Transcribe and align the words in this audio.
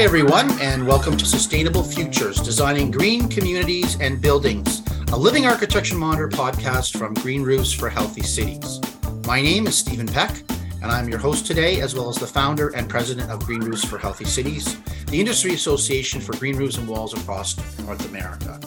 Hi, 0.00 0.04
everyone, 0.04 0.50
and 0.62 0.86
welcome 0.86 1.14
to 1.18 1.26
Sustainable 1.26 1.82
Futures 1.82 2.40
Designing 2.40 2.90
Green 2.90 3.28
Communities 3.28 4.00
and 4.00 4.18
Buildings, 4.18 4.80
a 5.12 5.16
living 5.16 5.44
architecture 5.44 5.94
monitor 5.94 6.26
podcast 6.26 6.96
from 6.96 7.12
Green 7.12 7.42
Roofs 7.42 7.70
for 7.70 7.90
Healthy 7.90 8.22
Cities. 8.22 8.80
My 9.26 9.42
name 9.42 9.66
is 9.66 9.76
Stephen 9.76 10.06
Peck, 10.06 10.42
and 10.80 10.90
I'm 10.90 11.10
your 11.10 11.18
host 11.18 11.46
today, 11.46 11.82
as 11.82 11.94
well 11.94 12.08
as 12.08 12.16
the 12.16 12.26
founder 12.26 12.70
and 12.70 12.88
president 12.88 13.30
of 13.30 13.44
Green 13.44 13.60
Roofs 13.60 13.84
for 13.84 13.98
Healthy 13.98 14.24
Cities, 14.24 14.80
the 15.08 15.20
industry 15.20 15.52
association 15.52 16.22
for 16.22 16.34
green 16.38 16.56
roofs 16.56 16.78
and 16.78 16.88
walls 16.88 17.12
across 17.12 17.58
North 17.80 18.08
America. 18.08 18.58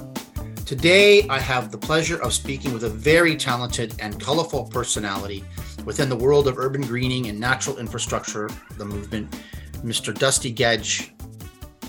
Today, 0.67 1.27
I 1.30 1.39
have 1.39 1.72
the 1.72 1.80
pleasure 1.80 2.22
of 2.22 2.31
speaking 2.31 2.73
with 2.73 2.84
a 2.84 2.89
very 2.89 3.36
talented 3.36 3.95
and 4.00 4.22
colorful 4.22 4.66
personality 4.66 5.44
within 5.84 6.09
the 6.09 6.16
world 6.16 6.47
of 6.47 6.59
urban 6.59 6.81
greening 6.81 7.25
and 7.25 7.39
natural 7.39 7.80
infrastructure, 7.80 8.52
the 8.77 8.86
movement, 8.86 9.36
Mr. 9.84 10.17
Dusty 10.17 10.53
Gedge, 10.53 11.12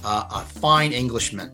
uh, 0.05 0.27
a 0.31 0.41
fine 0.41 0.93
Englishman. 0.93 1.53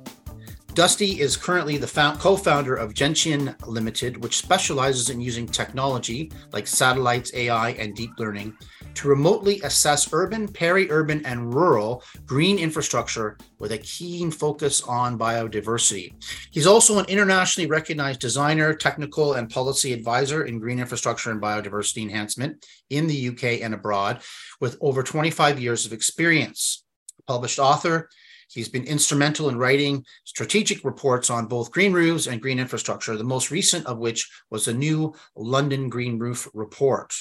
Dusty 0.75 1.21
is 1.21 1.37
currently 1.37 1.79
the 1.79 2.17
co 2.21 2.37
founder 2.37 2.77
of 2.77 2.95
Gentian 2.95 3.57
Limited, 3.67 4.23
which 4.23 4.37
specializes 4.37 5.11
in 5.11 5.21
using 5.21 5.47
technology 5.47 6.31
like 6.53 6.69
satellites, 6.69 7.35
AI, 7.35 7.71
and 7.71 7.95
deep 7.95 8.13
learning 8.19 8.57
to 8.95 9.09
remotely 9.09 9.61
assess 9.63 10.13
urban, 10.13 10.47
peri 10.47 10.89
urban, 10.91 11.25
and 11.27 11.53
rural 11.53 12.05
green 12.25 12.59
infrastructure 12.59 13.37
with 13.59 13.73
a 13.73 13.79
keen 13.79 14.31
focus 14.31 14.81
on 14.83 15.19
biodiversity. 15.19 16.15
He's 16.53 16.69
also 16.69 16.99
an 16.99 17.07
internationally 17.07 17.69
recognized 17.69 18.21
designer, 18.21 18.73
technical, 18.73 19.35
and 19.35 19.51
policy 19.51 19.93
advisor 19.93 20.45
in 20.45 20.61
green 20.61 20.79
infrastructure 20.79 21.33
and 21.33 21.43
biodiversity 21.43 22.03
enhancement 22.03 22.65
in 22.91 23.09
the 23.09 23.29
UK 23.29 23.63
and 23.63 23.75
abroad, 23.75 24.23
with 24.61 24.79
over 24.81 25.03
25 25.03 25.59
years 25.59 25.85
of 25.85 25.93
experience. 25.93 26.85
Published 27.27 27.59
author, 27.59 28.09
He's 28.53 28.69
been 28.69 28.85
instrumental 28.85 29.49
in 29.49 29.59
writing 29.59 30.05
strategic 30.25 30.85
reports 30.85 31.31
on 31.31 31.47
both 31.47 31.71
green 31.71 31.93
roofs 31.93 32.27
and 32.27 32.43
green 32.43 32.59
infrastructure, 32.59 33.17
the 33.17 33.23
most 33.23 33.51
recent 33.51 33.87
of 33.87 33.99
which 33.99 34.29
was 34.51 34.65
the 34.65 34.75
new 34.75 35.15
London 35.37 35.89
Green 35.89 36.19
Roof 36.19 36.49
Report. 36.53 37.15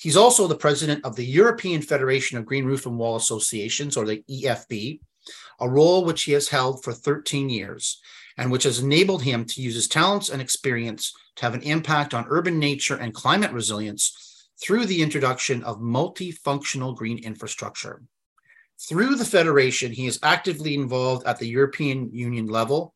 He's 0.00 0.16
also 0.16 0.46
the 0.46 0.56
president 0.56 1.04
of 1.04 1.16
the 1.16 1.24
European 1.24 1.82
Federation 1.82 2.38
of 2.38 2.46
Green 2.46 2.64
Roof 2.64 2.86
and 2.86 2.98
Wall 2.98 3.16
Associations, 3.16 3.96
or 3.96 4.06
the 4.06 4.24
EFB, 4.30 5.00
a 5.60 5.68
role 5.68 6.04
which 6.04 6.22
he 6.22 6.32
has 6.32 6.48
held 6.48 6.82
for 6.82 6.92
13 6.92 7.50
years 7.50 8.00
and 8.36 8.50
which 8.50 8.64
has 8.64 8.80
enabled 8.80 9.22
him 9.22 9.44
to 9.44 9.62
use 9.62 9.74
his 9.74 9.88
talents 9.88 10.28
and 10.28 10.40
experience 10.42 11.12
to 11.36 11.42
have 11.42 11.54
an 11.54 11.62
impact 11.62 12.14
on 12.14 12.26
urban 12.28 12.58
nature 12.58 12.96
and 12.96 13.14
climate 13.14 13.52
resilience 13.52 14.48
through 14.60 14.86
the 14.86 15.02
introduction 15.02 15.62
of 15.62 15.78
multifunctional 15.78 16.96
green 16.96 17.18
infrastructure. 17.18 18.02
Through 18.80 19.16
the 19.16 19.24
Federation, 19.24 19.92
he 19.92 20.06
is 20.06 20.18
actively 20.22 20.74
involved 20.74 21.26
at 21.26 21.38
the 21.38 21.46
European 21.46 22.10
Union 22.12 22.46
level 22.46 22.94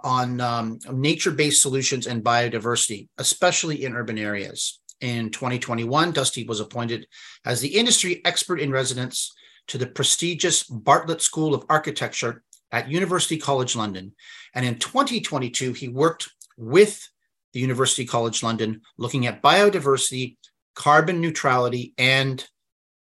on 0.00 0.40
um, 0.40 0.78
nature 0.90 1.30
based 1.30 1.62
solutions 1.62 2.06
and 2.06 2.24
biodiversity, 2.24 3.08
especially 3.18 3.84
in 3.84 3.94
urban 3.94 4.18
areas. 4.18 4.80
In 5.00 5.30
2021, 5.30 6.12
Dusty 6.12 6.44
was 6.44 6.60
appointed 6.60 7.06
as 7.44 7.60
the 7.60 7.76
industry 7.76 8.20
expert 8.24 8.60
in 8.60 8.70
residence 8.70 9.32
to 9.68 9.78
the 9.78 9.86
prestigious 9.86 10.64
Bartlett 10.64 11.20
School 11.20 11.54
of 11.54 11.64
Architecture 11.68 12.42
at 12.70 12.90
University 12.90 13.36
College 13.36 13.76
London. 13.76 14.12
And 14.54 14.64
in 14.64 14.78
2022, 14.78 15.72
he 15.72 15.88
worked 15.88 16.30
with 16.56 17.08
the 17.52 17.60
University 17.60 18.04
College 18.06 18.42
London 18.42 18.80
looking 18.96 19.26
at 19.26 19.42
biodiversity, 19.42 20.36
carbon 20.74 21.20
neutrality, 21.20 21.94
and 21.98 22.44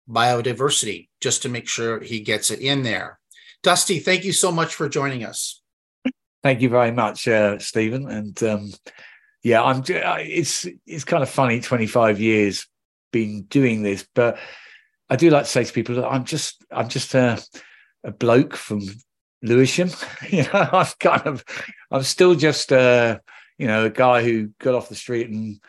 biodiversity, 0.09 1.09
just 1.21 1.41
to 1.41 1.49
make 1.49 1.67
sure 1.67 1.99
he 1.99 2.19
gets 2.19 2.51
it 2.51 2.59
in 2.59 2.83
there. 2.83 3.19
Dusty, 3.63 3.99
thank 3.99 4.23
you 4.23 4.31
so 4.31 4.51
much 4.51 4.75
for 4.75 4.87
joining 4.87 5.23
us. 5.23 5.61
Thank 6.43 6.61
you 6.61 6.69
very 6.69 6.91
much, 6.91 7.27
uh, 7.27 7.57
Stephen. 7.57 8.09
And 8.09 8.41
um, 8.43 8.71
yeah, 9.43 9.63
I'm. 9.63 9.83
It's 9.87 10.67
it's 10.85 11.03
kind 11.03 11.23
of 11.23 11.29
funny. 11.29 11.59
Twenty 11.59 11.87
five 11.87 12.19
years 12.19 12.67
been 13.11 13.43
doing 13.43 13.81
this, 13.81 14.05
but 14.13 14.37
I 15.09 15.15
do 15.15 15.29
like 15.29 15.45
to 15.45 15.49
say 15.49 15.63
to 15.63 15.73
people 15.73 15.95
that 15.95 16.07
I'm 16.07 16.25
just 16.25 16.63
I'm 16.71 16.89
just 16.89 17.15
a, 17.15 17.41
a 18.03 18.11
bloke 18.11 18.55
from 18.55 18.81
Lewisham. 19.41 19.89
you 20.29 20.43
know, 20.43 20.69
I've 20.71 20.99
kind 20.99 21.25
of 21.25 21.43
I'm 21.89 22.03
still 22.03 22.35
just 22.35 22.71
uh, 22.71 23.19
you 23.57 23.67
know 23.67 23.85
a 23.85 23.89
guy 23.89 24.23
who 24.23 24.49
got 24.59 24.75
off 24.75 24.89
the 24.89 24.95
street 24.95 25.29
and 25.29 25.59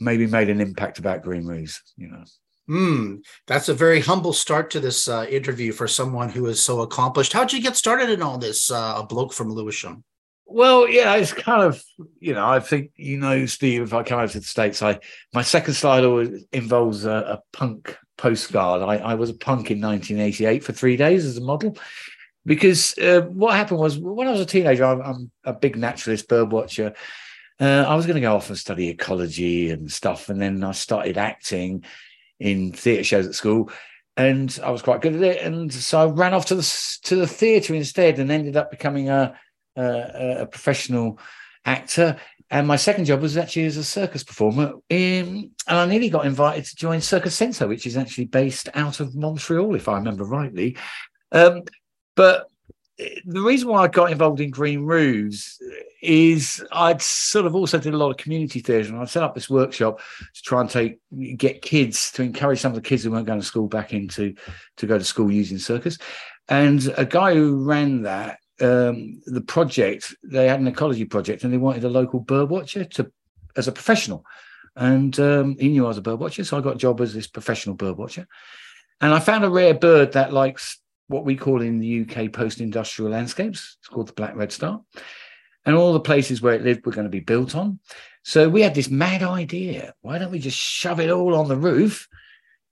maybe 0.00 0.26
made 0.26 0.50
an 0.50 0.60
impact 0.60 0.98
about 0.98 1.22
green 1.22 1.46
roofs. 1.46 1.82
You 1.96 2.08
know. 2.08 2.24
Hmm, 2.68 3.16
that's 3.46 3.70
a 3.70 3.74
very 3.74 4.00
humble 4.00 4.34
start 4.34 4.70
to 4.72 4.80
this 4.80 5.08
uh, 5.08 5.26
interview 5.30 5.72
for 5.72 5.88
someone 5.88 6.28
who 6.28 6.44
is 6.46 6.62
so 6.62 6.82
accomplished. 6.82 7.32
How'd 7.32 7.50
you 7.50 7.62
get 7.62 7.76
started 7.76 8.10
in 8.10 8.20
all 8.20 8.36
this? 8.36 8.70
Uh, 8.70 8.96
a 8.98 9.06
bloke 9.06 9.32
from 9.32 9.50
Lewisham. 9.50 10.04
Well, 10.44 10.86
yeah, 10.86 11.14
it's 11.16 11.32
kind 11.32 11.62
of 11.62 11.82
you 12.20 12.34
know 12.34 12.46
I 12.46 12.60
think 12.60 12.90
you 12.94 13.18
know 13.18 13.46
Steve. 13.46 13.82
If 13.82 13.94
I 13.94 14.02
come 14.02 14.20
out 14.20 14.30
to 14.30 14.40
the 14.40 14.44
states, 14.44 14.82
I 14.82 14.98
my 15.32 15.40
second 15.40 15.74
slide 15.74 16.04
always 16.04 16.44
involves 16.52 17.06
a, 17.06 17.10
a 17.10 17.42
punk 17.54 17.96
postcard. 18.18 18.82
I, 18.82 18.96
I, 18.96 19.14
was 19.14 19.30
a 19.30 19.34
punk 19.34 19.70
in 19.70 19.80
1988 19.80 20.62
for 20.62 20.72
three 20.72 20.96
days 20.96 21.24
as 21.24 21.38
a 21.38 21.42
model, 21.42 21.78
because 22.44 22.98
uh, 22.98 23.22
what 23.28 23.56
happened 23.56 23.80
was 23.80 23.98
when 23.98 24.28
I 24.28 24.32
was 24.32 24.40
a 24.40 24.46
teenager, 24.46 24.84
I'm, 24.84 25.00
I'm 25.00 25.30
a 25.44 25.52
big 25.54 25.76
naturalist, 25.76 26.28
bird 26.28 26.50
watcher. 26.50 26.94
Uh, 27.60 27.84
I 27.88 27.94
was 27.94 28.06
going 28.06 28.16
to 28.16 28.20
go 28.20 28.36
off 28.36 28.48
and 28.48 28.58
study 28.58 28.88
ecology 28.88 29.70
and 29.70 29.90
stuff, 29.90 30.28
and 30.28 30.40
then 30.40 30.62
I 30.62 30.72
started 30.72 31.16
acting 31.16 31.84
in 32.40 32.72
theatre 32.72 33.04
shows 33.04 33.26
at 33.26 33.34
school, 33.34 33.70
and 34.16 34.58
I 34.62 34.70
was 34.70 34.82
quite 34.82 35.00
good 35.00 35.16
at 35.16 35.22
it. 35.22 35.42
And 35.42 35.72
so 35.72 36.00
I 36.00 36.04
ran 36.06 36.34
off 36.34 36.46
to 36.46 36.54
the 36.54 36.98
to 37.04 37.16
the 37.16 37.26
theatre 37.26 37.74
instead, 37.74 38.18
and 38.18 38.30
ended 38.30 38.56
up 38.56 38.70
becoming 38.70 39.08
a 39.08 39.34
a, 39.76 40.36
a 40.40 40.46
professional 40.46 41.18
actor. 41.64 42.16
And 42.50 42.66
my 42.66 42.76
second 42.76 43.04
job 43.04 43.20
was 43.20 43.36
actually 43.36 43.66
as 43.66 43.76
a 43.76 43.84
circus 43.84 44.24
performer. 44.24 44.72
In, 44.88 45.50
and 45.66 45.78
I 45.78 45.84
nearly 45.84 46.08
got 46.08 46.24
invited 46.24 46.64
to 46.64 46.76
join 46.76 47.00
Circus 47.02 47.34
Center, 47.34 47.68
which 47.68 47.86
is 47.86 47.96
actually 47.96 48.24
based 48.24 48.70
out 48.74 49.00
of 49.00 49.14
Montreal, 49.14 49.74
if 49.74 49.86
I 49.86 49.94
remember 49.98 50.24
rightly. 50.24 50.78
Um, 51.30 51.64
but 52.16 52.48
the 52.98 53.40
reason 53.40 53.68
why 53.68 53.84
I 53.84 53.88
got 53.88 54.10
involved 54.10 54.40
in 54.40 54.50
Green 54.50 54.80
Roofs 54.80 55.60
is 56.02 56.64
I'd 56.72 57.00
sort 57.00 57.46
of 57.46 57.54
also 57.54 57.78
did 57.78 57.94
a 57.94 57.96
lot 57.96 58.10
of 58.10 58.16
community 58.16 58.60
theatre, 58.60 58.88
and 58.88 59.00
I 59.00 59.04
set 59.04 59.22
up 59.22 59.34
this 59.34 59.48
workshop 59.48 60.00
to 60.34 60.42
try 60.42 60.60
and 60.60 60.70
take 60.70 60.98
get 61.36 61.62
kids 61.62 62.10
to 62.12 62.22
encourage 62.22 62.60
some 62.60 62.72
of 62.72 62.76
the 62.76 62.88
kids 62.88 63.04
who 63.04 63.10
weren't 63.10 63.26
going 63.26 63.40
to 63.40 63.46
school 63.46 63.68
back 63.68 63.92
into 63.92 64.34
to 64.78 64.86
go 64.86 64.98
to 64.98 65.04
school 65.04 65.30
using 65.30 65.58
circus. 65.58 65.98
And 66.48 66.92
a 66.96 67.04
guy 67.04 67.34
who 67.34 67.64
ran 67.64 68.02
that 68.02 68.38
um, 68.60 69.20
the 69.26 69.42
project, 69.42 70.14
they 70.24 70.48
had 70.48 70.60
an 70.60 70.66
ecology 70.66 71.04
project 71.04 71.44
and 71.44 71.52
they 71.52 71.58
wanted 71.58 71.84
a 71.84 71.88
local 71.88 72.20
bird 72.20 72.50
watcher 72.50 72.84
to 72.84 73.12
as 73.56 73.68
a 73.68 73.72
professional. 73.72 74.24
And 74.74 75.18
um, 75.18 75.56
he 75.58 75.68
knew 75.68 75.84
I 75.84 75.88
was 75.88 75.98
a 75.98 76.02
bird 76.02 76.20
watcher, 76.20 76.44
so 76.44 76.56
I 76.56 76.60
got 76.60 76.76
a 76.76 76.78
job 76.78 77.00
as 77.00 77.12
this 77.12 77.26
professional 77.26 77.74
bird 77.74 77.96
watcher. 77.96 78.26
And 79.00 79.12
I 79.12 79.20
found 79.20 79.44
a 79.44 79.50
rare 79.50 79.74
bird 79.74 80.12
that 80.12 80.32
likes 80.32 80.80
what 81.08 81.24
we 81.24 81.36
call 81.36 81.62
in 81.62 81.78
the 81.78 82.02
UK 82.02 82.32
post-industrial 82.32 83.10
landscapes. 83.10 83.76
It's 83.80 83.88
called 83.88 84.08
the 84.08 84.12
black 84.12 84.36
redstart. 84.36 84.82
And 85.64 85.74
all 85.74 85.92
the 85.92 86.00
places 86.00 86.40
where 86.40 86.54
it 86.54 86.62
lived 86.62 86.86
were 86.86 86.92
going 86.92 87.06
to 87.06 87.10
be 87.10 87.20
built 87.20 87.54
on. 87.54 87.80
So 88.22 88.48
we 88.48 88.62
had 88.62 88.74
this 88.74 88.90
mad 88.90 89.22
idea. 89.22 89.94
Why 90.02 90.18
don't 90.18 90.30
we 90.30 90.38
just 90.38 90.58
shove 90.58 91.00
it 91.00 91.10
all 91.10 91.34
on 91.34 91.48
the 91.48 91.56
roof? 91.56 92.08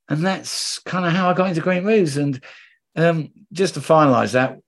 And 0.08 0.24
that's 0.24 0.78
kind 0.80 1.04
of 1.04 1.12
how 1.12 1.28
I 1.28 1.34
got 1.34 1.48
into 1.48 1.60
Green 1.60 1.84
Roofs. 1.84 2.16
And 2.16 2.42
um, 2.94 3.30
just 3.52 3.74
to 3.74 3.80
finalize 3.80 4.32
that, 4.32 4.58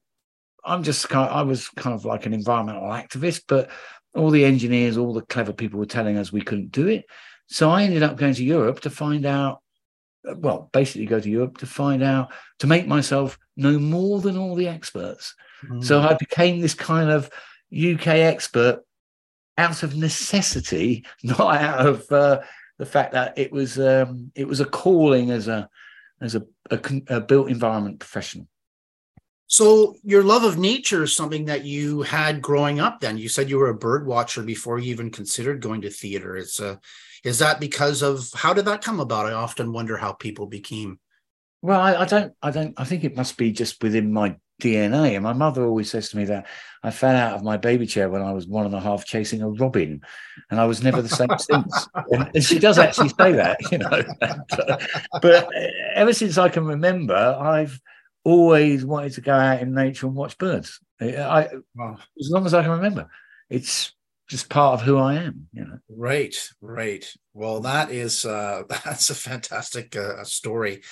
I'm 0.64 0.82
just 0.82 1.08
kind 1.08 1.28
of, 1.28 1.36
I 1.36 1.42
was 1.42 1.68
kind 1.70 1.94
of 1.94 2.04
like 2.04 2.26
an 2.26 2.34
environmental 2.34 2.82
activist, 2.82 3.44
but 3.48 3.70
all 4.14 4.30
the 4.30 4.44
engineers, 4.44 4.98
all 4.98 5.14
the 5.14 5.22
clever 5.22 5.52
people 5.52 5.78
were 5.78 5.86
telling 5.86 6.18
us 6.18 6.32
we 6.32 6.42
couldn't 6.42 6.72
do 6.72 6.88
it. 6.88 7.04
So 7.46 7.70
I 7.70 7.84
ended 7.84 8.02
up 8.02 8.16
going 8.16 8.34
to 8.34 8.44
Europe 8.44 8.80
to 8.80 8.90
find 8.90 9.24
out, 9.24 9.60
well, 10.36 10.70
basically 10.72 11.06
go 11.06 11.20
to 11.20 11.30
Europe 11.30 11.58
to 11.58 11.66
find 11.66 12.02
out, 12.02 12.32
to 12.60 12.66
make 12.66 12.86
myself 12.86 13.38
know 13.56 13.78
more 13.78 14.20
than 14.20 14.36
all 14.36 14.54
the 14.54 14.68
experts. 14.68 15.34
Mm. 15.64 15.84
So 15.84 16.00
I 16.00 16.14
became 16.14 16.60
this 16.60 16.74
kind 16.74 17.10
of 17.10 17.30
UK 17.72 18.06
expert 18.08 18.82
out 19.56 19.82
of 19.82 19.96
necessity, 19.96 21.04
not 21.22 21.56
out 21.56 21.86
of 21.86 22.12
uh, 22.12 22.40
the 22.78 22.86
fact 22.86 23.12
that 23.12 23.38
it 23.38 23.52
was 23.52 23.78
um, 23.78 24.30
it 24.34 24.46
was 24.46 24.60
a 24.60 24.64
calling 24.64 25.30
as 25.30 25.48
a 25.48 25.68
as 26.20 26.34
a, 26.34 26.44
a, 26.70 26.80
a 27.08 27.20
built 27.20 27.48
environment 27.48 28.00
professional. 28.00 28.48
So 29.46 29.96
your 30.02 30.22
love 30.22 30.44
of 30.44 30.58
nature 30.58 31.04
is 31.04 31.16
something 31.16 31.46
that 31.46 31.64
you 31.64 32.02
had 32.02 32.42
growing 32.42 32.80
up. 32.80 33.00
Then 33.00 33.16
you 33.16 33.30
said 33.30 33.48
you 33.48 33.58
were 33.58 33.70
a 33.70 33.74
bird 33.74 34.06
watcher 34.06 34.42
before 34.42 34.78
you 34.78 34.90
even 34.90 35.10
considered 35.10 35.62
going 35.62 35.80
to 35.82 35.90
theater. 35.90 36.36
It's 36.36 36.60
a, 36.60 36.72
uh, 36.72 36.76
is 37.24 37.38
that 37.40 37.60
because 37.60 38.02
of 38.02 38.28
how 38.34 38.52
did 38.52 38.64
that 38.66 38.82
come 38.82 39.00
about? 39.00 39.26
I 39.26 39.32
often 39.32 39.72
wonder 39.72 39.96
how 39.96 40.12
people 40.12 40.46
became. 40.46 40.98
Well, 41.62 41.80
I, 41.80 42.02
I 42.02 42.04
don't, 42.04 42.32
I 42.42 42.50
don't, 42.50 42.74
I 42.76 42.84
think 42.84 43.04
it 43.04 43.16
must 43.16 43.36
be 43.36 43.52
just 43.52 43.82
within 43.82 44.12
my 44.12 44.36
DNA. 44.62 45.14
And 45.14 45.24
my 45.24 45.32
mother 45.32 45.64
always 45.64 45.90
says 45.90 46.08
to 46.10 46.16
me 46.16 46.24
that 46.26 46.46
I 46.82 46.90
fell 46.90 47.14
out 47.14 47.34
of 47.34 47.42
my 47.42 47.56
baby 47.56 47.86
chair 47.86 48.08
when 48.08 48.22
I 48.22 48.32
was 48.32 48.46
one 48.46 48.66
and 48.66 48.74
a 48.74 48.80
half 48.80 49.04
chasing 49.04 49.42
a 49.42 49.48
robin, 49.48 50.00
and 50.50 50.60
I 50.60 50.66
was 50.66 50.82
never 50.82 51.02
the 51.02 51.08
same 51.08 51.30
since. 51.38 51.88
And, 52.10 52.44
she 52.44 52.58
does 52.58 52.78
actually 52.78 53.10
say 53.10 53.32
that, 53.32 53.58
you 53.72 53.78
know. 53.78 54.02
but 55.20 55.24
uh, 55.24 55.68
ever 55.94 56.12
since 56.12 56.38
I 56.38 56.48
can 56.48 56.64
remember, 56.64 57.14
I've 57.14 57.80
always 58.24 58.84
wanted 58.84 59.12
to 59.14 59.20
go 59.20 59.32
out 59.32 59.60
in 59.60 59.74
nature 59.74 60.06
and 60.06 60.14
watch 60.14 60.38
birds. 60.38 60.80
I, 61.00 61.48
as 62.20 62.30
long 62.30 62.46
as 62.46 62.54
I 62.54 62.62
can 62.62 62.72
remember, 62.72 63.08
it's 63.48 63.92
just 64.28 64.50
part 64.50 64.74
of 64.74 64.86
who 64.86 64.98
I 64.98 65.14
am. 65.14 65.48
You 65.52 65.64
know. 65.64 65.78
Right, 65.88 66.36
right. 66.60 67.04
Well, 67.34 67.60
that 67.60 67.90
is 67.90 68.24
uh, 68.24 68.62
that's 68.68 69.10
a 69.10 69.14
fantastic 69.14 69.96
uh, 69.96 70.22
story. 70.24 70.82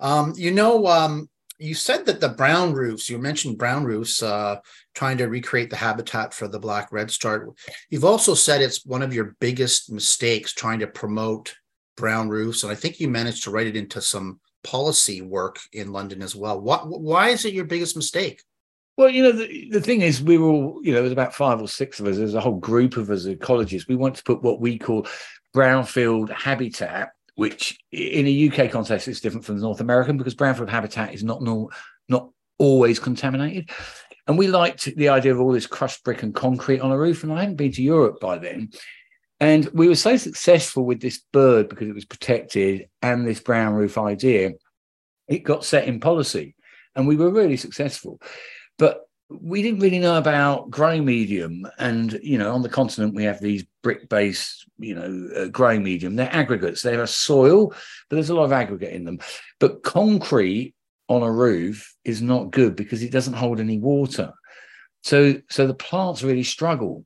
Um, 0.00 0.34
you 0.36 0.50
know, 0.50 0.86
um, 0.86 1.28
you 1.58 1.74
said 1.74 2.06
that 2.06 2.20
the 2.20 2.30
brown 2.30 2.72
roofs. 2.72 3.08
You 3.08 3.18
mentioned 3.18 3.58
brown 3.58 3.84
roofs, 3.84 4.22
uh, 4.22 4.56
trying 4.94 5.18
to 5.18 5.26
recreate 5.26 5.70
the 5.70 5.76
habitat 5.76 6.34
for 6.34 6.48
the 6.48 6.58
black 6.58 6.90
redstart. 6.90 7.48
You've 7.90 8.04
also 8.04 8.34
said 8.34 8.60
it's 8.60 8.84
one 8.84 9.02
of 9.02 9.14
your 9.14 9.36
biggest 9.40 9.92
mistakes 9.92 10.52
trying 10.52 10.80
to 10.80 10.86
promote 10.86 11.54
brown 11.96 12.28
roofs, 12.28 12.62
and 12.62 12.72
I 12.72 12.74
think 12.74 12.98
you 12.98 13.08
managed 13.08 13.44
to 13.44 13.50
write 13.50 13.66
it 13.66 13.76
into 13.76 14.00
some 14.00 14.40
policy 14.64 15.22
work 15.22 15.58
in 15.72 15.92
London 15.92 16.22
as 16.22 16.34
well. 16.34 16.60
What, 16.60 16.86
why 16.88 17.28
is 17.28 17.44
it 17.44 17.54
your 17.54 17.64
biggest 17.64 17.96
mistake? 17.96 18.42
Well, 19.00 19.08
you 19.08 19.22
know, 19.22 19.32
the, 19.32 19.70
the 19.70 19.80
thing 19.80 20.02
is, 20.02 20.22
we 20.22 20.36
were 20.36 20.50
all, 20.50 20.78
you 20.82 20.92
know, 20.92 21.00
there's 21.00 21.10
about 21.10 21.34
five 21.34 21.58
or 21.58 21.68
six 21.68 22.00
of 22.00 22.06
us. 22.06 22.18
There's 22.18 22.34
a 22.34 22.40
whole 22.40 22.58
group 22.58 22.98
of 22.98 23.08
us 23.08 23.24
ecologists. 23.24 23.88
We 23.88 23.96
want 23.96 24.16
to 24.16 24.22
put 24.22 24.42
what 24.42 24.60
we 24.60 24.78
call 24.78 25.06
brownfield 25.56 26.30
habitat, 26.30 27.12
which 27.34 27.78
in 27.92 28.26
a 28.26 28.50
UK 28.50 28.70
context 28.70 29.08
is 29.08 29.22
different 29.22 29.46
from 29.46 29.56
the 29.56 29.62
North 29.62 29.80
American 29.80 30.18
because 30.18 30.34
brownfield 30.34 30.68
habitat 30.68 31.14
is 31.14 31.24
not 31.24 31.40
no, 31.40 31.70
not 32.10 32.28
always 32.58 32.98
contaminated. 32.98 33.70
And 34.26 34.36
we 34.36 34.48
liked 34.48 34.94
the 34.94 35.08
idea 35.08 35.32
of 35.32 35.40
all 35.40 35.52
this 35.52 35.66
crushed 35.66 36.04
brick 36.04 36.22
and 36.22 36.34
concrete 36.34 36.80
on 36.80 36.92
a 36.92 36.98
roof. 36.98 37.22
And 37.22 37.32
I 37.32 37.40
hadn't 37.40 37.56
been 37.56 37.72
to 37.72 37.82
Europe 37.82 38.20
by 38.20 38.36
then. 38.36 38.68
And 39.40 39.64
we 39.72 39.88
were 39.88 39.94
so 39.94 40.18
successful 40.18 40.84
with 40.84 41.00
this 41.00 41.22
bird 41.32 41.70
because 41.70 41.88
it 41.88 41.94
was 41.94 42.04
protected 42.04 42.90
and 43.00 43.26
this 43.26 43.40
brown 43.40 43.72
roof 43.72 43.96
idea, 43.96 44.50
it 45.26 45.38
got 45.38 45.64
set 45.64 45.88
in 45.88 46.00
policy. 46.00 46.54
And 46.94 47.08
we 47.08 47.16
were 47.16 47.30
really 47.30 47.56
successful. 47.56 48.20
But 48.80 49.02
we 49.28 49.62
didn't 49.62 49.80
really 49.80 49.98
know 49.98 50.16
about 50.16 50.70
growing 50.70 51.04
medium. 51.04 51.66
And, 51.78 52.18
you 52.22 52.38
know, 52.38 52.52
on 52.52 52.62
the 52.62 52.68
continent, 52.68 53.14
we 53.14 53.24
have 53.24 53.38
these 53.40 53.64
brick 53.82 54.08
based, 54.08 54.66
you 54.78 54.94
know, 54.94 55.28
uh, 55.36 55.46
growing 55.48 55.84
medium. 55.84 56.16
They're 56.16 56.34
aggregates, 56.34 56.82
they're 56.82 57.02
a 57.02 57.06
soil, 57.06 57.68
but 57.68 58.16
there's 58.16 58.30
a 58.30 58.34
lot 58.34 58.44
of 58.44 58.52
aggregate 58.52 58.94
in 58.94 59.04
them. 59.04 59.20
But 59.60 59.82
concrete 59.82 60.74
on 61.08 61.22
a 61.22 61.30
roof 61.30 61.94
is 62.04 62.22
not 62.22 62.50
good 62.50 62.74
because 62.74 63.02
it 63.02 63.12
doesn't 63.12 63.34
hold 63.34 63.60
any 63.60 63.78
water. 63.78 64.32
So, 65.02 65.34
so 65.50 65.66
the 65.66 65.74
plants 65.74 66.22
really 66.22 66.42
struggle. 66.42 67.04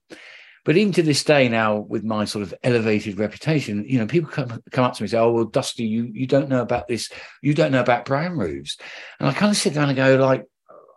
But 0.65 0.77
even 0.79 0.93
to 0.95 1.03
this 1.03 1.25
day 1.25 1.49
now, 1.49 1.79
with 1.79 2.05
my 2.05 2.25
sort 2.25 2.43
of 2.43 2.55
elevated 2.63 3.19
reputation, 3.19 3.85
you 3.87 3.99
know, 3.99 4.07
people 4.07 4.31
come, 4.31 4.63
come 4.71 4.85
up 4.85 4.95
to 4.95 5.03
me 5.03 5.05
and 5.05 5.11
say, 5.11 5.19
"Oh, 5.19 5.31
well, 5.31 5.45
Dusty, 5.45 5.85
you 5.85 6.11
you 6.11 6.27
don't 6.27 6.49
know 6.49 6.63
about 6.63 6.89
this. 6.89 7.11
You 7.43 7.53
don't 7.53 7.71
know 7.71 7.83
about 7.83 8.07
brown 8.07 8.39
roofs." 8.39 8.79
And 9.21 9.29
I 9.29 9.35
kind 9.35 9.51
of 9.51 9.59
sit 9.59 9.75
down 9.75 9.91
and 9.91 9.97
go, 9.97 10.17
like, 10.17 10.47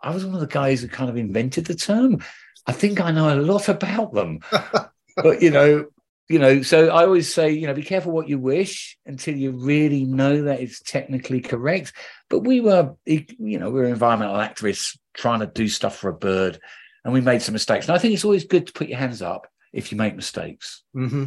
I 0.02 0.10
was 0.10 0.24
one 0.24 0.34
of 0.34 0.40
the 0.40 0.46
guys 0.46 0.80
who 0.80 0.88
kind 0.88 1.10
of 1.10 1.16
invented 1.16 1.66
the 1.66 1.74
term. 1.74 2.22
I 2.66 2.72
think 2.72 3.00
I 3.00 3.10
know 3.10 3.32
a 3.32 3.40
lot 3.40 3.68
about 3.68 4.12
them, 4.12 4.40
but 5.16 5.42
you 5.42 5.50
know, 5.50 5.86
you 6.28 6.38
know. 6.38 6.62
So 6.62 6.88
I 6.88 7.04
always 7.04 7.32
say, 7.32 7.50
you 7.50 7.66
know, 7.66 7.74
be 7.74 7.82
careful 7.82 8.12
what 8.12 8.28
you 8.28 8.38
wish 8.38 8.98
until 9.06 9.36
you 9.36 9.52
really 9.52 10.04
know 10.04 10.42
that 10.42 10.60
it's 10.60 10.80
technically 10.80 11.40
correct. 11.40 11.92
But 12.28 12.40
we 12.40 12.60
were, 12.60 12.94
you 13.06 13.58
know, 13.58 13.70
we 13.70 13.80
were 13.80 13.86
environmental 13.86 14.36
activists 14.36 14.98
trying 15.14 15.40
to 15.40 15.46
do 15.46 15.68
stuff 15.68 15.96
for 15.96 16.10
a 16.10 16.14
bird, 16.14 16.60
and 17.04 17.14
we 17.14 17.20
made 17.20 17.42
some 17.42 17.54
mistakes. 17.54 17.86
And 17.86 17.96
I 17.96 17.98
think 17.98 18.14
it's 18.14 18.24
always 18.24 18.44
good 18.44 18.66
to 18.66 18.72
put 18.72 18.88
your 18.88 18.98
hands 18.98 19.22
up 19.22 19.46
if 19.72 19.92
you 19.92 19.98
make 19.98 20.16
mistakes. 20.16 20.82
Mm-hmm. 20.96 21.26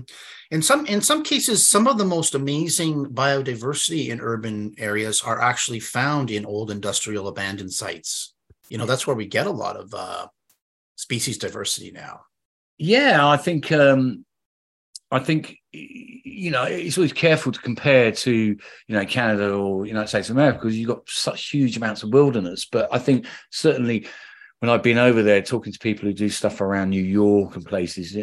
In 0.51 0.61
some 0.61 0.85
in 0.85 1.01
some 1.01 1.23
cases, 1.23 1.65
some 1.65 1.87
of 1.87 1.97
the 1.97 2.05
most 2.05 2.35
amazing 2.35 3.05
biodiversity 3.07 4.09
in 4.09 4.21
urban 4.21 4.73
areas 4.77 5.21
are 5.21 5.41
actually 5.41 5.79
found 5.79 6.31
in 6.31 6.45
old 6.45 6.71
industrial 6.71 7.27
abandoned 7.27 7.73
sites. 7.73 8.33
You 8.71 8.77
know, 8.77 8.85
that's 8.85 9.05
where 9.05 9.17
we 9.17 9.27
get 9.27 9.47
a 9.47 9.51
lot 9.51 9.75
of 9.75 9.93
uh, 9.93 10.27
species 10.95 11.37
diversity 11.37 11.91
now. 11.91 12.21
Yeah, 12.77 13.27
I 13.27 13.35
think 13.35 13.69
um, 13.69 14.25
I 15.11 15.19
think 15.19 15.57
you 15.73 16.51
know 16.51 16.63
it's 16.63 16.97
always 16.97 17.11
careful 17.11 17.51
to 17.51 17.59
compare 17.59 18.13
to 18.13 18.31
you 18.33 18.57
know 18.87 19.05
Canada 19.05 19.51
or 19.51 19.85
United 19.85 20.07
States 20.07 20.29
of 20.29 20.37
America 20.37 20.59
because 20.59 20.79
you've 20.79 20.87
got 20.87 21.01
such 21.09 21.49
huge 21.49 21.75
amounts 21.75 22.03
of 22.03 22.13
wilderness. 22.13 22.63
But 22.63 22.87
I 22.93 22.97
think 22.97 23.25
certainly 23.49 24.07
when 24.59 24.69
I've 24.69 24.83
been 24.83 24.97
over 24.97 25.21
there 25.21 25.41
talking 25.41 25.73
to 25.73 25.79
people 25.79 26.07
who 26.07 26.13
do 26.13 26.29
stuff 26.29 26.61
around 26.61 26.91
New 26.91 27.03
York 27.03 27.57
and 27.57 27.65
places, 27.65 28.15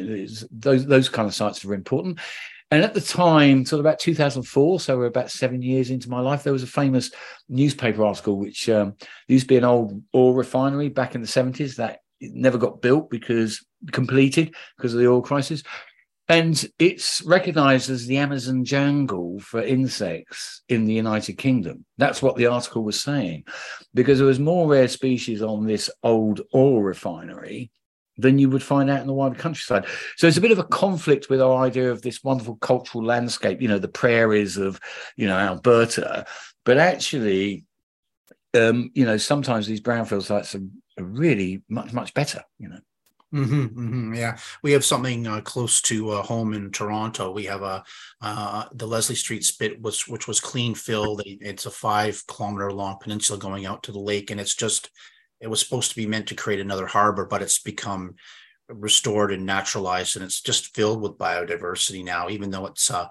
those 0.50 0.86
those 0.86 1.10
kind 1.10 1.28
of 1.28 1.34
sites 1.34 1.62
are 1.66 1.74
important. 1.74 2.20
And 2.70 2.84
at 2.84 2.92
the 2.92 3.00
time, 3.00 3.64
sort 3.64 3.80
of 3.80 3.86
about 3.86 3.98
2004, 3.98 4.80
so 4.80 4.98
we're 4.98 5.06
about 5.06 5.30
seven 5.30 5.62
years 5.62 5.90
into 5.90 6.10
my 6.10 6.20
life, 6.20 6.42
there 6.42 6.52
was 6.52 6.62
a 6.62 6.66
famous 6.66 7.10
newspaper 7.48 8.04
article 8.04 8.38
which 8.38 8.68
um, 8.68 8.94
used 9.26 9.44
to 9.44 9.48
be 9.48 9.56
an 9.56 9.64
old 9.64 10.02
oil 10.14 10.34
refinery 10.34 10.90
back 10.90 11.14
in 11.14 11.22
the 11.22 11.26
70s 11.26 11.76
that 11.76 12.00
never 12.20 12.58
got 12.58 12.82
built 12.82 13.08
because 13.08 13.64
completed 13.92 14.54
because 14.76 14.92
of 14.92 15.00
the 15.00 15.08
oil 15.08 15.22
crisis. 15.22 15.62
And 16.30 16.62
it's 16.78 17.22
recognized 17.22 17.88
as 17.88 18.06
the 18.06 18.18
Amazon 18.18 18.62
jungle 18.66 19.40
for 19.40 19.62
insects 19.62 20.62
in 20.68 20.84
the 20.84 20.92
United 20.92 21.38
Kingdom. 21.38 21.86
That's 21.96 22.20
what 22.20 22.36
the 22.36 22.48
article 22.48 22.84
was 22.84 23.00
saying, 23.00 23.44
because 23.94 24.18
there 24.18 24.26
was 24.26 24.38
more 24.38 24.68
rare 24.68 24.88
species 24.88 25.40
on 25.40 25.66
this 25.66 25.88
old 26.02 26.42
oil 26.54 26.82
refinery 26.82 27.70
than 28.18 28.38
you 28.38 28.50
would 28.50 28.62
find 28.62 28.90
out 28.90 29.00
in 29.00 29.06
the 29.06 29.12
wider 29.12 29.36
countryside. 29.36 29.86
So 30.16 30.26
it's 30.26 30.36
a 30.36 30.42
bit 30.42 30.50
of 30.50 30.58
a 30.58 30.64
conflict 30.64 31.30
with 31.30 31.40
our 31.40 31.64
idea 31.64 31.90
of 31.90 32.02
this 32.02 32.22
wonderful 32.24 32.56
cultural 32.56 33.04
landscape, 33.04 33.62
you 33.62 33.68
know, 33.68 33.78
the 33.78 33.88
prairies 33.88 34.56
of, 34.56 34.80
you 35.16 35.28
know, 35.28 35.38
Alberta. 35.38 36.26
But 36.64 36.78
actually, 36.78 37.64
um, 38.54 38.90
you 38.94 39.04
know, 39.04 39.16
sometimes 39.16 39.66
these 39.66 39.80
brownfield 39.80 40.24
sites 40.24 40.54
are, 40.54 40.62
are 40.98 41.04
really 41.04 41.62
much, 41.68 41.92
much 41.92 42.12
better, 42.12 42.42
you 42.58 42.68
know. 42.68 42.80
Mm-hmm, 43.32 43.64
mm-hmm, 43.78 44.14
yeah, 44.14 44.38
we 44.62 44.72
have 44.72 44.86
something 44.86 45.26
uh, 45.26 45.42
close 45.42 45.82
to 45.82 46.12
uh, 46.12 46.22
home 46.22 46.54
in 46.54 46.70
Toronto. 46.70 47.30
We 47.30 47.44
have 47.44 47.60
a 47.60 47.84
uh, 48.22 48.64
the 48.72 48.86
Leslie 48.86 49.16
Street 49.16 49.44
Spit, 49.44 49.82
was 49.82 50.08
which 50.08 50.26
was 50.26 50.40
clean 50.40 50.74
filled. 50.74 51.20
It's 51.26 51.66
a 51.66 51.70
five 51.70 52.26
kilometer 52.26 52.72
long 52.72 52.96
peninsula 52.98 53.38
going 53.38 53.66
out 53.66 53.82
to 53.82 53.92
the 53.92 53.98
lake, 53.98 54.30
and 54.30 54.40
it's 54.40 54.54
just 54.54 54.90
it 55.40 55.48
was 55.48 55.60
supposed 55.60 55.90
to 55.90 55.96
be 55.96 56.06
meant 56.06 56.28
to 56.28 56.34
create 56.34 56.60
another 56.60 56.86
harbor, 56.86 57.26
but 57.26 57.42
it's 57.42 57.58
become 57.58 58.14
restored 58.68 59.32
and 59.32 59.46
naturalized, 59.46 60.16
and 60.16 60.24
it's 60.24 60.40
just 60.40 60.74
filled 60.74 61.00
with 61.00 61.18
biodiversity 61.18 62.04
now. 62.04 62.28
Even 62.28 62.50
though 62.50 62.66
it's 62.66 62.90
uh, 62.90 63.06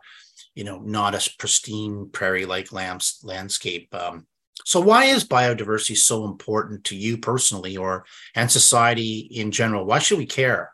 you 0.56 0.64
know 0.64 0.80
not 0.80 1.16
a 1.16 1.30
pristine 1.38 2.10
prairie 2.12 2.46
like 2.46 2.72
landscape. 2.72 3.94
Um, 3.94 4.28
so 4.66 4.80
why 4.80 5.06
is 5.06 5.24
biodiversity 5.24 5.96
so 5.96 6.26
important 6.26 6.84
to 6.86 6.96
you 6.96 7.18
personally 7.18 7.78
or 7.78 8.06
and 8.36 8.52
society 8.52 9.20
in 9.32 9.52
general? 9.52 9.86
Why 9.86 10.00
should 10.00 10.18
we 10.18 10.26
care 10.26 10.74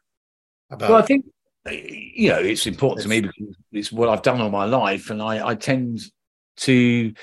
about 0.70 0.90
Well, 0.90 1.00
I 1.00 1.06
think 1.06 1.26
you 1.70 2.30
know, 2.30 2.40
it's 2.40 2.68
important 2.68 3.04
to 3.04 3.10
me 3.10 3.22
because 3.22 3.56
it's 3.72 3.92
what 3.92 4.10
I've 4.10 4.22
done 4.22 4.42
all 4.42 4.50
my 4.50 4.66
life 4.66 5.10
and 5.10 5.22
I, 5.22 5.48
I 5.48 5.56
tend 5.56 6.02
to 6.58 7.14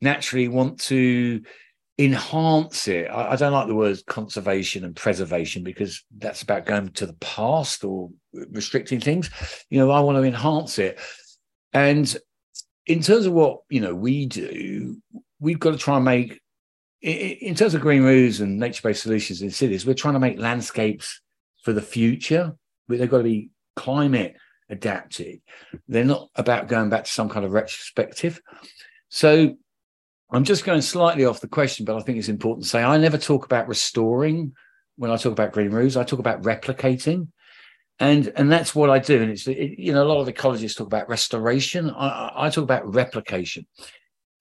naturally 0.00 0.48
want 0.48 0.80
to 0.80 1.42
enhance 1.98 2.88
it. 2.88 3.08
I, 3.10 3.32
I, 3.32 3.36
don't 3.36 3.52
like 3.52 3.68
the 3.68 3.74
words 3.74 4.02
conservation 4.06 4.84
and 4.84 4.96
preservation 4.96 5.62
because 5.62 6.04
that's 6.16 6.42
about 6.42 6.66
going 6.66 6.88
to 6.90 7.06
the 7.06 7.14
past 7.14 7.84
or 7.84 8.10
restricting 8.32 9.00
things. 9.00 9.30
You 9.70 9.78
know, 9.78 9.90
I 9.90 10.00
want 10.00 10.16
to 10.16 10.24
enhance 10.24 10.78
it. 10.78 10.98
And 11.72 12.16
in 12.86 13.00
terms 13.00 13.26
of 13.26 13.32
what 13.32 13.60
you 13.68 13.80
know 13.80 13.94
we 13.94 14.26
do, 14.26 15.00
we've 15.38 15.60
got 15.60 15.70
to 15.70 15.78
try 15.78 15.96
and 15.96 16.04
make, 16.04 16.40
in 17.00 17.54
terms 17.54 17.74
of 17.74 17.80
green 17.80 18.02
roofs 18.02 18.40
and 18.40 18.58
nature-based 18.58 19.02
solutions 19.02 19.42
in 19.42 19.50
cities, 19.50 19.86
we're 19.86 19.94
trying 19.94 20.14
to 20.14 20.20
make 20.20 20.38
landscapes 20.38 21.20
for 21.62 21.72
the 21.72 21.82
future. 21.82 22.56
but 22.88 22.98
They've 22.98 23.10
got 23.10 23.18
to 23.18 23.24
be 23.24 23.50
climate 23.76 24.36
adapted. 24.68 25.40
They're 25.86 26.04
not 26.04 26.30
about 26.34 26.68
going 26.68 26.90
back 26.90 27.04
to 27.04 27.10
some 27.10 27.28
kind 27.28 27.44
of 27.44 27.52
retrospective. 27.52 28.40
So 29.10 29.56
I'm 30.30 30.44
just 30.44 30.64
going 30.64 30.80
slightly 30.80 31.24
off 31.24 31.40
the 31.40 31.48
question, 31.48 31.84
but 31.84 31.96
I 31.96 32.00
think 32.00 32.18
it's 32.18 32.28
important 32.28 32.64
to 32.64 32.68
say 32.68 32.82
I 32.82 32.96
never 32.98 33.18
talk 33.18 33.44
about 33.44 33.68
restoring 33.68 34.52
when 34.96 35.10
I 35.10 35.16
talk 35.16 35.32
about 35.32 35.52
green 35.52 35.70
roofs. 35.70 35.96
I 35.96 36.04
talk 36.04 36.18
about 36.18 36.42
replicating. 36.42 37.28
And 38.00 38.32
and 38.34 38.50
that's 38.50 38.74
what 38.74 38.90
I 38.90 38.98
do. 38.98 39.22
And 39.22 39.30
it's 39.30 39.46
it, 39.46 39.78
you 39.78 39.92
know 39.92 40.02
a 40.02 40.08
lot 40.08 40.20
of 40.20 40.34
ecologists 40.34 40.76
talk 40.76 40.88
about 40.88 41.08
restoration. 41.08 41.90
I, 41.90 42.32
I 42.34 42.50
talk 42.50 42.64
about 42.64 42.92
replication. 42.92 43.66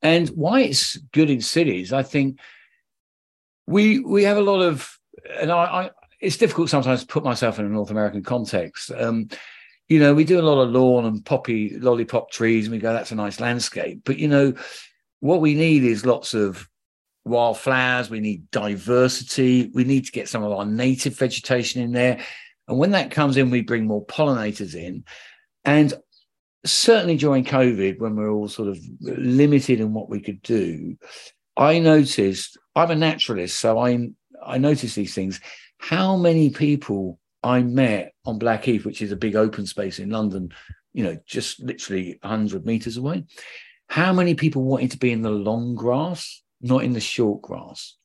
And 0.02 0.28
why 0.30 0.62
it's 0.62 0.98
good 1.14 1.30
in 1.30 1.40
cities, 1.40 1.94
I 1.94 2.04
think 2.04 2.40
we 3.68 4.00
we 4.00 4.24
have 4.24 4.38
a 4.38 4.42
lot 4.42 4.62
of, 4.62 4.98
and 5.40 5.52
I, 5.52 5.64
I 5.64 5.92
it's 6.20 6.38
difficult 6.38 6.70
sometimes 6.70 7.02
to 7.02 7.08
put 7.08 7.24
myself 7.24 7.60
in 7.60 7.66
a 7.66 7.70
North 7.70 7.92
American 7.92 8.24
context. 8.24 8.92
Um, 8.92 9.28
you 9.88 10.00
know, 10.00 10.14
we 10.14 10.24
do 10.24 10.40
a 10.40 10.42
lot 10.42 10.62
of 10.62 10.72
lawn 10.72 11.06
and 11.06 11.24
poppy 11.24 11.78
lollipop 11.78 12.32
trees, 12.32 12.66
and 12.66 12.74
we 12.74 12.80
go, 12.80 12.94
that's 12.94 13.12
a 13.12 13.16
nice 13.16 13.40
landscape. 13.40 14.02
But 14.04 14.18
you 14.18 14.28
know, 14.28 14.54
what 15.24 15.40
we 15.40 15.54
need 15.56 15.86
is 15.86 16.06
lots 16.06 16.34
of 16.34 16.68
wildflowers. 17.24 18.10
We 18.10 18.20
need 18.20 18.52
diversity. 18.52 19.72
We 19.74 19.86
need 19.86 20.06
to 20.06 20.12
get 20.12 20.28
some 20.28 20.44
of 20.44 20.52
our 20.52 20.66
native 20.66 21.18
vegetation 21.18 21.82
in 21.82 21.94
there. 21.94 22.20
And 22.68 22.78
when 22.78 22.92
that 22.92 23.10
comes 23.10 23.38
in, 23.38 23.50
we 23.50 23.62
bring 23.62 23.88
more 23.88 24.06
pollinators 24.06 24.76
in. 24.76 25.06
And 25.64 25.94
certainly 26.66 27.16
during 27.16 27.46
COVID, 27.46 28.00
when 28.00 28.18
we 28.18 28.26
are 28.26 28.32
all 28.32 28.50
sort 28.50 28.68
of 28.68 28.78
limited 29.00 29.80
in 29.80 29.94
what 29.94 30.10
we 30.10 30.20
could 30.20 30.42
do, 30.42 30.98
I 31.56 31.80
noticed 31.80 32.58
I'm 32.76 32.92
a 32.92 32.96
naturalist, 32.96 33.58
so 33.58 33.80
I 33.80 34.10
I 34.46 34.58
notice 34.58 34.94
these 34.94 35.16
things. 35.16 35.40
How 35.78 36.18
many 36.18 36.50
people 36.50 37.18
I 37.44 37.62
met 37.62 38.12
on 38.26 38.40
Blackheath, 38.40 38.84
which 38.84 39.02
is 39.02 39.14
a 39.14 39.16
big 39.16 39.38
open 39.38 39.68
space 39.68 40.00
in 40.00 40.10
London, 40.10 40.54
you 40.92 41.06
know, 41.06 41.18
just 41.26 41.62
literally 41.62 42.20
100 42.24 42.66
meters 42.66 42.98
away. 42.98 43.24
How 43.94 44.12
many 44.12 44.34
people 44.34 44.64
wanted 44.64 44.90
to 44.90 44.98
be 44.98 45.12
in 45.12 45.22
the 45.22 45.30
long 45.30 45.76
grass, 45.76 46.42
not 46.62 46.84
in 46.84 46.94
the 46.94 47.00
short 47.00 47.44
grass? 47.44 47.96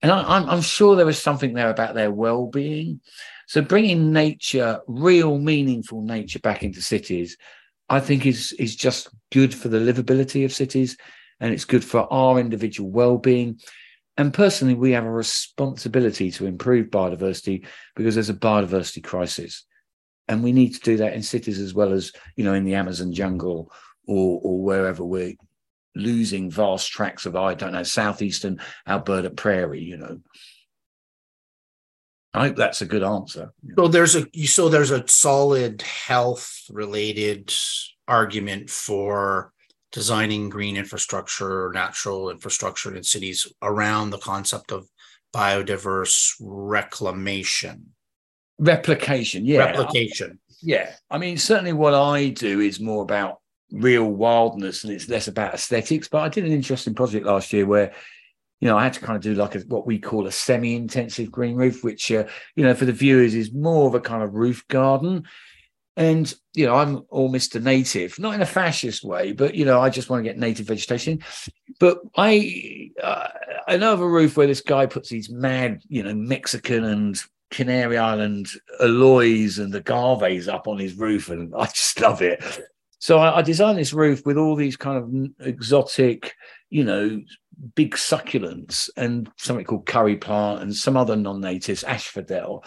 And 0.00 0.10
I, 0.10 0.38
am 0.38 0.48
I'm 0.48 0.62
sure 0.62 0.96
there 0.96 1.04
was 1.04 1.20
something 1.20 1.52
there 1.52 1.68
about 1.68 1.94
their 1.94 2.10
well 2.10 2.46
being. 2.46 3.02
So 3.46 3.60
bringing 3.60 4.14
nature, 4.14 4.80
real 4.86 5.36
meaningful 5.36 6.00
nature 6.00 6.38
back 6.38 6.62
into 6.62 6.80
cities, 6.80 7.36
I 7.90 8.00
think 8.00 8.24
is, 8.24 8.52
is 8.52 8.74
just 8.74 9.10
good 9.30 9.54
for 9.54 9.68
the 9.68 9.76
livability 9.76 10.46
of 10.46 10.54
cities 10.54 10.96
and 11.38 11.52
it's 11.52 11.66
good 11.66 11.84
for 11.84 12.10
our 12.10 12.40
individual 12.40 12.88
well 12.88 13.18
being. 13.18 13.60
And 14.16 14.32
personally, 14.32 14.72
we 14.72 14.92
have 14.92 15.04
a 15.04 15.10
responsibility 15.10 16.30
to 16.30 16.46
improve 16.46 16.86
biodiversity 16.86 17.66
because 17.94 18.14
there's 18.14 18.30
a 18.30 18.34
biodiversity 18.34 19.04
crisis. 19.04 19.66
And 20.28 20.42
we 20.42 20.52
need 20.52 20.72
to 20.76 20.80
do 20.80 20.96
that 20.96 21.12
in 21.12 21.22
cities 21.22 21.58
as 21.58 21.74
well 21.74 21.92
as, 21.92 22.10
you 22.36 22.44
know, 22.44 22.54
in 22.54 22.64
the 22.64 22.76
Amazon 22.76 23.12
jungle 23.12 23.70
or, 24.10 24.40
or 24.42 24.60
wherever 24.60 25.04
we're 25.04 25.36
losing 25.94 26.50
vast 26.50 26.90
tracts 26.90 27.26
of, 27.26 27.36
I 27.36 27.54
don't 27.54 27.72
know, 27.72 27.84
southeastern 27.84 28.60
Alberta 28.86 29.30
prairie, 29.30 29.82
you 29.82 29.96
know. 29.96 30.20
I 32.34 32.48
hope 32.48 32.56
that's 32.56 32.82
a 32.82 32.86
good 32.86 33.02
answer. 33.02 33.52
So 33.76 33.88
there's 33.88 34.16
a 34.16 34.26
so 34.46 34.68
there's 34.68 34.90
a 34.92 35.06
solid 35.08 35.82
health 35.82 36.62
related 36.70 37.52
argument 38.06 38.70
for 38.70 39.52
designing 39.90 40.48
green 40.48 40.76
infrastructure, 40.76 41.72
natural 41.74 42.30
infrastructure 42.30 42.94
in 42.94 43.02
cities 43.02 43.52
around 43.62 44.10
the 44.10 44.18
concept 44.18 44.70
of 44.70 44.88
biodiverse 45.34 46.34
reclamation. 46.40 47.86
Replication, 48.58 49.44
yeah. 49.44 49.64
Replication. 49.64 50.38
Yeah. 50.62 50.92
I 51.10 51.18
mean, 51.18 51.36
certainly 51.36 51.72
what 51.72 51.94
I 51.94 52.28
do 52.28 52.60
is 52.60 52.78
more 52.78 53.02
about 53.02 53.39
real 53.72 54.04
wildness 54.04 54.84
and 54.84 54.92
it's 54.92 55.08
less 55.08 55.28
about 55.28 55.54
aesthetics. 55.54 56.08
But 56.08 56.22
I 56.22 56.28
did 56.28 56.44
an 56.44 56.52
interesting 56.52 56.94
project 56.94 57.26
last 57.26 57.52
year 57.52 57.66
where, 57.66 57.92
you 58.60 58.68
know, 58.68 58.76
I 58.76 58.84
had 58.84 58.92
to 58.94 59.00
kind 59.00 59.16
of 59.16 59.22
do 59.22 59.34
like 59.34 59.54
a, 59.54 59.60
what 59.60 59.86
we 59.86 59.98
call 59.98 60.26
a 60.26 60.32
semi-intensive 60.32 61.30
green 61.30 61.56
roof, 61.56 61.82
which, 61.82 62.10
uh, 62.12 62.24
you 62.56 62.64
know, 62.64 62.74
for 62.74 62.84
the 62.84 62.92
viewers 62.92 63.34
is 63.34 63.52
more 63.52 63.88
of 63.88 63.94
a 63.94 64.00
kind 64.00 64.22
of 64.22 64.34
roof 64.34 64.66
garden. 64.68 65.24
And, 65.96 66.32
you 66.54 66.66
know, 66.66 66.76
I'm 66.76 67.02
all 67.10 67.30
Mr. 67.30 67.62
Native, 67.62 68.18
not 68.18 68.34
in 68.34 68.42
a 68.42 68.46
fascist 68.46 69.04
way, 69.04 69.32
but, 69.32 69.54
you 69.54 69.64
know, 69.64 69.80
I 69.80 69.90
just 69.90 70.08
want 70.08 70.24
to 70.24 70.28
get 70.28 70.38
native 70.38 70.66
vegetation. 70.66 71.22
But 71.78 72.00
I, 72.16 72.90
uh, 73.02 73.28
I 73.66 73.76
know 73.76 73.92
of 73.92 74.00
a 74.00 74.08
roof 74.08 74.36
where 74.36 74.46
this 74.46 74.60
guy 74.60 74.86
puts 74.86 75.08
these 75.08 75.30
mad, 75.30 75.82
you 75.88 76.02
know, 76.02 76.14
Mexican 76.14 76.84
and 76.84 77.20
Canary 77.50 77.98
Island 77.98 78.48
aloes 78.80 79.58
and 79.58 79.74
agaves 79.74 80.48
up 80.48 80.68
on 80.68 80.78
his 80.78 80.94
roof. 80.94 81.28
And 81.28 81.52
I 81.54 81.66
just 81.66 82.00
love 82.00 82.22
it. 82.22 82.42
So 83.00 83.18
I, 83.18 83.38
I 83.38 83.42
designed 83.42 83.78
this 83.78 83.92
roof 83.92 84.24
with 84.24 84.36
all 84.36 84.54
these 84.54 84.76
kind 84.76 84.96
of 84.98 85.46
exotic, 85.46 86.34
you 86.68 86.84
know, 86.84 87.20
big 87.74 87.94
succulents 87.94 88.88
and 88.96 89.30
something 89.36 89.64
called 89.64 89.84
curry 89.84 90.16
plant 90.16 90.62
and 90.62 90.74
some 90.74 90.96
other 90.96 91.16
non-natives, 91.16 91.84
asphodel. 91.84 92.64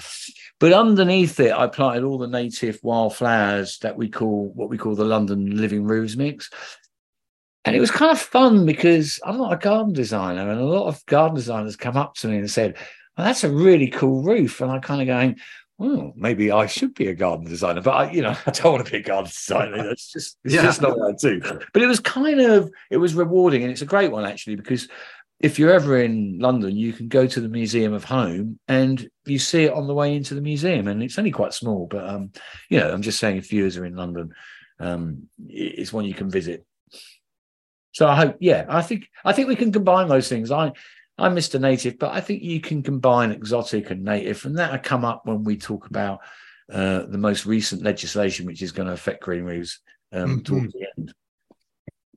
But 0.60 0.74
underneath 0.74 1.40
it, 1.40 1.52
I 1.52 1.68
planted 1.68 2.04
all 2.04 2.18
the 2.18 2.28
native 2.28 2.80
wildflowers 2.84 3.80
that 3.80 3.98
we 3.98 4.10
call 4.10 4.52
what 4.54 4.70
we 4.70 4.78
call 4.78 4.96
the 4.96 5.06
London 5.06 5.58
Living 5.58 5.84
Roofs 5.86 6.16
mix. 6.16 6.50
And 7.66 7.75
it 7.75 7.80
was 7.80 7.92
kind 7.92 8.12
of 8.12 8.20
fun 8.20 8.66
because 8.66 9.20
I'm 9.24 9.38
not 9.38 9.54
a 9.54 9.58
garden 9.58 9.94
designer, 9.94 10.50
and 10.50 10.60
a 10.60 10.66
lot 10.66 10.88
of 10.88 11.06
garden 11.06 11.36
designers 11.36 11.75
come 11.75 11.96
up 11.96 12.16
to 12.16 12.28
me 12.28 12.38
and 12.38 12.52
said, 12.52 12.75
well, 13.18 13.25
that's 13.25 13.44
a 13.44 13.52
really 13.52 13.88
cool 13.88 14.22
roof. 14.22 14.60
And 14.60 14.72
I 14.72 14.80
kind 14.80 15.02
of 15.02 15.08
going, 15.08 15.38
well, 15.77 16.13
maybe 16.15 16.51
I 16.51 16.68
should 16.68 16.94
be 16.94 17.08
a 17.08 17.15
garden 17.15 17.46
designer, 17.46 17.82
but 17.82 17.92
I, 17.92 18.12
you 18.12 18.22
know, 18.22 18.36
I 18.46 18.51
don't 18.51 18.74
want 18.74 18.86
to 18.86 18.92
be 18.92 19.00
a 19.00 19.03
garden 19.03 19.30
designer. 19.30 19.84
That's 19.88 20.12
just, 20.12 20.38
it's 20.44 20.53
yeah. 20.53 20.62
just 20.62 20.82
not 20.82 20.98
what 20.98 21.13
I 21.13 21.15
do. 21.15 21.42
But 21.74 21.82
it 21.82 21.88
was 21.88 22.00
kind 22.00 22.39
of, 22.39 22.72
it 22.89 22.98
was 22.98 23.15
rewarding, 23.15 23.63
and 23.63 23.72
it's 23.72 23.82
a 23.82 23.88
great 23.88 24.12
one 24.12 24.25
actually 24.25 24.56
because 24.56 24.88
if 25.39 25.60
you're 25.60 25.74
ever 25.74 26.01
in 26.01 26.39
London, 26.39 26.77
you 26.77 26.94
can 26.94 27.10
go 27.10 27.27
to 27.27 27.42
the 27.42 27.50
Museum 27.50 27.92
of 27.92 28.06
Home 28.06 28.60
and 28.70 29.10
you 29.25 29.38
see 29.38 29.65
it 29.65 29.74
on 29.74 29.88
the 29.88 29.94
way 29.94 30.15
into 30.15 30.36
the 30.36 30.42
museum, 30.42 30.88
and 30.88 31.03
it's 31.03 31.20
only 31.20 31.32
quite 31.32 31.53
small. 31.53 31.86
But 31.86 32.08
um, 32.08 32.32
you 32.70 32.80
know, 32.80 32.92
I'm 32.92 33.01
just 33.01 33.20
saying, 33.20 33.38
if 33.38 33.50
viewers 33.50 33.75
are 33.77 33.86
in 33.86 33.96
London, 33.96 34.34
um, 34.80 35.27
it's 35.48 35.92
one 35.92 36.06
you 36.06 36.13
can 36.13 36.30
visit. 36.30 36.65
So 37.92 38.08
I 38.08 38.15
hope, 38.15 38.38
yeah, 38.39 38.65
I 38.70 38.82
think 38.82 39.10
I 39.25 39.34
think 39.34 39.50
we 39.50 39.58
can 39.58 39.72
combine 39.72 40.08
those 40.08 40.30
things. 40.30 40.50
I 40.50 40.72
I'm 41.17 41.36
Mr. 41.36 41.60
Native, 41.60 42.00
but 42.00 42.12
I 42.12 42.22
think 42.22 42.41
you 42.41 42.60
can 42.60 42.82
combine 42.82 43.32
exotic 43.32 43.91
and 43.91 44.03
native, 44.03 44.46
and 44.46 44.58
that'll 44.58 44.79
come 44.79 45.05
up 45.05 45.25
when 45.25 45.43
we 45.43 45.58
talk 45.58 45.88
about 45.88 46.22
uh, 46.72 47.03
the 47.03 47.17
most 47.17 47.46
recent 47.46 47.84
legislation, 47.84 48.46
which 48.46 48.62
is 48.62 48.72
going 48.72 48.88
to 48.88 48.93
affect 48.93 49.24
green 49.24 49.43
roofs 49.43 49.79
um, 50.12 50.22
mm-hmm. 50.24 50.39
towards 50.41 50.74
the 50.74 50.88
end. 50.98 51.13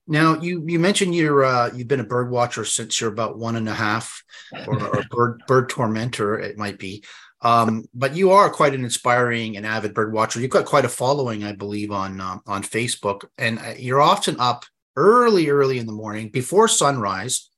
Now, 0.09 0.41
you 0.41 0.63
you 0.67 0.79
mentioned 0.79 1.15
you're 1.15 1.45
uh, 1.45 1.71
you've 1.75 1.89
been 1.89 2.01
a 2.01 2.05
bird 2.05 2.31
watcher 2.31 2.65
since 2.65 3.01
you're 3.01 3.13
about 3.13 3.39
one 3.39 3.57
and 3.57 3.69
a 3.69 3.75
half, 3.75 4.23
or 4.67 4.79
a 4.79 5.03
bird 5.11 5.43
bird 5.47 5.69
tormentor 5.69 6.39
it 6.39 6.57
might 6.57 6.79
be. 6.79 7.05
Um, 7.43 7.85
but 7.93 8.17
you 8.17 8.31
are 8.31 8.49
quite 8.49 8.75
an 8.75 8.85
inspiring 8.85 9.57
and 9.57 9.67
avid 9.67 9.95
bird 9.95 10.13
watcher. 10.13 10.41
You've 10.41 10.51
got 10.51 10.65
quite 10.65 10.85
a 10.85 10.89
following, 10.89 11.45
I 11.45 11.53
believe, 11.53 11.91
on 11.91 12.21
uh, 12.21 12.39
on 12.47 12.63
Facebook, 12.63 13.27
and 13.37 13.59
uh, 13.59 13.75
you're 13.77 14.01
often 14.01 14.37
up 14.39 14.65
early, 14.95 15.51
early 15.51 15.79
in 15.79 15.87
the 15.87 15.93
morning 15.93 16.31
before 16.31 16.69
sunrise 16.69 17.51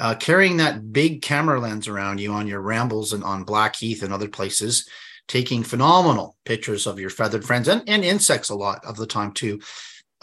uh, 0.00 0.14
carrying 0.14 0.56
that 0.56 0.92
big 0.92 1.22
camera 1.22 1.60
lens 1.60 1.86
around 1.86 2.18
you 2.18 2.32
on 2.32 2.46
your 2.46 2.60
rambles 2.60 3.12
and 3.12 3.22
on 3.22 3.44
Blackheath 3.44 4.02
and 4.02 4.12
other 4.12 4.28
places, 4.28 4.88
taking 5.28 5.62
phenomenal 5.62 6.36
pictures 6.44 6.86
of 6.86 6.98
your 6.98 7.10
feathered 7.10 7.44
friends 7.44 7.68
and, 7.68 7.86
and 7.86 8.04
insects 8.04 8.48
a 8.48 8.54
lot 8.54 8.84
of 8.84 8.96
the 8.96 9.06
time 9.06 9.32
too. 9.32 9.60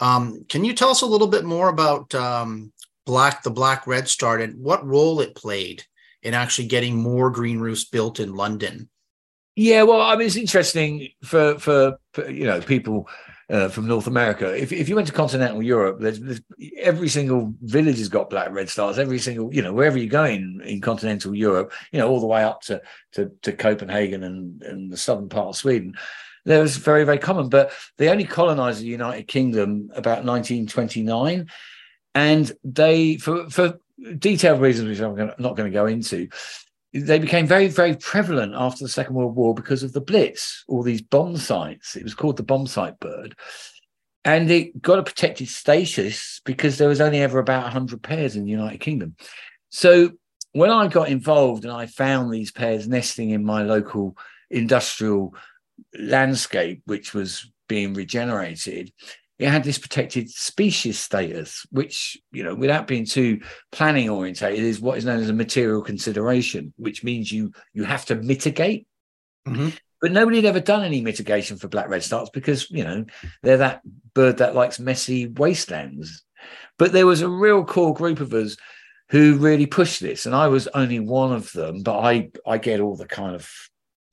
Um, 0.00 0.44
can 0.48 0.64
you 0.64 0.74
tell 0.74 0.90
us 0.90 1.02
a 1.02 1.06
little 1.06 1.28
bit 1.28 1.44
more 1.44 1.68
about 1.68 2.14
um, 2.14 2.72
Black, 3.06 3.42
the 3.42 3.50
Black 3.50 3.86
Redstart, 3.86 4.42
and 4.42 4.60
what 4.60 4.86
role 4.86 5.20
it 5.20 5.34
played 5.34 5.84
in 6.22 6.34
actually 6.34 6.68
getting 6.68 6.96
more 6.96 7.30
green 7.30 7.60
roofs 7.60 7.84
built 7.84 8.20
in 8.20 8.34
London? 8.34 8.88
Yeah, 9.54 9.84
well, 9.84 10.00
I 10.00 10.14
mean, 10.16 10.26
it's 10.26 10.36
interesting 10.36 11.08
for 11.24 11.58
for, 11.58 11.98
for 12.12 12.30
you 12.30 12.44
know 12.44 12.60
people 12.60 13.08
uh, 13.50 13.68
from 13.68 13.86
North 13.86 14.06
America. 14.06 14.54
If, 14.54 14.72
if 14.72 14.88
you 14.88 14.94
went 14.94 15.08
to 15.08 15.14
continental 15.14 15.62
Europe, 15.62 16.00
there's, 16.00 16.20
there's, 16.20 16.40
every 16.78 17.08
single 17.08 17.54
village 17.62 17.98
has 17.98 18.08
got 18.08 18.30
black 18.30 18.50
redstarts. 18.50 18.98
Every 18.98 19.18
single, 19.18 19.52
you 19.52 19.62
know, 19.62 19.72
wherever 19.72 19.98
you 19.98 20.08
go 20.08 20.24
in, 20.24 20.60
in 20.64 20.80
continental 20.80 21.34
Europe, 21.34 21.72
you 21.92 21.98
know, 21.98 22.08
all 22.08 22.20
the 22.20 22.26
way 22.26 22.44
up 22.44 22.62
to 22.62 22.82
to, 23.12 23.30
to 23.42 23.52
Copenhagen 23.52 24.22
and, 24.22 24.62
and 24.62 24.92
the 24.92 24.96
southern 24.96 25.28
part 25.28 25.48
of 25.48 25.56
Sweden, 25.56 25.94
there 26.44 26.60
was 26.60 26.76
very 26.76 27.04
very 27.04 27.18
common. 27.18 27.48
But 27.48 27.72
they 27.96 28.08
only 28.08 28.24
colonised 28.24 28.80
the 28.80 28.86
United 28.86 29.28
Kingdom 29.28 29.90
about 29.94 30.24
1929, 30.24 31.48
and 32.14 32.52
they 32.64 33.16
for 33.16 33.48
for 33.48 33.78
detailed 34.18 34.60
reasons 34.60 34.88
which 34.88 35.00
I'm 35.00 35.32
not 35.38 35.56
going 35.56 35.70
to 35.70 35.74
go 35.74 35.86
into 35.86 36.28
they 36.92 37.18
became 37.18 37.46
very, 37.46 37.68
very 37.68 37.94
prevalent 37.96 38.54
after 38.54 38.84
the 38.84 38.88
Second 38.88 39.14
World 39.14 39.36
War 39.36 39.54
because 39.54 39.82
of 39.82 39.92
the 39.92 40.00
Blitz, 40.00 40.64
all 40.68 40.82
these 40.82 41.02
bomb 41.02 41.36
sites. 41.36 41.96
It 41.96 42.02
was 42.02 42.14
called 42.14 42.36
the 42.36 42.42
bomb 42.42 42.66
site 42.66 42.98
bird. 42.98 43.36
And 44.24 44.50
it 44.50 44.80
got 44.80 44.98
a 44.98 45.02
protected 45.02 45.48
status 45.48 46.40
because 46.44 46.78
there 46.78 46.88
was 46.88 47.00
only 47.00 47.20
ever 47.20 47.38
about 47.38 47.64
100 47.64 48.02
pairs 48.02 48.36
in 48.36 48.44
the 48.44 48.50
United 48.50 48.80
Kingdom. 48.80 49.16
So 49.70 50.12
when 50.52 50.70
I 50.70 50.88
got 50.88 51.08
involved 51.08 51.64
and 51.64 51.72
I 51.72 51.86
found 51.86 52.32
these 52.32 52.50
pairs 52.50 52.88
nesting 52.88 53.30
in 53.30 53.44
my 53.44 53.62
local 53.62 54.16
industrial 54.50 55.34
landscape, 55.98 56.82
which 56.86 57.14
was 57.14 57.50
being 57.68 57.94
regenerated, 57.94 58.92
it 59.38 59.48
had 59.48 59.62
this 59.62 59.78
protected 59.78 60.28
species 60.30 60.98
status, 60.98 61.64
which, 61.70 62.18
you 62.32 62.42
know, 62.42 62.54
without 62.54 62.88
being 62.88 63.04
too 63.04 63.40
planning 63.70 64.10
orientated, 64.10 64.64
is 64.64 64.80
what 64.80 64.98
is 64.98 65.04
known 65.04 65.20
as 65.20 65.30
a 65.30 65.34
material 65.34 65.82
consideration, 65.82 66.72
which 66.76 67.04
means 67.04 67.30
you 67.30 67.52
you 67.72 67.84
have 67.84 68.04
to 68.06 68.16
mitigate. 68.16 68.86
Mm-hmm. 69.46 69.70
But 70.00 70.12
nobody 70.12 70.38
had 70.38 70.44
ever 70.44 70.60
done 70.60 70.84
any 70.84 71.00
mitigation 71.00 71.56
for 71.56 71.68
black 71.68 71.88
redstarts 71.88 72.32
because, 72.32 72.70
you 72.70 72.84
know, 72.84 73.04
they're 73.42 73.56
that 73.58 73.82
bird 74.14 74.38
that 74.38 74.54
likes 74.54 74.78
messy 74.78 75.26
wastelands. 75.26 76.24
But 76.78 76.92
there 76.92 77.06
was 77.06 77.22
a 77.22 77.28
real 77.28 77.64
core 77.64 77.94
group 77.94 78.20
of 78.20 78.32
us 78.32 78.56
who 79.10 79.38
really 79.38 79.66
pushed 79.66 80.00
this. 80.00 80.26
And 80.26 80.34
I 80.34 80.48
was 80.48 80.68
only 80.68 81.00
one 81.00 81.32
of 81.32 81.52
them, 81.52 81.82
but 81.82 81.98
I 81.98 82.30
I 82.46 82.58
get 82.58 82.80
all 82.80 82.96
the 82.96 83.06
kind 83.06 83.34
of 83.34 83.48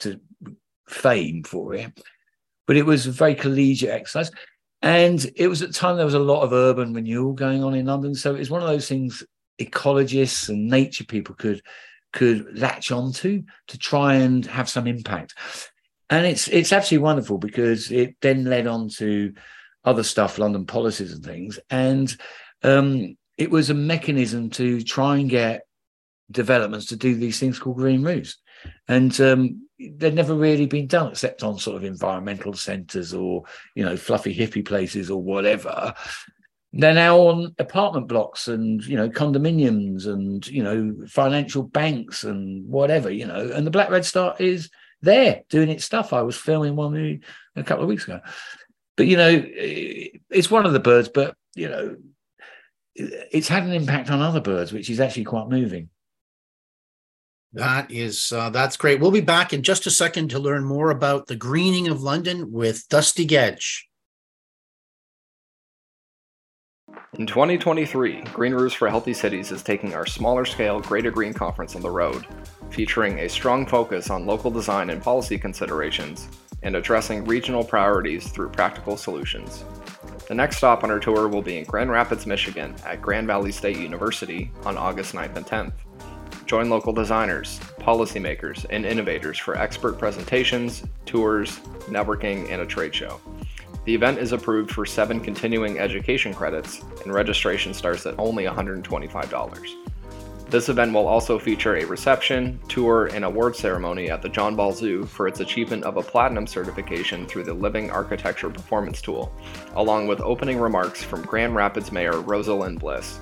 to 0.01 0.19
fame 0.87 1.43
for 1.43 1.73
it. 1.73 1.99
But 2.67 2.77
it 2.77 2.85
was 2.85 3.05
a 3.05 3.11
very 3.11 3.35
collegiate 3.35 3.91
exercise. 3.91 4.31
And 4.85 5.25
it 5.35 5.47
was 5.47 5.63
at 5.63 5.69
the 5.69 5.73
time 5.73 5.97
there 5.97 6.05
was 6.05 6.13
a 6.13 6.19
lot 6.19 6.43
of 6.43 6.53
urban 6.53 6.93
renewal 6.93 7.33
going 7.33 7.63
on 7.63 7.73
in 7.73 7.87
London. 7.87 8.13
So 8.13 8.35
it 8.35 8.39
was 8.39 8.51
one 8.51 8.61
of 8.61 8.67
those 8.67 8.87
things 8.87 9.23
ecologists 9.59 10.47
and 10.47 10.67
nature 10.67 11.03
people 11.03 11.33
could 11.33 11.63
could 12.13 12.57
latch 12.57 12.91
onto 12.91 13.43
to 13.67 13.77
try 13.79 14.13
and 14.13 14.45
have 14.45 14.69
some 14.69 14.85
impact. 14.85 15.33
And 16.11 16.27
it's 16.27 16.47
it's 16.49 16.71
absolutely 16.71 17.03
wonderful 17.03 17.39
because 17.39 17.91
it 17.91 18.15
then 18.21 18.45
led 18.45 18.67
on 18.67 18.89
to 18.97 19.33
other 19.83 20.03
stuff, 20.03 20.37
London 20.37 20.67
policies 20.67 21.13
and 21.13 21.25
things. 21.25 21.57
And 21.71 22.15
um, 22.61 23.17
it 23.39 23.49
was 23.49 23.71
a 23.71 23.73
mechanism 23.73 24.51
to 24.51 24.81
try 24.81 25.17
and 25.17 25.27
get 25.27 25.63
developments 26.29 26.85
to 26.87 26.95
do 26.95 27.15
these 27.15 27.39
things 27.39 27.57
called 27.57 27.77
green 27.77 28.03
roofs. 28.03 28.37
And 28.87 29.19
um, 29.21 29.67
they've 29.79 30.13
never 30.13 30.35
really 30.35 30.65
been 30.65 30.87
done 30.87 31.11
except 31.11 31.43
on 31.43 31.59
sort 31.59 31.77
of 31.77 31.83
environmental 31.83 32.53
centres 32.53 33.13
or, 33.13 33.43
you 33.75 33.83
know, 33.83 33.97
fluffy 33.97 34.35
hippie 34.35 34.65
places 34.65 35.09
or 35.09 35.21
whatever. 35.21 35.93
They're 36.73 36.93
now 36.93 37.17
on 37.19 37.55
apartment 37.57 38.07
blocks 38.07 38.47
and, 38.47 38.83
you 38.85 38.97
know, 38.97 39.09
condominiums 39.09 40.07
and, 40.07 40.45
you 40.47 40.61
know, 40.61 40.95
financial 41.07 41.63
banks 41.63 42.23
and 42.23 42.67
whatever, 42.67 43.09
you 43.09 43.25
know. 43.25 43.49
And 43.53 43.65
the 43.65 43.71
Black 43.71 43.89
Redstart 43.89 44.41
is 44.41 44.69
there 45.01 45.43
doing 45.49 45.69
its 45.69 45.85
stuff. 45.85 46.11
I 46.11 46.21
was 46.21 46.35
filming 46.35 46.75
one 46.75 47.21
a 47.55 47.63
couple 47.63 47.83
of 47.83 47.89
weeks 47.89 48.03
ago. 48.03 48.19
But, 48.97 49.07
you 49.07 49.17
know, 49.17 49.43
it's 49.45 50.51
one 50.51 50.65
of 50.65 50.73
the 50.73 50.79
birds, 50.79 51.09
but, 51.09 51.35
you 51.55 51.69
know, 51.69 51.95
it's 52.95 53.47
had 53.47 53.63
an 53.63 53.73
impact 53.73 54.09
on 54.09 54.21
other 54.21 54.39
birds, 54.41 54.71
which 54.71 54.89
is 54.89 54.99
actually 54.99 55.25
quite 55.25 55.49
moving. 55.49 55.89
That 57.55 57.89
is 57.89 58.33
uh, 58.33 58.49
that's 58.49 58.75
great. 58.75 58.99
We'll 58.99 59.11
be 59.11 59.21
back 59.21 59.53
in 59.53 59.63
just 59.63 59.87
a 59.87 59.91
second 59.91 60.27
to 60.31 60.39
learn 60.39 60.65
more 60.65 60.91
about 60.91 61.27
the 61.27 61.37
greening 61.37 61.87
of 61.87 62.03
London 62.03 62.51
with 62.51 62.85
Dusty 62.89 63.25
Gedge. 63.25 63.87
In 67.17 67.25
2023, 67.25 68.23
Green 68.33 68.53
Roofs 68.53 68.75
for 68.75 68.89
Healthy 68.89 69.13
Cities 69.13 69.51
is 69.51 69.63
taking 69.63 69.93
our 69.93 70.05
smaller 70.05 70.43
scale 70.43 70.81
Greater 70.81 71.11
Green 71.11 71.33
Conference 71.33 71.77
on 71.77 71.81
the 71.81 71.89
road, 71.89 72.27
featuring 72.71 73.19
a 73.19 73.29
strong 73.29 73.65
focus 73.65 74.09
on 74.09 74.25
local 74.25 74.51
design 74.51 74.89
and 74.89 75.01
policy 75.01 75.37
considerations 75.37 76.27
and 76.63 76.75
addressing 76.75 77.23
regional 77.23 77.63
priorities 77.63 78.27
through 78.27 78.49
practical 78.49 78.97
solutions. 78.97 79.63
The 80.27 80.35
next 80.35 80.57
stop 80.57 80.83
on 80.83 80.91
our 80.91 80.99
tour 80.99 81.29
will 81.29 81.41
be 81.41 81.57
in 81.57 81.63
Grand 81.63 81.89
Rapids, 81.89 82.25
Michigan 82.25 82.75
at 82.85 83.01
Grand 83.01 83.27
Valley 83.27 83.53
State 83.53 83.77
University 83.77 84.51
on 84.65 84.75
August 84.75 85.13
9th 85.13 85.37
and 85.37 85.45
10th. 85.45 85.73
Join 86.45 86.69
local 86.69 86.93
designers, 86.93 87.59
policymakers, 87.79 88.65
and 88.69 88.85
innovators 88.85 89.37
for 89.37 89.57
expert 89.57 89.97
presentations, 89.97 90.83
tours, 91.05 91.59
networking, 91.87 92.51
and 92.51 92.61
a 92.61 92.65
trade 92.65 92.93
show. 92.93 93.19
The 93.85 93.95
event 93.95 94.19
is 94.19 94.31
approved 94.31 94.71
for 94.71 94.85
seven 94.85 95.19
continuing 95.19 95.79
education 95.79 96.33
credits, 96.33 96.81
and 97.03 97.13
registration 97.13 97.73
starts 97.73 98.05
at 98.05 98.17
only 98.19 98.45
$125. 98.45 99.85
This 100.47 100.69
event 100.69 100.93
will 100.93 101.07
also 101.07 101.39
feature 101.39 101.77
a 101.77 101.85
reception, 101.85 102.59
tour, 102.67 103.07
and 103.07 103.25
award 103.25 103.55
ceremony 103.55 104.11
at 104.11 104.21
the 104.21 104.29
John 104.29 104.55
Ball 104.55 104.71
Zoo 104.71 105.05
for 105.05 105.27
its 105.27 105.39
achievement 105.39 105.83
of 105.83 105.97
a 105.97 106.03
platinum 106.03 106.45
certification 106.45 107.25
through 107.25 107.45
the 107.45 107.53
Living 107.53 107.89
Architecture 107.89 108.51
Performance 108.51 109.01
Tool, 109.01 109.33
along 109.75 110.05
with 110.05 110.21
opening 110.21 110.59
remarks 110.59 111.03
from 111.03 111.23
Grand 111.23 111.55
Rapids 111.55 111.91
Mayor 111.91 112.21
Rosalind 112.21 112.79
Bliss. 112.79 113.19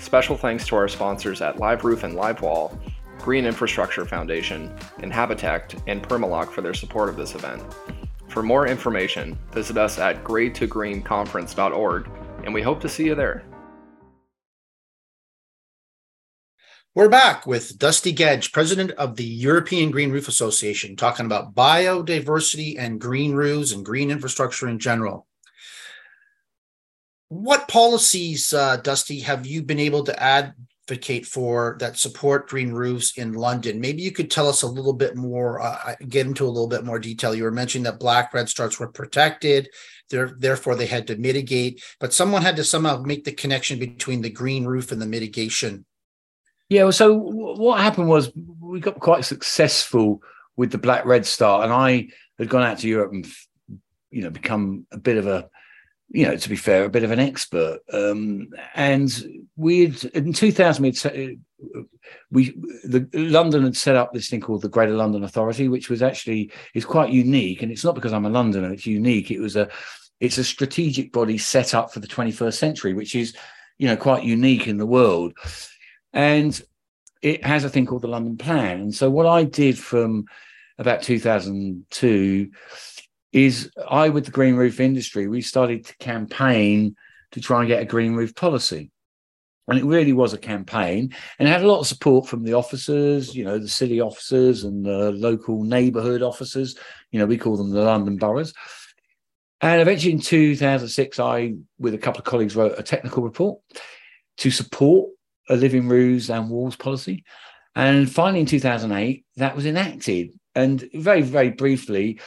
Special 0.00 0.36
thanks 0.36 0.66
to 0.66 0.76
our 0.76 0.88
sponsors 0.88 1.42
at 1.42 1.58
Live 1.58 1.84
Roof 1.84 2.02
and 2.02 2.14
Live 2.14 2.40
Wall, 2.40 2.78
Green 3.18 3.44
Infrastructure 3.44 4.06
Foundation, 4.06 4.74
Inhabitect, 5.00 5.76
and 5.86 6.02
Permaloc 6.02 6.50
for 6.50 6.62
their 6.62 6.72
support 6.72 7.08
of 7.08 7.16
this 7.16 7.34
event. 7.34 7.62
For 8.28 8.42
more 8.42 8.66
information, 8.66 9.38
visit 9.52 9.76
us 9.76 9.98
at 9.98 10.24
greatergreenconference.org, 10.24 12.10
and 12.44 12.54
we 12.54 12.62
hope 12.62 12.80
to 12.80 12.88
see 12.88 13.04
you 13.04 13.14
there. 13.14 13.44
We're 16.94 17.08
back 17.08 17.46
with 17.46 17.78
Dusty 17.78 18.12
Gedge, 18.12 18.50
president 18.50 18.90
of 18.92 19.14
the 19.14 19.24
European 19.24 19.92
Green 19.92 20.10
Roof 20.10 20.26
Association, 20.26 20.96
talking 20.96 21.26
about 21.26 21.54
biodiversity 21.54 22.76
and 22.76 23.00
green 23.00 23.34
roofs 23.34 23.72
and 23.72 23.84
green 23.84 24.10
infrastructure 24.10 24.68
in 24.68 24.80
general. 24.80 25.27
What 27.28 27.68
policies, 27.68 28.54
uh, 28.54 28.78
Dusty, 28.78 29.20
have 29.20 29.46
you 29.46 29.62
been 29.62 29.78
able 29.78 30.02
to 30.04 30.22
advocate 30.22 31.26
for 31.26 31.76
that 31.80 31.98
support 31.98 32.48
green 32.48 32.72
roofs 32.72 33.18
in 33.18 33.34
London? 33.34 33.80
Maybe 33.80 34.02
you 34.02 34.12
could 34.12 34.30
tell 34.30 34.48
us 34.48 34.62
a 34.62 34.66
little 34.66 34.94
bit 34.94 35.14
more, 35.14 35.60
uh, 35.60 35.94
get 36.08 36.26
into 36.26 36.46
a 36.46 36.48
little 36.48 36.68
bit 36.68 36.84
more 36.84 36.98
detail. 36.98 37.34
You 37.34 37.44
were 37.44 37.50
mentioning 37.50 37.84
that 37.84 38.00
black 38.00 38.32
redstarts 38.32 38.80
were 38.80 38.88
protected, 38.88 39.68
therefore 40.10 40.74
they 40.74 40.86
had 40.86 41.06
to 41.08 41.16
mitigate, 41.16 41.82
but 42.00 42.14
someone 42.14 42.40
had 42.40 42.56
to 42.56 42.64
somehow 42.64 43.02
make 43.02 43.24
the 43.24 43.32
connection 43.32 43.78
between 43.78 44.22
the 44.22 44.30
green 44.30 44.64
roof 44.64 44.90
and 44.90 45.02
the 45.02 45.06
mitigation. 45.06 45.84
Yeah, 46.70 46.84
well, 46.84 46.92
so 46.92 47.14
what 47.14 47.80
happened 47.80 48.08
was 48.08 48.32
we 48.60 48.80
got 48.80 49.00
quite 49.00 49.24
successful 49.24 50.22
with 50.56 50.70
the 50.70 50.78
black 50.78 51.04
redstart, 51.04 51.64
and 51.64 51.72
I 51.72 52.08
had 52.38 52.48
gone 52.48 52.62
out 52.62 52.78
to 52.78 52.88
Europe 52.88 53.12
and 53.12 53.26
you 54.10 54.22
know 54.22 54.30
become 54.30 54.86
a 54.90 54.98
bit 54.98 55.18
of 55.18 55.26
a 55.26 55.48
you 56.10 56.26
know, 56.26 56.36
to 56.36 56.48
be 56.48 56.56
fair, 56.56 56.84
a 56.84 56.88
bit 56.88 57.04
of 57.04 57.10
an 57.10 57.18
expert. 57.18 57.80
Um, 57.92 58.48
and 58.74 59.44
we 59.56 59.86
had 59.86 60.04
in 60.14 60.32
2000 60.32 60.82
we'd 60.82 60.96
set, 60.96 61.14
we 62.30 62.50
the 62.84 63.08
London 63.12 63.64
had 63.64 63.76
set 63.76 63.96
up 63.96 64.12
this 64.12 64.28
thing 64.28 64.40
called 64.40 64.62
the 64.62 64.68
Greater 64.68 64.94
London 64.94 65.24
Authority, 65.24 65.68
which 65.68 65.90
was 65.90 66.02
actually 66.02 66.50
is 66.74 66.84
quite 66.84 67.10
unique. 67.10 67.62
And 67.62 67.70
it's 67.70 67.84
not 67.84 67.94
because 67.94 68.12
I'm 68.12 68.24
a 68.24 68.30
Londoner; 68.30 68.72
it's 68.72 68.86
unique. 68.86 69.30
It 69.30 69.40
was 69.40 69.56
a 69.56 69.68
it's 70.20 70.38
a 70.38 70.44
strategic 70.44 71.12
body 71.12 71.36
set 71.36 71.74
up 71.74 71.92
for 71.92 72.00
the 72.00 72.08
21st 72.08 72.54
century, 72.54 72.94
which 72.94 73.14
is 73.14 73.36
you 73.76 73.86
know 73.86 73.96
quite 73.96 74.24
unique 74.24 74.66
in 74.66 74.78
the 74.78 74.86
world. 74.86 75.34
And 76.14 76.60
it 77.20 77.44
has 77.44 77.64
a 77.64 77.68
thing 77.68 77.84
called 77.84 78.02
the 78.02 78.08
London 78.08 78.36
Plan. 78.38 78.80
And 78.80 78.94
so 78.94 79.10
what 79.10 79.26
I 79.26 79.44
did 79.44 79.78
from 79.78 80.24
about 80.78 81.02
2002 81.02 82.50
is 83.32 83.70
I, 83.88 84.08
with 84.08 84.24
the 84.24 84.30
green 84.30 84.56
roof 84.56 84.80
industry, 84.80 85.28
we 85.28 85.42
started 85.42 85.84
to 85.86 85.96
campaign 85.98 86.96
to 87.32 87.40
try 87.40 87.60
and 87.60 87.68
get 87.68 87.82
a 87.82 87.86
green 87.86 88.14
roof 88.14 88.34
policy. 88.34 88.90
And 89.68 89.78
it 89.78 89.84
really 89.84 90.14
was 90.14 90.32
a 90.32 90.38
campaign 90.38 91.14
and 91.38 91.46
it 91.46 91.52
had 91.52 91.62
a 91.62 91.68
lot 91.68 91.80
of 91.80 91.86
support 91.86 92.26
from 92.26 92.42
the 92.42 92.54
officers, 92.54 93.36
you 93.36 93.44
know, 93.44 93.58
the 93.58 93.68
city 93.68 94.00
officers 94.00 94.64
and 94.64 94.82
the 94.82 95.12
local 95.12 95.62
neighborhood 95.62 96.22
officers. 96.22 96.78
You 97.10 97.18
know, 97.18 97.26
we 97.26 97.36
call 97.36 97.58
them 97.58 97.70
the 97.70 97.82
London 97.82 98.16
boroughs. 98.16 98.54
And 99.60 99.82
eventually 99.82 100.12
in 100.12 100.20
2006, 100.20 101.20
I, 101.20 101.54
with 101.78 101.92
a 101.92 101.98
couple 101.98 102.20
of 102.20 102.24
colleagues, 102.24 102.56
wrote 102.56 102.78
a 102.78 102.82
technical 102.82 103.22
report 103.22 103.60
to 104.38 104.50
support 104.50 105.10
a 105.50 105.56
living 105.56 105.86
roofs 105.86 106.30
and 106.30 106.48
walls 106.48 106.76
policy. 106.76 107.24
And 107.74 108.10
finally 108.10 108.40
in 108.40 108.46
2008, 108.46 109.24
that 109.36 109.54
was 109.54 109.66
enacted. 109.66 110.30
And 110.54 110.88
very, 110.94 111.22
very 111.22 111.50
briefly, 111.50 112.20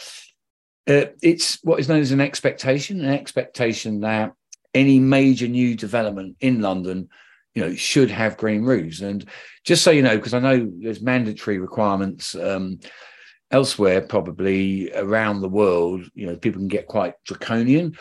uh, 0.87 1.05
it's 1.21 1.59
what 1.63 1.79
is 1.79 1.87
known 1.87 2.01
as 2.01 2.11
an 2.11 2.21
expectation, 2.21 3.01
an 3.01 3.13
expectation 3.13 4.01
that 4.01 4.33
any 4.73 4.99
major 4.99 5.47
new 5.47 5.75
development 5.75 6.37
in 6.39 6.61
London, 6.61 7.09
you 7.53 7.61
know, 7.61 7.75
should 7.75 8.09
have 8.09 8.37
green 8.37 8.63
roofs. 8.63 9.01
And 9.01 9.25
just 9.63 9.83
so 9.83 9.91
you 9.91 10.01
know, 10.01 10.15
because 10.15 10.33
I 10.33 10.39
know 10.39 10.71
there's 10.79 11.01
mandatory 11.01 11.59
requirements 11.59 12.33
um, 12.35 12.79
elsewhere, 13.51 14.01
probably 14.01 14.91
around 14.93 15.41
the 15.41 15.49
world, 15.49 16.03
you 16.13 16.25
know, 16.25 16.35
people 16.35 16.59
can 16.59 16.67
get 16.67 16.87
quite 16.87 17.13
draconian. 17.25 17.97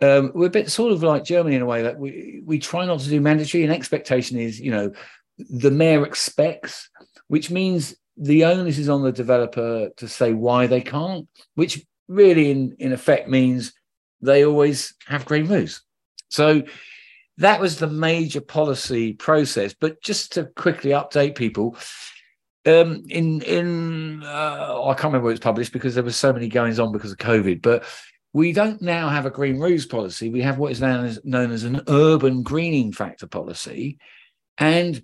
Um, 0.00 0.32
we're 0.34 0.46
a 0.46 0.50
bit 0.50 0.70
sort 0.70 0.92
of 0.92 1.02
like 1.04 1.22
Germany 1.24 1.54
in 1.54 1.62
a 1.62 1.66
way 1.66 1.82
that 1.82 1.98
we 1.98 2.42
we 2.44 2.58
try 2.58 2.84
not 2.84 3.00
to 3.00 3.08
do 3.08 3.20
mandatory. 3.20 3.62
And 3.62 3.72
expectation 3.72 4.38
is, 4.38 4.58
you 4.58 4.72
know, 4.72 4.92
the 5.38 5.70
mayor 5.70 6.04
expects, 6.04 6.90
which 7.28 7.50
means 7.50 7.94
the 8.16 8.44
onus 8.44 8.78
is 8.78 8.88
on 8.88 9.02
the 9.02 9.12
developer 9.12 9.90
to 9.96 10.08
say 10.08 10.32
why 10.32 10.66
they 10.66 10.80
can't, 10.80 11.28
which 11.54 11.84
really 12.12 12.50
in, 12.50 12.76
in 12.78 12.92
effect 12.92 13.28
means 13.28 13.72
they 14.20 14.44
always 14.44 14.94
have 15.06 15.24
green 15.24 15.46
roofs. 15.48 15.82
So 16.28 16.62
that 17.38 17.60
was 17.60 17.78
the 17.78 17.86
major 17.88 18.40
policy 18.40 19.14
process. 19.14 19.74
But 19.78 20.02
just 20.02 20.32
to 20.32 20.44
quickly 20.56 20.90
update 20.90 21.34
people, 21.34 21.76
um, 22.64 23.02
in 23.08 23.42
in 23.42 24.22
uh, 24.22 24.82
I 24.84 24.94
can't 24.94 25.04
remember 25.04 25.24
where 25.24 25.32
it's 25.32 25.40
published 25.40 25.72
because 25.72 25.94
there 25.94 26.04
were 26.04 26.12
so 26.12 26.32
many 26.32 26.48
goings 26.48 26.78
on 26.78 26.92
because 26.92 27.12
of 27.12 27.18
COVID, 27.18 27.60
but 27.60 27.84
we 28.32 28.52
don't 28.52 28.80
now 28.80 29.08
have 29.08 29.26
a 29.26 29.30
green 29.30 29.58
roofs 29.58 29.86
policy. 29.86 30.30
We 30.30 30.42
have 30.42 30.58
what 30.58 30.72
is 30.72 30.80
known 30.80 31.04
as, 31.04 31.20
known 31.24 31.50
as 31.50 31.64
an 31.64 31.82
urban 31.88 32.42
greening 32.42 32.92
factor 32.92 33.26
policy, 33.26 33.98
and 34.58 35.02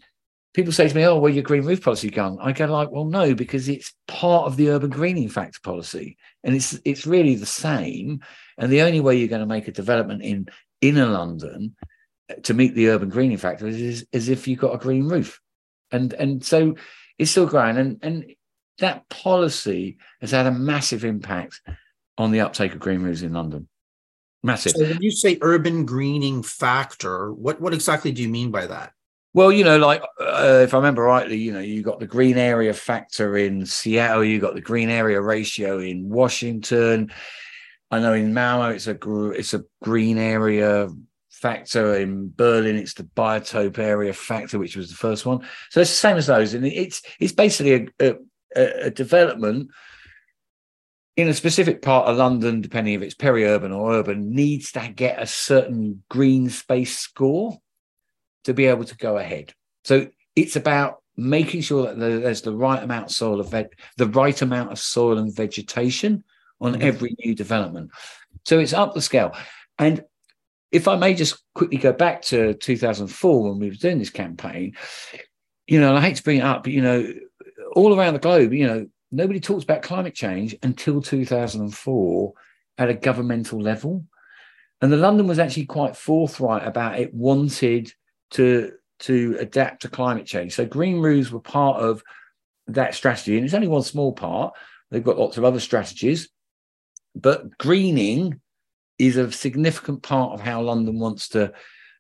people 0.55 0.73
say 0.73 0.89
to 0.89 0.95
me, 0.95 1.05
"Oh, 1.05 1.19
well, 1.19 1.33
your 1.33 1.43
green 1.43 1.65
roof 1.65 1.83
policy 1.83 2.11
gone?" 2.11 2.39
I 2.41 2.53
go 2.53 2.67
like, 2.67 2.91
"Well, 2.91 3.05
no, 3.05 3.35
because 3.35 3.69
it's 3.69 3.93
part 4.07 4.47
of 4.47 4.57
the 4.57 4.71
urban 4.71 4.91
greening 4.91 5.29
factor 5.29 5.61
policy, 5.63 6.17
and 6.45 6.55
it's 6.55 6.79
it's 6.85 7.07
really 7.07 7.35
the 7.35 7.47
same. 7.47 8.21
And 8.57 8.73
the 8.73 8.83
only 8.83 9.01
way 9.01 9.17
you're 9.17 9.29
going 9.29 9.41
to 9.41 9.47
make 9.47 9.69
a 9.69 9.73
development 9.73 10.23
in 10.23 10.49
inner 10.81 11.07
London 11.07 11.77
uh, 12.31 12.35
to 12.43 12.55
meet 12.55 12.75
the 12.75 12.89
urban 12.89 13.09
greening 13.09 13.37
factor 13.37 13.67
is, 13.67 14.05
is 14.13 14.29
if 14.29 14.49
you've 14.49 14.59
got 14.59 14.75
a 14.75 14.79
green 14.79 15.09
roof, 15.09 15.41
and 15.91 16.13
and 16.15 16.45
so 16.45 16.77
it's 17.19 17.31
still 17.31 17.47
growing, 17.47 17.77
and 17.77 17.99
and 18.03 18.35
that 18.79 19.09
policy 19.09 19.99
has 20.21 20.31
had 20.31 20.47
a 20.47 20.53
massive 20.53 21.05
impact 21.05 21.61
on 22.17 22.31
the 22.31 22.41
uptake 22.41 22.73
of 22.73 22.81
green 22.81 23.03
roofs 23.03 23.23
in 23.23 23.33
London. 23.33 23.69
Massive. 24.43 24.73
So 24.73 24.85
when 24.85 25.03
you 25.03 25.11
say 25.11 25.39
urban 25.41 25.85
greening 25.85 26.43
factor, 26.43 27.33
what 27.33 27.61
what 27.61 27.75
exactly 27.75 28.13
do 28.13 28.23
you 28.23 28.29
mean 28.29 28.51
by 28.51 28.67
that? 28.67 28.93
Well, 29.35 29.53
you 29.53 29.63
know, 29.63 29.79
like 29.79 30.03
uh, 30.21 30.61
if 30.63 30.73
I 30.73 30.79
remember 30.79 31.03
rightly, 31.03 31.37
you 31.37 31.53
know, 31.53 31.61
you 31.61 31.83
got 31.83 32.01
the 32.01 32.07
green 32.07 32.39
area 32.39 32.73
factor 32.73 33.37
in 33.37 33.67
Seattle, 33.67 34.25
you 34.25 34.41
got 34.41 34.55
the 34.55 34.61
green 34.61 34.89
area 34.89 35.21
ratio 35.21 35.79
in 35.79 36.09
Washington. 36.09 37.13
I 37.91 38.01
know 38.01 38.15
in 38.15 38.35
Malmo 38.35 38.71
it's 38.71 38.87
a 38.87 38.99
it's 39.31 39.55
a 39.55 39.65
green 39.83 40.19
area 40.19 40.89
factor. 41.31 41.97
In 41.97 42.33
Berlin, 42.35 42.77
it's 42.77 42.95
the 42.95 43.05
biotope 43.05 43.79
area 43.79 44.13
factor, 44.13 44.59
which 44.59 44.77
was 44.77 44.89
the 44.89 44.97
first 44.97 45.27
one. 45.27 45.41
So 45.71 45.81
it's 45.83 45.91
the 45.91 45.97
same 45.97 46.17
as 46.17 46.27
those, 46.27 46.55
and 46.55 46.67
it's 46.67 47.03
it's 47.21 47.33
basically 47.33 47.93
a, 48.01 48.17
a, 48.57 48.87
a 48.87 48.91
development 48.91 49.71
in 51.17 51.29
a 51.29 51.35
specific 51.35 51.83
part 51.83 52.07
of 52.07 52.17
London, 52.17 52.61
depending 52.61 52.95
if 52.95 53.03
it's 53.03 53.15
peri-urban 53.15 53.73
or 53.73 53.93
urban, 53.93 54.33
needs 54.33 54.73
to 54.73 54.89
get 54.89 55.21
a 55.21 55.27
certain 55.27 56.03
green 56.09 56.49
space 56.49 56.97
score 56.97 57.59
to 58.45 58.55
be 58.55 58.67
able 58.67 58.85
to 58.85 58.97
go 58.97 59.19
ahead. 59.19 59.53
So 59.85 60.09
it's 60.37 60.57
about 60.57 61.03
making 61.17 61.63
sure 61.63 61.87
that 61.87 61.99
there's 61.99 62.43
the 62.43 62.55
right 62.55 62.83
amount 62.83 63.07
of 63.07 63.11
soil 63.13 63.41
of 63.41 63.51
veg- 63.51 63.79
the 63.97 64.07
right 64.07 64.41
amount 64.41 64.71
of 64.71 64.79
soil 64.79 65.19
and 65.19 65.35
vegetation 65.35 66.23
on 66.61 66.73
mm-hmm. 66.73 66.83
every 66.83 67.17
new 67.25 67.35
development. 67.35 67.91
So 68.45 68.59
it's 68.59 68.73
up 68.73 68.95
the 68.95 69.03
scale. 69.03 69.35
And 69.79 70.05
if 70.71 70.87
I 70.87 70.97
may 70.97 71.15
just 71.15 71.43
quickly 71.55 71.79
go 71.79 71.93
back 71.93 72.23
to 72.23 72.55
2004 72.55 73.51
when 73.51 73.59
we 73.59 73.69
were 73.69 73.75
doing 73.75 73.99
this 73.99 74.11
campaign, 74.11 74.77
you 75.67 75.81
know, 75.81 75.97
I 75.97 76.01
hate 76.01 76.17
to 76.17 76.23
bring 76.23 76.39
it 76.39 76.45
up, 76.45 76.65
but 76.65 76.73
you 76.73 76.83
know, 76.83 77.13
all 77.73 77.99
around 77.99 78.15
the 78.15 78.21
globe, 78.21 78.53
you 78.53 78.67
know, 78.67 78.87
nobody 79.11 79.41
talks 79.41 79.65
about 79.65 79.83
climate 79.83 80.15
change 80.15 80.55
until 80.63 81.01
2004 81.01 82.33
at 82.79 82.91
a 82.91 82.95
governmental 82.95 83.61
level. 83.61 84.05
And 84.81 84.93
the 84.93 84.97
London 84.97 85.27
was 85.27 85.39
actually 85.39 85.67
quite 85.67 85.97
forthright 85.97 86.67
about 86.67 87.01
it 87.01 87.13
wanted 87.13 87.93
to 88.33 88.73
to 89.01 89.37
adapt 89.39 89.83
to 89.83 89.89
climate 89.89 90.27
change. 90.27 90.55
So 90.55 90.67
green 90.67 91.01
roofs 91.01 91.31
were 91.31 91.41
part 91.41 91.81
of 91.81 92.03
that 92.67 92.95
strategy, 92.95 93.37
and 93.37 93.45
it's 93.45 93.55
only 93.55 93.69
one 93.69 93.83
small 93.83 94.13
part. 94.13 94.55
They've 94.91 95.05
got 95.05 95.19
lots 95.19 95.37
of 95.37 95.45
other 95.45 95.61
strategies, 95.61 96.29
but 97.15 97.57
greening 97.59 98.41
is 98.99 99.17
a 99.17 99.31
significant 99.31 100.03
part 100.03 100.33
of 100.33 100.41
how 100.41 100.63
London 100.63 100.99
wants 100.99 101.29
to 101.29 101.53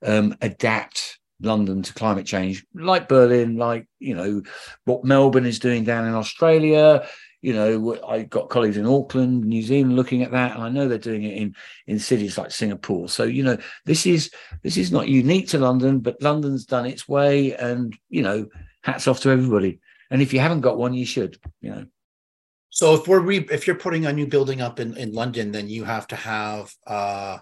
um, 0.04 0.36
adapt 0.40 1.18
London 1.40 1.82
to 1.82 1.94
climate 1.94 2.26
change, 2.26 2.64
like 2.74 3.08
Berlin, 3.08 3.56
like 3.56 3.86
you 3.98 4.14
know 4.14 4.42
what 4.84 5.04
Melbourne 5.04 5.46
is 5.46 5.58
doing 5.58 5.84
down 5.84 6.06
in 6.06 6.14
Australia. 6.14 7.06
You 7.40 7.52
know, 7.52 7.98
I 8.06 8.22
got 8.22 8.50
colleagues 8.50 8.76
in 8.76 8.86
Auckland, 8.86 9.44
New 9.44 9.62
Zealand, 9.62 9.94
looking 9.94 10.22
at 10.22 10.32
that, 10.32 10.54
and 10.54 10.62
I 10.62 10.68
know 10.68 10.88
they're 10.88 10.98
doing 10.98 11.22
it 11.22 11.36
in 11.36 11.54
in 11.86 11.98
cities 11.98 12.36
like 12.36 12.50
Singapore. 12.50 13.08
So 13.08 13.24
you 13.24 13.44
know, 13.44 13.56
this 13.84 14.06
is 14.06 14.30
this 14.62 14.76
is 14.76 14.90
not 14.90 15.08
unique 15.08 15.48
to 15.48 15.58
London, 15.58 16.00
but 16.00 16.20
London's 16.20 16.64
done 16.64 16.86
its 16.86 17.08
way, 17.08 17.54
and 17.54 17.96
you 18.08 18.22
know, 18.22 18.46
hats 18.82 19.06
off 19.06 19.20
to 19.20 19.30
everybody. 19.30 19.80
And 20.10 20.20
if 20.20 20.32
you 20.32 20.40
haven't 20.40 20.62
got 20.62 20.78
one, 20.78 20.94
you 20.94 21.06
should. 21.06 21.38
You 21.60 21.70
know. 21.70 21.86
So 22.70 22.94
if 22.94 23.06
we're 23.06 23.20
re- 23.20 23.48
if 23.50 23.66
you're 23.66 23.76
putting 23.76 24.06
a 24.06 24.12
new 24.12 24.26
building 24.26 24.60
up 24.60 24.80
in 24.80 24.96
in 24.96 25.12
London, 25.12 25.52
then 25.52 25.68
you 25.68 25.84
have 25.84 26.06
to 26.08 26.16
have 26.16 26.74
uh 26.86 27.38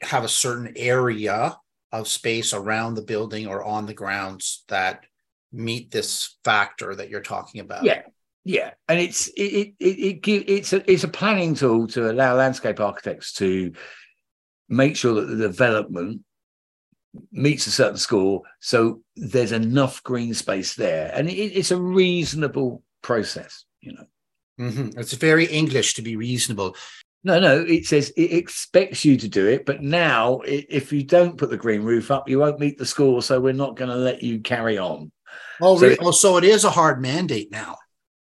have 0.00 0.24
a 0.24 0.28
certain 0.28 0.72
area 0.76 1.58
of 1.92 2.08
space 2.08 2.54
around 2.54 2.94
the 2.94 3.02
building 3.02 3.46
or 3.46 3.62
on 3.62 3.86
the 3.86 3.94
grounds 3.94 4.64
that 4.68 5.04
meet 5.52 5.90
this 5.90 6.36
factor 6.44 6.94
that 6.94 7.10
you're 7.10 7.20
talking 7.20 7.60
about. 7.60 7.84
Yeah, 7.84 8.02
yeah, 8.44 8.70
and 8.88 8.98
it's 8.98 9.28
it 9.28 9.42
it 9.42 9.74
it, 9.78 10.26
it 10.26 10.44
it's 10.48 10.72
a 10.72 10.90
it's 10.90 11.04
a 11.04 11.08
planning 11.08 11.54
tool 11.54 11.86
to 11.88 12.10
allow 12.10 12.36
landscape 12.36 12.80
architects 12.80 13.32
to 13.34 13.72
make 14.68 14.96
sure 14.96 15.14
that 15.14 15.26
the 15.26 15.36
development 15.36 16.22
meets 17.32 17.66
a 17.66 17.70
certain 17.70 17.98
score, 17.98 18.42
so 18.60 19.02
there's 19.16 19.52
enough 19.52 20.02
green 20.02 20.32
space 20.32 20.74
there, 20.74 21.12
and 21.14 21.28
it, 21.28 21.34
it's 21.34 21.70
a 21.70 21.80
reasonable 21.80 22.82
process. 23.02 23.64
You 23.80 23.92
know, 23.92 24.06
mm-hmm. 24.58 24.98
it's 24.98 25.12
very 25.12 25.44
English 25.46 25.94
to 25.94 26.02
be 26.02 26.16
reasonable. 26.16 26.76
No, 27.22 27.38
no, 27.38 27.60
it 27.60 27.84
says 27.84 28.10
it 28.16 28.32
expects 28.32 29.04
you 29.04 29.18
to 29.18 29.28
do 29.28 29.46
it, 29.46 29.66
but 29.66 29.82
now 29.82 30.40
if 30.46 30.90
you 30.90 31.02
don't 31.02 31.36
put 31.36 31.50
the 31.50 31.58
green 31.58 31.82
roof 31.82 32.10
up, 32.10 32.26
you 32.30 32.38
won't 32.38 32.58
meet 32.58 32.78
the 32.78 32.86
score, 32.86 33.20
so 33.20 33.38
we're 33.38 33.52
not 33.52 33.76
going 33.76 33.90
to 33.90 33.96
let 33.96 34.22
you 34.22 34.40
carry 34.40 34.78
on. 34.78 35.12
Oh, 35.60 35.78
so, 35.78 35.94
oh, 36.00 36.10
so 36.12 36.38
it 36.38 36.44
is 36.44 36.64
a 36.64 36.70
hard 36.70 37.02
mandate 37.02 37.52
now. 37.52 37.76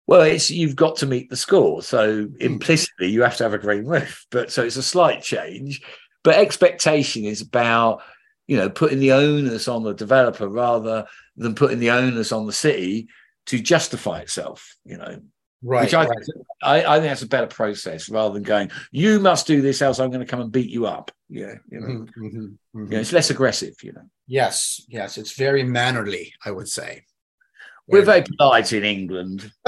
Well, 0.09 0.21
it's 0.21 0.49
you've 0.49 0.75
got 0.75 0.95
to 0.97 1.05
meet 1.05 1.29
the 1.29 1.37
score, 1.37 1.83
so 1.83 2.23
hmm. 2.23 2.35
implicitly 2.39 3.09
you 3.09 3.21
have 3.21 3.37
to 3.37 3.43
have 3.43 3.53
a 3.53 3.59
green 3.59 3.85
roof. 3.85 4.25
But 4.31 4.51
so 4.51 4.63
it's 4.63 4.75
a 4.75 4.83
slight 4.83 5.21
change, 5.21 5.81
but 6.23 6.35
expectation 6.35 7.25
is 7.25 7.41
about 7.41 8.01
you 8.47 8.57
know 8.57 8.71
putting 8.71 8.99
the 8.99 9.11
onus 9.11 9.67
on 9.67 9.83
the 9.83 9.93
developer 9.93 10.47
rather 10.47 11.05
than 11.37 11.53
putting 11.53 11.77
the 11.77 11.91
onus 11.91 12.31
on 12.31 12.47
the 12.47 12.53
city 12.53 13.07
to 13.45 13.59
justify 13.59 14.21
itself. 14.21 14.75
You 14.83 14.97
know, 14.97 15.19
Right. 15.61 15.83
Which 15.83 15.93
I, 15.93 16.05
right. 16.05 16.25
I, 16.63 16.85
I, 16.85 16.99
think 16.99 17.11
that's 17.11 17.21
a 17.21 17.27
better 17.27 17.47
process 17.47 18.09
rather 18.09 18.33
than 18.33 18.43
going, 18.43 18.71
you 18.91 19.19
must 19.19 19.45
do 19.45 19.61
this, 19.61 19.81
else 19.81 19.99
I'm 19.99 20.09
going 20.09 20.25
to 20.25 20.25
come 20.25 20.39
and 20.39 20.51
beat 20.51 20.69
you 20.69 20.85
up. 20.85 21.11
Yeah. 21.27 21.55
You 21.69 21.79
know, 21.81 21.87
mm-hmm, 21.87 22.25
mm-hmm, 22.25 22.79
mm-hmm. 22.79 22.93
it's 22.93 23.11
less 23.11 23.29
aggressive, 23.29 23.75
you 23.83 23.91
know. 23.91 24.05
Yes. 24.25 24.81
Yes. 24.87 25.17
It's 25.17 25.33
very 25.33 25.63
mannerly, 25.63 26.33
I 26.45 26.51
would 26.51 26.69
say. 26.69 27.03
We're 27.89 28.05
very 28.05 28.23
polite 28.37 28.71
in 28.71 28.83
England. 28.83 29.51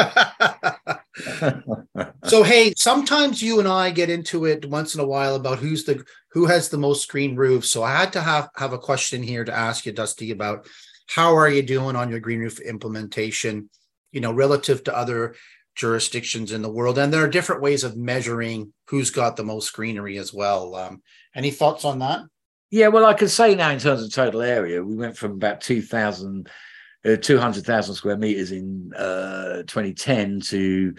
so 2.25 2.43
hey, 2.43 2.73
sometimes 2.77 3.41
you 3.41 3.59
and 3.59 3.67
I 3.67 3.91
get 3.91 4.09
into 4.09 4.45
it 4.45 4.65
once 4.65 4.95
in 4.95 5.01
a 5.01 5.07
while 5.07 5.35
about 5.35 5.59
who's 5.59 5.83
the 5.83 6.03
who 6.31 6.45
has 6.45 6.69
the 6.69 6.77
most 6.77 7.09
green 7.09 7.35
roofs. 7.35 7.69
So 7.69 7.83
I 7.83 7.95
had 7.95 8.13
to 8.13 8.21
have 8.21 8.49
have 8.55 8.73
a 8.73 8.79
question 8.79 9.23
here 9.23 9.43
to 9.43 9.55
ask 9.55 9.85
you, 9.85 9.91
Dusty, 9.91 10.31
about 10.31 10.67
how 11.07 11.35
are 11.35 11.49
you 11.49 11.61
doing 11.63 11.95
on 11.95 12.09
your 12.09 12.19
green 12.19 12.39
roof 12.39 12.59
implementation? 12.59 13.69
You 14.11 14.21
know, 14.21 14.31
relative 14.31 14.83
to 14.85 14.97
other 14.97 15.35
jurisdictions 15.75 16.51
in 16.51 16.61
the 16.61 16.71
world, 16.71 16.97
and 16.97 17.11
there 17.11 17.23
are 17.23 17.29
different 17.29 17.61
ways 17.61 17.83
of 17.83 17.97
measuring 17.97 18.73
who's 18.87 19.09
got 19.09 19.35
the 19.35 19.43
most 19.43 19.73
greenery 19.73 20.17
as 20.17 20.33
well. 20.33 20.75
Um, 20.75 21.01
any 21.35 21.49
thoughts 21.49 21.85
on 21.85 21.99
that? 21.99 22.21
Yeah, 22.71 22.87
well, 22.87 23.05
I 23.05 23.13
can 23.13 23.27
say 23.27 23.53
now 23.53 23.69
in 23.71 23.79
terms 23.79 24.01
of 24.01 24.13
total 24.13 24.41
area, 24.41 24.81
we 24.81 24.95
went 24.95 25.17
from 25.17 25.31
about 25.31 25.59
2,000, 25.59 26.47
uh, 26.47 26.51
200,000 27.03 27.95
square 27.95 28.17
meters 28.17 28.51
in 28.51 28.91
uh, 28.95 29.63
2010 29.63 30.41
to 30.41 30.93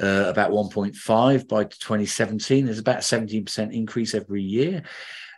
uh, 0.00 0.24
about 0.28 0.52
1.5 0.52 1.48
by 1.48 1.64
2017. 1.64 2.64
There's 2.64 2.78
about 2.78 2.98
17% 2.98 3.72
increase 3.72 4.14
every 4.14 4.42
year. 4.42 4.82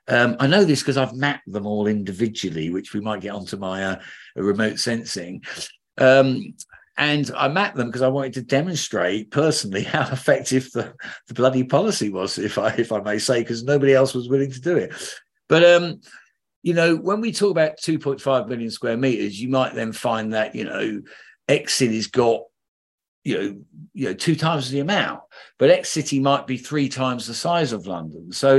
Um, 0.09 0.37
I 0.40 0.46
know 0.46 0.64
this 0.64 0.80
because 0.80 0.96
I've 0.96 1.14
mapped 1.14 1.50
them 1.50 1.66
all 1.66 1.87
individually, 1.87 2.70
which 2.70 2.92
we 2.92 3.00
might 3.00 3.20
get 3.20 3.35
onto 3.35 3.56
my 3.56 3.85
uh, 3.85 4.00
remote 4.35 4.78
sensing. 4.78 5.42
Um, 5.98 6.54
and 6.96 7.30
I 7.35 7.48
mapped 7.48 7.76
them 7.76 7.87
because 7.87 8.02
I 8.02 8.09
wanted 8.09 8.35
to 8.35 8.42
demonstrate 8.42 9.30
personally 9.30 9.83
how 9.85 10.11
effective 10.11 10.70
the, 10.72 10.94
the 11.28 11.35
bloody 11.35 11.64
policy 11.64 12.11
was, 12.11 12.38
if 12.38 12.59
I 12.59 12.74
if 12.74 12.92
I 12.92 13.00
may 13.00 13.18
say, 13.18 13.40
because 13.40 13.62
nobody 13.64 13.94
else 13.94 14.14
was 14.14 14.28
willing 14.28 14.50
to 14.50 14.61
do 14.61 14.76
it. 14.76 14.92
But 15.48 15.64
um, 15.64 16.00
you 16.62 16.75
know, 16.75 16.96
when 16.96 17.20
we 17.20 17.33
talk 17.33 17.51
about 17.51 17.79
2.5 17.79 18.49
million 18.49 18.70
square 18.70 18.96
meters, 18.96 19.40
you 19.40 19.49
might 19.49 19.75
then 19.75 19.92
find 19.92 20.35
that 20.35 20.55
you 20.55 20.64
know, 20.64 21.03
X 21.49 21.75
city's 21.75 22.07
got 22.07 22.42
you 23.25 23.38
know, 23.38 23.61
you 23.92 24.07
know, 24.07 24.14
two 24.14 24.35
times 24.35 24.70
the 24.70 24.81
amount, 24.81 25.20
but 25.59 25.70
X 25.70 25.90
city 25.90 26.20
might 26.20 26.46
be 26.46 26.57
three 26.57 26.88
times 26.88 27.27
the 27.27 27.35
size 27.35 27.73
of 27.73 27.87
London. 27.87 28.33
So 28.33 28.59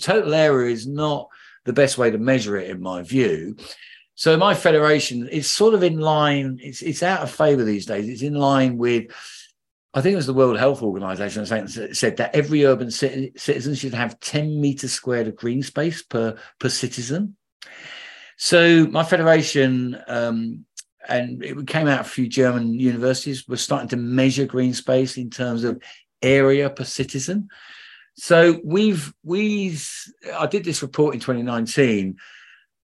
total 0.00 0.34
area 0.34 0.72
is 0.72 0.86
not 0.86 1.28
the 1.64 1.72
best 1.72 1.98
way 1.98 2.10
to 2.10 2.18
measure 2.18 2.56
it, 2.56 2.70
in 2.70 2.80
my 2.80 3.02
view. 3.02 3.56
So 4.14 4.36
my 4.36 4.54
federation 4.54 5.26
is 5.28 5.50
sort 5.50 5.74
of 5.74 5.82
in 5.82 5.98
line. 5.98 6.58
It's 6.62 6.82
it's 6.82 7.02
out 7.02 7.22
of 7.22 7.30
favour 7.30 7.64
these 7.64 7.86
days. 7.86 8.08
It's 8.08 8.22
in 8.22 8.34
line 8.34 8.76
with, 8.76 9.06
I 9.94 10.00
think 10.00 10.14
it 10.14 10.16
was 10.16 10.26
the 10.26 10.34
World 10.34 10.58
Health 10.58 10.82
Organization 10.82 11.44
that 11.44 11.96
said 11.96 12.16
that 12.16 12.34
every 12.34 12.64
urban 12.64 12.90
citizen 12.90 13.74
should 13.74 13.94
have 13.94 14.18
10 14.20 14.60
meters 14.60 14.92
squared 14.92 15.28
of 15.28 15.36
green 15.36 15.62
space 15.62 16.02
per 16.02 16.36
per 16.58 16.68
citizen. 16.68 17.36
So 18.38 18.86
my 18.86 19.04
federation, 19.04 20.00
um, 20.08 20.64
and 21.08 21.44
it 21.44 21.66
came 21.66 21.88
out 21.88 22.00
a 22.00 22.04
few 22.04 22.26
German 22.26 22.74
universities, 22.74 23.46
were 23.46 23.56
starting 23.56 23.88
to 23.90 23.96
measure 23.96 24.46
green 24.46 24.72
space 24.72 25.18
in 25.18 25.28
terms 25.28 25.62
of 25.62 25.82
area 26.22 26.70
per 26.70 26.84
citizen. 26.84 27.48
So 28.14 28.60
we've 28.64 29.12
we 29.22 29.76
I 30.34 30.46
did 30.46 30.64
this 30.64 30.82
report 30.82 31.14
in 31.14 31.20
2019 31.20 32.16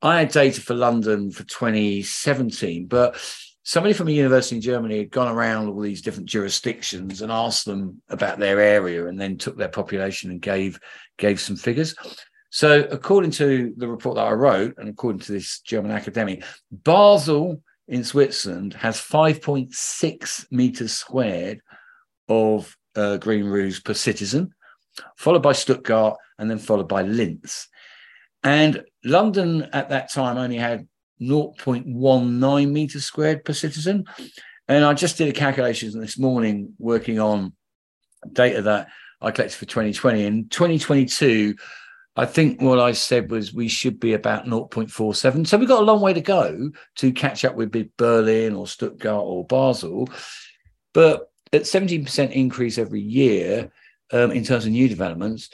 I 0.02 0.20
had 0.20 0.32
data 0.32 0.60
for 0.60 0.74
London 0.74 1.30
for 1.32 1.44
2017, 1.44 2.88
but 2.88 3.16
somebody 3.64 3.94
from 3.94 4.08
a 4.08 4.12
university 4.12 4.56
in 4.56 4.62
Germany 4.62 5.00
had 5.00 5.12
gone 5.12 5.28
around 5.28 5.68
all 5.68 5.80
these 5.80 6.02
different 6.02 6.30
jurisdictions 6.30 7.22
and 7.22 7.32
asked 7.32 7.66
them 7.66 8.02
about 8.10 8.40
their 8.40 8.60
area 8.60 9.08
and 9.08 9.20
then 9.20 9.38
took 9.38 9.58
their 9.58 9.70
population 9.70 10.32
and 10.32 10.42
gave 10.42 10.80
gave 11.18 11.40
some 11.40 11.56
figures. 11.56 11.96
So 12.50 12.88
according 12.92 13.32
to 13.32 13.74
the 13.78 13.88
report 13.88 14.16
that 14.16 14.28
I 14.28 14.32
wrote 14.32 14.76
and 14.78 14.90
according 14.90 15.22
to 15.22 15.32
this 15.32 15.62
German 15.62 15.92
academic, 15.92 16.44
Basel 16.72 17.62
in 17.88 18.04
Switzerland 18.04 18.74
has 18.74 19.00
5.6 19.00 20.52
meters 20.52 20.92
squared 20.92 21.62
of 22.28 22.76
uh, 22.96 23.18
green 23.18 23.46
roofs 23.46 23.80
per 23.80 23.94
citizen, 23.94 24.54
followed 25.18 25.44
by 25.44 25.54
Stuttgart 25.54 26.18
and 26.38 26.50
then 26.50 26.60
followed 26.60 26.90
by 26.90 27.04
Linz. 27.04 27.68
And 28.44 28.84
London 29.04 29.70
at 29.72 29.90
that 29.90 30.12
time 30.12 30.38
only 30.38 30.58
had 30.58 30.88
0.19 31.22 32.72
meters 32.72 33.06
squared 33.06 33.46
per 33.46 33.54
citizen. 33.54 34.06
And 34.68 34.86
I 34.86 34.94
just 34.94 35.18
did 35.18 35.28
a 35.28 35.34
calculation 35.34 36.00
this 36.00 36.18
morning 36.18 36.74
working 36.80 37.20
on 37.20 37.54
data 38.32 38.62
that 38.64 38.88
I 39.22 39.32
collected 39.32 39.58
for 39.58 39.66
2020. 39.66 40.26
In 40.26 40.50
2022, 40.50 41.56
I 42.16 42.26
think 42.26 42.62
what 42.62 42.80
I 42.80 42.92
said 42.92 43.32
was 43.32 43.54
we 43.54 43.68
should 43.68 44.00
be 44.00 44.14
about 44.14 44.46
0.47. 44.46 45.48
So 45.48 45.58
we've 45.58 45.68
got 45.68 45.82
a 45.82 45.86
long 45.86 46.02
way 46.02 46.14
to 46.14 46.22
go 46.22 46.72
to 46.96 47.12
catch 47.12 47.46
up 47.46 47.56
with 47.56 47.72
big 47.72 47.96
Berlin 47.98 48.56
or 48.56 48.68
Stuttgart 48.68 49.24
or 49.24 49.46
Basel. 49.46 50.10
But 50.94 51.32
at 51.54 51.64
17% 51.64 52.32
increase 52.32 52.78
every 52.78 53.02
year 53.02 53.72
um, 54.12 54.32
in 54.32 54.44
terms 54.44 54.66
of 54.66 54.72
new 54.72 54.90
developments, 54.90 55.50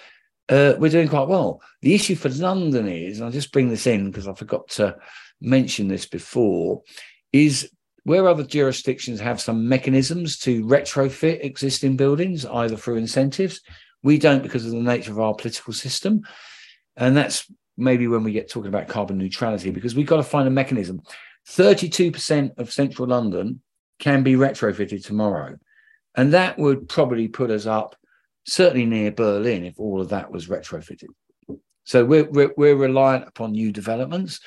uh, 0.50 0.74
we're 0.78 0.90
doing 0.90 1.10
quite 1.10 1.28
well. 1.28 1.62
The 1.82 1.94
issue 1.94 2.16
for 2.16 2.30
London 2.30 2.88
is, 2.88 3.18
and 3.18 3.26
I'll 3.26 3.32
just 3.32 3.52
bring 3.52 3.70
this 3.70 3.86
in 3.86 4.10
because 4.10 4.28
I 4.28 4.34
forgot 4.34 4.68
to 4.70 4.96
mention 5.42 5.88
this 5.88 6.06
before, 6.06 6.82
is 7.32 7.70
where 8.04 8.28
other 8.28 8.44
jurisdictions 8.44 9.20
have 9.20 9.42
some 9.42 9.68
mechanisms 9.68 10.38
to 10.40 10.64
retrofit 10.64 11.44
existing 11.44 11.98
buildings, 11.98 12.46
either 12.46 12.78
through 12.78 12.96
incentives, 12.96 13.62
we 14.02 14.18
don't 14.18 14.44
because 14.44 14.66
of 14.66 14.72
the 14.72 14.78
nature 14.78 15.12
of 15.12 15.20
our 15.20 15.36
political 15.36 15.74
system. 15.74 16.22
And 16.96 17.18
that's 17.18 17.52
maybe 17.76 18.08
when 18.08 18.24
we 18.24 18.32
get 18.32 18.50
talking 18.50 18.70
about 18.70 18.88
carbon 18.88 19.18
neutrality, 19.18 19.72
because 19.72 19.94
we've 19.94 20.08
got 20.08 20.18
to 20.18 20.24
find 20.24 20.48
a 20.48 20.52
mechanism. 20.52 21.02
32% 21.50 22.58
of 22.58 22.72
central 22.72 23.10
London 23.10 23.62
can 24.00 24.24
be 24.24 24.36
retrofitted 24.36 25.06
tomorrow. 25.06 25.58
And 26.16 26.34
that 26.34 26.58
would 26.58 26.88
probably 26.88 27.28
put 27.28 27.52
us 27.52 27.66
up 27.66 27.96
certainly 28.46 28.86
near 28.86 29.12
Berlin 29.12 29.66
if 29.66 29.78
all 29.78 30.02
of 30.02 30.10
that 30.10 30.32
was 30.32 30.48
retrofitted. 30.48 31.10
So 31.84 32.06
we're, 32.06 32.30
we're, 32.30 32.54
we're 32.58 32.76
reliant 32.76 33.28
upon 33.28 33.52
new 33.52 33.72
developments 33.72 34.40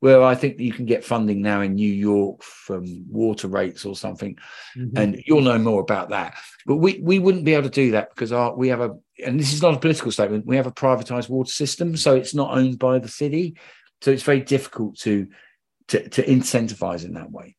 where 0.00 0.22
I 0.22 0.34
think 0.34 0.60
you 0.60 0.72
can 0.72 0.86
get 0.86 1.04
funding 1.04 1.42
now 1.42 1.60
in 1.60 1.74
New 1.74 1.92
York 1.92 2.42
from 2.42 3.04
water 3.10 3.48
rates 3.48 3.84
or 3.84 3.96
something, 3.96 4.36
mm-hmm. 4.76 4.96
and 4.96 5.22
you'll 5.26 5.40
know 5.40 5.58
more 5.58 5.80
about 5.80 6.10
that. 6.10 6.34
But 6.66 6.76
we 6.76 7.00
we 7.02 7.18
wouldn't 7.18 7.44
be 7.44 7.54
able 7.54 7.64
to 7.64 7.70
do 7.70 7.92
that 7.92 8.10
because 8.10 8.32
our 8.32 8.54
we 8.54 8.68
have 8.68 8.80
a 8.80 8.96
and 9.24 9.38
this 9.38 9.52
is 9.52 9.62
not 9.62 9.74
a 9.74 9.80
political 9.80 10.12
statement. 10.12 10.46
We 10.46 10.56
have 10.56 10.66
a 10.66 10.72
privatized 10.72 11.28
water 11.28 11.50
system, 11.50 11.96
so 11.96 12.14
it's 12.14 12.34
not 12.34 12.56
owned 12.56 12.78
by 12.78 12.98
the 12.98 13.08
city, 13.08 13.56
so 14.00 14.10
it's 14.10 14.22
very 14.22 14.40
difficult 14.40 14.98
to 15.00 15.28
to, 15.88 16.08
to 16.08 16.24
incentivize 16.24 17.04
in 17.04 17.14
that 17.14 17.30
way. 17.30 17.56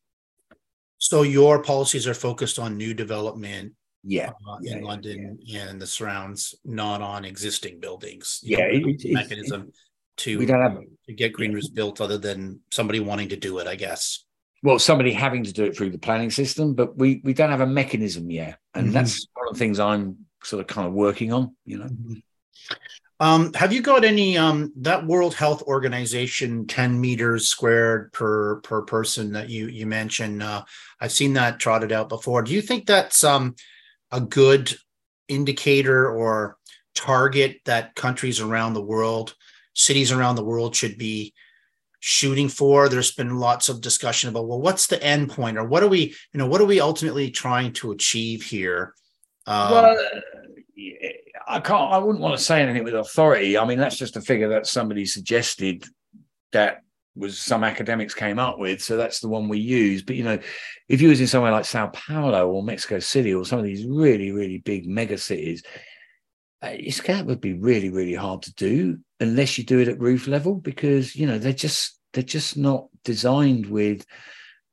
So 0.98 1.22
your 1.22 1.62
policies 1.62 2.06
are 2.06 2.14
focused 2.14 2.58
on 2.58 2.76
new 2.76 2.94
development 2.94 3.72
yeah, 4.02 4.30
uh, 4.48 4.56
in 4.62 4.78
yeah, 4.78 4.84
London 4.84 5.38
yeah. 5.42 5.68
and 5.68 5.80
the 5.80 5.86
surrounds, 5.86 6.54
not 6.64 7.02
on 7.02 7.24
existing 7.24 7.80
buildings. 7.80 8.40
Yeah, 8.42 8.60
it, 8.60 9.04
it, 9.04 9.12
mechanism. 9.12 9.68
It, 9.68 9.74
to 10.20 10.38
we 10.38 10.46
don't 10.46 10.62
have 10.62 10.78
to 11.06 11.12
get 11.12 11.32
green 11.32 11.52
roofs 11.52 11.68
built 11.68 12.00
other 12.00 12.18
than 12.18 12.60
somebody 12.70 13.00
wanting 13.00 13.28
to 13.30 13.36
do 13.36 13.58
it, 13.58 13.66
I 13.66 13.74
guess. 13.74 14.24
Well, 14.62 14.78
somebody 14.78 15.12
having 15.12 15.44
to 15.44 15.52
do 15.52 15.64
it 15.64 15.76
through 15.76 15.90
the 15.90 15.98
planning 15.98 16.30
system, 16.30 16.74
but 16.74 16.96
we 16.96 17.20
we 17.24 17.34
don't 17.34 17.50
have 17.50 17.60
a 17.60 17.66
mechanism 17.66 18.30
yet, 18.30 18.58
and 18.74 18.86
mm-hmm. 18.86 18.94
that's 18.94 19.26
one 19.34 19.48
of 19.48 19.54
the 19.54 19.58
things 19.58 19.80
I'm 19.80 20.26
sort 20.42 20.60
of 20.60 20.66
kind 20.66 20.86
of 20.86 20.92
working 20.92 21.32
on. 21.32 21.56
You 21.64 21.78
know. 21.78 21.86
Mm-hmm. 21.86 22.14
Um, 23.20 23.52
have 23.52 23.70
you 23.70 23.82
got 23.82 24.02
any 24.02 24.38
um, 24.38 24.72
that 24.76 25.06
World 25.06 25.34
Health 25.34 25.62
Organization 25.64 26.66
10 26.66 26.98
meters 26.98 27.48
squared 27.48 28.14
per 28.14 28.60
per 28.62 28.82
person 28.82 29.32
that 29.32 29.50
you 29.50 29.68
you 29.68 29.86
mentioned? 29.86 30.42
Uh, 30.42 30.64
I've 31.00 31.12
seen 31.12 31.34
that 31.34 31.60
trotted 31.60 31.92
out 31.92 32.08
before. 32.08 32.42
Do 32.42 32.52
you 32.52 32.62
think 32.62 32.86
that's 32.86 33.22
um, 33.22 33.56
a 34.10 34.20
good 34.20 34.74
indicator 35.28 36.10
or 36.10 36.56
target 36.94 37.58
that 37.66 37.94
countries 37.94 38.40
around 38.40 38.74
the 38.74 38.82
world 38.82 39.34
cities 39.74 40.12
around 40.12 40.36
the 40.36 40.44
world 40.44 40.74
should 40.74 40.98
be 40.98 41.32
shooting 42.00 42.48
for. 42.48 42.88
There's 42.88 43.12
been 43.12 43.36
lots 43.36 43.68
of 43.68 43.80
discussion 43.80 44.30
about 44.30 44.48
well 44.48 44.60
what's 44.60 44.86
the 44.86 45.02
end 45.02 45.30
point 45.30 45.58
or 45.58 45.64
what 45.64 45.82
are 45.82 45.88
we 45.88 46.14
you 46.32 46.38
know 46.38 46.46
what 46.46 46.60
are 46.60 46.66
we 46.66 46.80
ultimately 46.80 47.30
trying 47.30 47.72
to 47.74 47.92
achieve 47.92 48.42
here? 48.42 48.94
Um, 49.46 49.70
well 49.70 49.96
i 51.48 51.58
can't 51.58 51.92
i 51.92 51.98
wouldn't 51.98 52.22
want 52.22 52.36
to 52.36 52.42
say 52.42 52.62
anything 52.62 52.84
with 52.84 52.94
authority. 52.94 53.58
I 53.58 53.64
mean 53.64 53.78
that's 53.78 53.96
just 53.96 54.16
a 54.16 54.20
figure 54.20 54.48
that 54.50 54.66
somebody 54.66 55.04
suggested 55.04 55.84
that 56.52 56.82
was 57.16 57.38
some 57.38 57.64
academics 57.64 58.14
came 58.14 58.38
up 58.38 58.58
with 58.58 58.82
so 58.82 58.96
that's 58.96 59.20
the 59.20 59.28
one 59.28 59.48
we 59.48 59.58
use. 59.58 60.02
But 60.02 60.16
you 60.16 60.24
know 60.24 60.38
if 60.88 61.00
you 61.00 61.08
was 61.10 61.20
in 61.20 61.26
somewhere 61.26 61.52
like 61.52 61.64
sao 61.66 61.88
paulo 61.88 62.50
or 62.50 62.62
mexico 62.62 62.98
city 62.98 63.34
or 63.34 63.44
some 63.44 63.58
of 63.58 63.64
these 63.64 63.84
really 63.84 64.32
really 64.32 64.58
big 64.58 64.88
mega 64.88 65.18
cities 65.18 65.62
that 66.62 67.24
would 67.26 67.40
be 67.40 67.54
really 67.54 67.90
really 67.90 68.14
hard 68.14 68.42
to 68.42 68.54
do 68.54 68.98
unless 69.18 69.56
you 69.56 69.64
do 69.64 69.78
it 69.78 69.88
at 69.88 70.00
roof 70.00 70.26
level 70.26 70.54
because 70.54 71.16
you 71.16 71.26
know 71.26 71.38
they're 71.38 71.52
just 71.52 71.98
they're 72.12 72.22
just 72.22 72.56
not 72.56 72.86
designed 73.04 73.66
with 73.66 74.04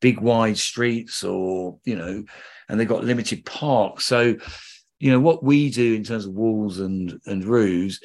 big 0.01 0.19
wide 0.19 0.57
streets 0.57 1.23
or 1.23 1.77
you 1.83 1.95
know 1.95 2.23
and 2.69 2.79
they've 2.79 2.87
got 2.87 3.03
limited 3.03 3.45
parks 3.45 4.05
so 4.05 4.35
you 4.99 5.11
know 5.11 5.19
what 5.19 5.43
we 5.43 5.69
do 5.69 5.93
in 5.93 6.03
terms 6.03 6.25
of 6.25 6.33
walls 6.33 6.79
and 6.79 7.19
and 7.25 7.45
roofs 7.45 7.99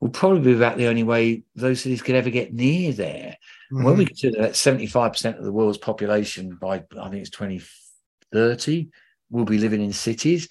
will 0.00 0.10
probably 0.10 0.40
be 0.40 0.52
about 0.52 0.76
the 0.76 0.88
only 0.88 1.04
way 1.04 1.42
those 1.54 1.80
cities 1.80 2.02
could 2.02 2.16
ever 2.16 2.30
get 2.30 2.52
near 2.52 2.92
there 2.92 3.36
mm-hmm. 3.72 3.84
when 3.84 3.96
we 3.96 4.04
consider 4.04 4.42
that 4.42 4.52
75% 4.52 5.38
of 5.38 5.44
the 5.44 5.52
world's 5.52 5.78
population 5.78 6.58
by 6.60 6.82
i 7.00 7.08
think 7.08 7.22
it's 7.22 7.30
2030 7.30 8.88
will 9.30 9.44
be 9.44 9.58
living 9.58 9.82
in 9.82 9.92
cities 9.92 10.48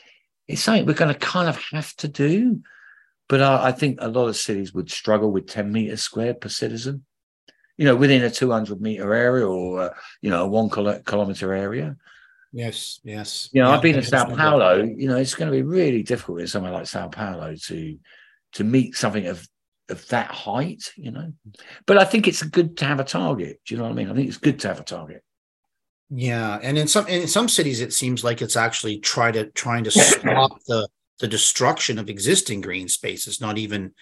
it's 0.52 0.64
something 0.64 0.86
we're 0.86 0.94
going 0.94 1.14
to 1.14 1.20
kind 1.20 1.50
of 1.50 1.62
have 1.72 1.96
to 1.98 2.08
do. 2.08 2.62
But 3.30 3.42
I, 3.42 3.68
I 3.68 3.72
think 3.72 4.00
a 4.02 4.10
lot 4.10 4.28
of 4.28 4.36
cities 4.36 4.74
would 4.74 4.92
struggle 4.92 5.32
with 5.32 5.48
10 5.48 5.72
meters 5.72 6.02
squared 6.02 6.42
per 6.42 6.50
citizen, 6.50 7.06
you 7.78 7.86
know, 7.86 7.96
within 7.96 8.24
a 8.24 8.30
200 8.30 8.82
meter 8.82 9.14
area 9.14 9.48
or, 9.48 9.82
uh, 9.84 9.90
you 10.22 10.30
know, 10.30 10.44
a 10.44 10.48
one 10.48 10.70
kilometer 10.70 11.54
area. 11.54 11.96
Yes, 12.52 13.00
yes. 13.04 13.50
You 13.54 13.62
know, 13.62 13.70
yeah, 13.70 13.76
I've 13.76 13.82
been 13.82 13.96
in 13.96 14.04
Sao 14.04 14.26
Paulo. 14.26 14.84
You 14.84 15.08
know, 15.08 15.16
it's 15.16 15.36
going 15.36 15.50
to 15.50 15.56
be 15.56 15.64
really 15.64 16.04
difficult 16.04 16.42
in 16.42 16.48
somewhere 16.48 16.74
like 16.74 16.88
Sao 16.88 17.08
Paulo 17.08 17.56
to 17.56 17.98
to 18.54 18.64
meet 18.66 18.96
something 18.96 19.28
of 19.28 19.48
of 19.88 20.06
that 20.10 20.32
height. 20.32 20.92
You 20.98 21.12
know, 21.12 21.32
but 21.86 21.98
I 21.98 22.04
think 22.04 22.28
it's 22.28 22.44
good 22.44 22.76
to 22.78 22.86
have 22.86 23.00
a 23.00 23.06
target. 23.06 23.62
Do 23.66 23.74
you 23.74 23.78
know 23.78 23.86
what 23.86 23.94
I 23.94 23.96
mean? 23.96 24.10
I 24.10 24.14
think 24.14 24.28
it's 24.28 24.38
good 24.38 24.60
to 24.60 24.68
have 24.68 24.82
a 24.82 24.84
target. 24.84 25.24
Yeah, 26.13 26.60
and 26.62 26.78
in 26.78 26.89
some 26.89 27.08
in 27.08 27.26
some 27.26 27.47
cities, 27.47 27.80
it 27.80 27.93
seems 27.93 28.21
like 28.21 28.41
it's 28.41 28.58
actually 28.58 29.00
try 29.00 29.32
to 29.32 29.45
trying 29.52 29.86
to 29.86 29.91
stop 29.91 30.60
the 30.67 30.89
the 31.19 31.28
destruction 31.28 31.97
of 31.97 32.10
existing 32.10 32.60
green 32.60 32.89
spaces, 32.89 33.39
not 33.39 33.58
even 33.58 33.93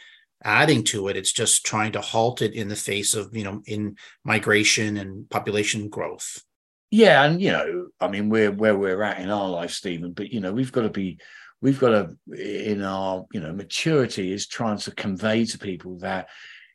adding 0.43 0.83
to 0.85 1.09
it. 1.09 1.17
It's 1.17 1.31
just 1.31 1.65
trying 1.65 1.91
to 1.91 2.01
halt 2.01 2.41
it 2.41 2.53
in 2.53 2.67
the 2.67 2.75
face 2.75 3.13
of 3.13 3.35
you 3.35 3.43
know 3.43 3.61
in 3.67 3.95
migration 4.23 4.97
and 4.97 5.29
population 5.29 5.87
growth. 5.87 6.43
Yeah, 6.89 7.23
and 7.25 7.39
you 7.39 7.51
know, 7.51 7.89
I 7.99 8.07
mean, 8.07 8.29
we're 8.29 8.51
where 8.51 8.75
we're 8.75 9.03
at 9.03 9.19
in 9.19 9.29
our 9.29 9.47
life, 9.47 9.71
Stephen. 9.71 10.13
But 10.13 10.31
you 10.33 10.39
know, 10.39 10.51
we've 10.51 10.71
got 10.71 10.81
to 10.81 10.89
be, 10.89 11.19
we've 11.61 11.79
got 11.79 11.89
to 11.89 12.17
in 12.33 12.81
our 12.81 13.27
you 13.31 13.39
know 13.39 13.53
maturity 13.53 14.33
is 14.33 14.47
trying 14.47 14.79
to 14.79 14.91
convey 14.95 15.45
to 15.45 15.59
people 15.59 15.99
that 15.99 16.29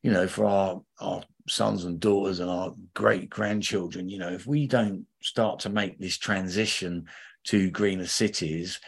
you 0.05 0.13
know 0.13 0.29
for 0.29 0.45
our 0.47 0.81
our 1.01 1.23
sons 1.49 1.85
and 1.85 2.01
daughters 2.01 2.41
and 2.41 2.49
our 2.49 2.73
great 2.95 3.29
grandchildren, 3.29 4.09
you 4.09 4.19
know, 4.19 4.31
if 4.31 4.47
we 4.47 4.67
don't 4.67 5.07
start 5.25 5.61
to 5.61 5.71
make 5.71 5.99
this 5.99 6.19
transition 6.19 7.07
to 7.45 7.71
greener 7.71 8.07
cities, 8.07 8.79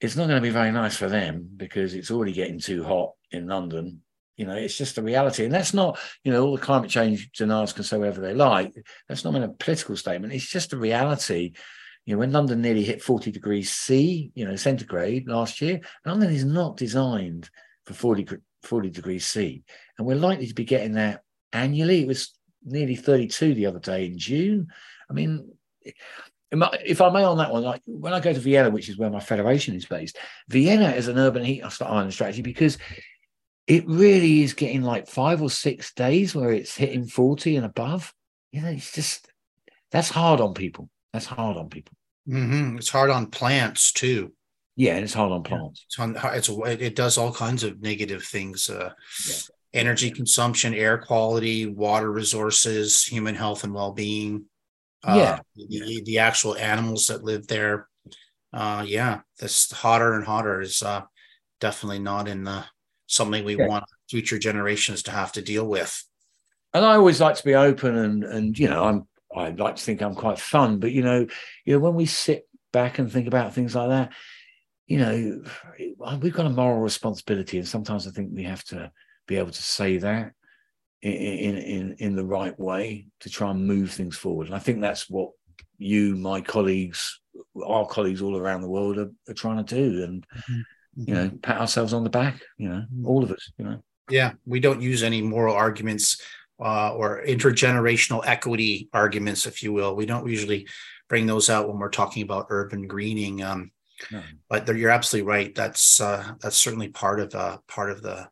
it's 0.00 0.16
not 0.16 0.28
going 0.28 0.36
to 0.36 0.46
be 0.46 0.50
very 0.50 0.70
nice 0.70 0.96
for 0.96 1.08
them 1.08 1.48
because 1.56 1.94
it's 1.94 2.10
already 2.10 2.32
getting 2.32 2.60
too 2.60 2.84
hot 2.84 3.12
in 3.32 3.46
London. 3.46 4.02
You 4.36 4.44
know, 4.44 4.54
it's 4.54 4.76
just 4.76 4.98
a 4.98 5.02
reality. 5.02 5.46
And 5.46 5.54
that's 5.54 5.72
not, 5.72 5.98
you 6.22 6.30
know, 6.30 6.44
all 6.44 6.56
the 6.56 6.62
climate 6.62 6.90
change 6.90 7.30
deniers 7.32 7.72
can 7.72 7.84
say 7.84 7.96
whatever 7.96 8.20
they 8.20 8.34
like. 8.34 8.74
That's 9.08 9.24
not 9.24 9.34
a 9.34 9.48
political 9.48 9.96
statement. 9.96 10.34
It's 10.34 10.48
just 10.48 10.74
a 10.74 10.76
reality. 10.76 11.54
You 12.04 12.14
know, 12.14 12.18
when 12.18 12.32
London 12.32 12.60
nearly 12.60 12.84
hit 12.84 13.02
40 13.02 13.32
degrees 13.32 13.72
C, 13.72 14.30
you 14.34 14.46
know, 14.46 14.56
centigrade 14.56 15.26
last 15.26 15.62
year, 15.62 15.80
London 16.04 16.30
is 16.30 16.44
not 16.44 16.76
designed 16.76 17.48
for 17.86 17.94
40, 17.94 18.28
40 18.62 18.90
degrees 18.90 19.26
C. 19.26 19.62
And 19.96 20.06
we're 20.06 20.16
likely 20.16 20.46
to 20.48 20.54
be 20.54 20.64
getting 20.64 20.92
that 20.92 21.22
annually. 21.54 22.02
It 22.02 22.08
was 22.08 22.34
nearly 22.62 22.96
32 22.96 23.54
the 23.54 23.66
other 23.66 23.78
day 23.78 24.04
in 24.04 24.18
June. 24.18 24.68
I 25.10 25.12
mean, 25.12 25.52
if 25.82 27.00
I 27.00 27.10
may 27.10 27.24
on 27.24 27.38
that 27.38 27.52
one, 27.52 27.62
like 27.62 27.82
when 27.86 28.12
I 28.12 28.20
go 28.20 28.32
to 28.32 28.38
Vienna, 28.38 28.70
which 28.70 28.88
is 28.88 28.98
where 28.98 29.10
my 29.10 29.20
federation 29.20 29.74
is 29.74 29.86
based, 29.86 30.18
Vienna 30.48 30.90
is 30.90 31.08
an 31.08 31.18
urban 31.18 31.44
heat 31.44 31.62
island 31.80 32.12
strategy 32.12 32.42
because 32.42 32.78
it 33.66 33.86
really 33.86 34.42
is 34.42 34.54
getting 34.54 34.82
like 34.82 35.08
five 35.08 35.42
or 35.42 35.50
six 35.50 35.92
days 35.94 36.34
where 36.34 36.52
it's 36.52 36.76
hitting 36.76 37.06
40 37.06 37.56
and 37.56 37.66
above. 37.66 38.12
You 38.52 38.62
know, 38.62 38.68
it's 38.68 38.92
just 38.92 39.28
that's 39.90 40.10
hard 40.10 40.40
on 40.40 40.54
people. 40.54 40.88
That's 41.12 41.26
hard 41.26 41.56
on 41.56 41.68
people. 41.68 41.96
Mm-hmm. 42.28 42.78
It's 42.78 42.88
hard 42.88 43.10
on 43.10 43.26
plants 43.26 43.92
too. 43.92 44.32
Yeah, 44.76 44.94
and 44.94 45.04
it's 45.04 45.14
hard 45.14 45.32
on 45.32 45.42
plants. 45.42 45.84
It's 45.86 45.98
on. 45.98 46.16
It's 46.34 46.48
it 46.48 46.94
does 46.94 47.16
all 47.16 47.32
kinds 47.32 47.64
of 47.64 47.80
negative 47.80 48.22
things. 48.22 48.68
Uh, 48.68 48.92
yeah 49.28 49.36
energy 49.76 50.10
consumption, 50.10 50.74
air 50.74 50.98
quality, 50.98 51.66
water 51.66 52.10
resources, 52.10 53.04
human 53.04 53.34
health 53.34 53.62
and 53.62 53.74
well-being. 53.74 54.46
Uh, 55.06 55.16
yeah, 55.16 55.38
the, 55.54 56.02
the, 56.04 56.18
actual 56.18 56.56
animals 56.56 57.06
that 57.06 57.22
live 57.22 57.46
there. 57.46 57.86
Uh, 58.52 58.84
yeah, 58.86 59.20
this 59.38 59.70
hotter 59.70 60.14
and 60.14 60.24
hotter 60.24 60.60
is 60.60 60.82
uh, 60.82 61.02
definitely 61.60 62.00
not 62.00 62.26
in 62.26 62.42
the 62.42 62.64
something 63.06 63.44
we 63.44 63.56
yeah. 63.56 63.68
want 63.68 63.84
future 64.10 64.38
generations 64.38 65.04
to 65.04 65.12
have 65.12 65.30
to 65.32 65.42
deal 65.42 65.66
with. 65.66 66.04
And 66.74 66.84
I 66.84 66.96
always 66.96 67.20
like 67.20 67.36
to 67.36 67.44
be 67.44 67.54
open, 67.54 67.96
and 67.96 68.24
and 68.24 68.58
you 68.58 68.68
know, 68.68 68.84
I'm 68.84 69.06
I 69.34 69.50
like 69.50 69.76
to 69.76 69.82
think 69.82 70.02
I'm 70.02 70.14
quite 70.14 70.40
fun, 70.40 70.80
but 70.80 70.90
you 70.90 71.02
know, 71.02 71.26
you 71.64 71.74
know, 71.74 71.78
when 71.78 71.94
we 71.94 72.06
sit 72.06 72.48
back 72.72 72.98
and 72.98 73.10
think 73.10 73.28
about 73.28 73.54
things 73.54 73.76
like 73.76 73.90
that, 73.90 74.12
you 74.86 74.98
know, 74.98 75.42
we've 76.20 76.34
got 76.34 76.46
a 76.46 76.50
moral 76.50 76.80
responsibility, 76.80 77.58
and 77.58 77.68
sometimes 77.68 78.08
I 78.08 78.10
think 78.10 78.30
we 78.32 78.42
have 78.44 78.64
to 78.64 78.90
be 79.28 79.36
able 79.36 79.52
to 79.52 79.62
say 79.62 79.98
that 79.98 80.32
in 81.12 81.56
in 81.56 81.96
in 81.98 82.16
the 82.16 82.24
right 82.24 82.58
way 82.58 83.06
to 83.20 83.30
try 83.30 83.50
and 83.50 83.66
move 83.66 83.90
things 83.92 84.16
forward. 84.16 84.46
And 84.46 84.56
I 84.56 84.58
think 84.58 84.80
that's 84.80 85.08
what 85.08 85.30
you, 85.78 86.16
my 86.16 86.40
colleagues, 86.40 87.20
our 87.64 87.86
colleagues 87.86 88.22
all 88.22 88.36
around 88.36 88.62
the 88.62 88.68
world 88.68 88.98
are, 88.98 89.10
are 89.28 89.34
trying 89.34 89.64
to 89.64 89.74
do. 89.74 90.04
And 90.04 90.26
mm-hmm. 90.28 90.60
you 90.96 91.14
know, 91.14 91.30
pat 91.42 91.60
ourselves 91.60 91.92
on 91.92 92.04
the 92.04 92.10
back. 92.10 92.42
You 92.58 92.68
know, 92.68 92.76
mm-hmm. 92.76 93.06
all 93.06 93.22
of 93.22 93.30
us. 93.30 93.52
You 93.58 93.64
know. 93.64 93.82
Yeah, 94.10 94.32
we 94.44 94.60
don't 94.60 94.80
use 94.80 95.02
any 95.02 95.20
moral 95.22 95.54
arguments 95.54 96.20
uh, 96.60 96.94
or 96.94 97.22
intergenerational 97.26 98.22
equity 98.26 98.88
arguments, 98.92 99.46
if 99.46 99.62
you 99.62 99.72
will. 99.72 99.96
We 99.96 100.06
don't 100.06 100.28
usually 100.28 100.68
bring 101.08 101.26
those 101.26 101.50
out 101.50 101.68
when 101.68 101.78
we're 101.78 101.90
talking 101.90 102.22
about 102.22 102.46
urban 102.50 102.86
greening. 102.86 103.42
Um, 103.42 103.72
no. 104.10 104.22
But 104.48 104.68
you're 104.76 104.90
absolutely 104.90 105.28
right. 105.28 105.54
That's 105.54 106.00
uh, 106.00 106.32
that's 106.40 106.56
certainly 106.56 106.88
part 106.88 107.20
of 107.20 107.34
uh, 107.34 107.58
part 107.68 107.90
of 107.90 108.02
the 108.02 108.28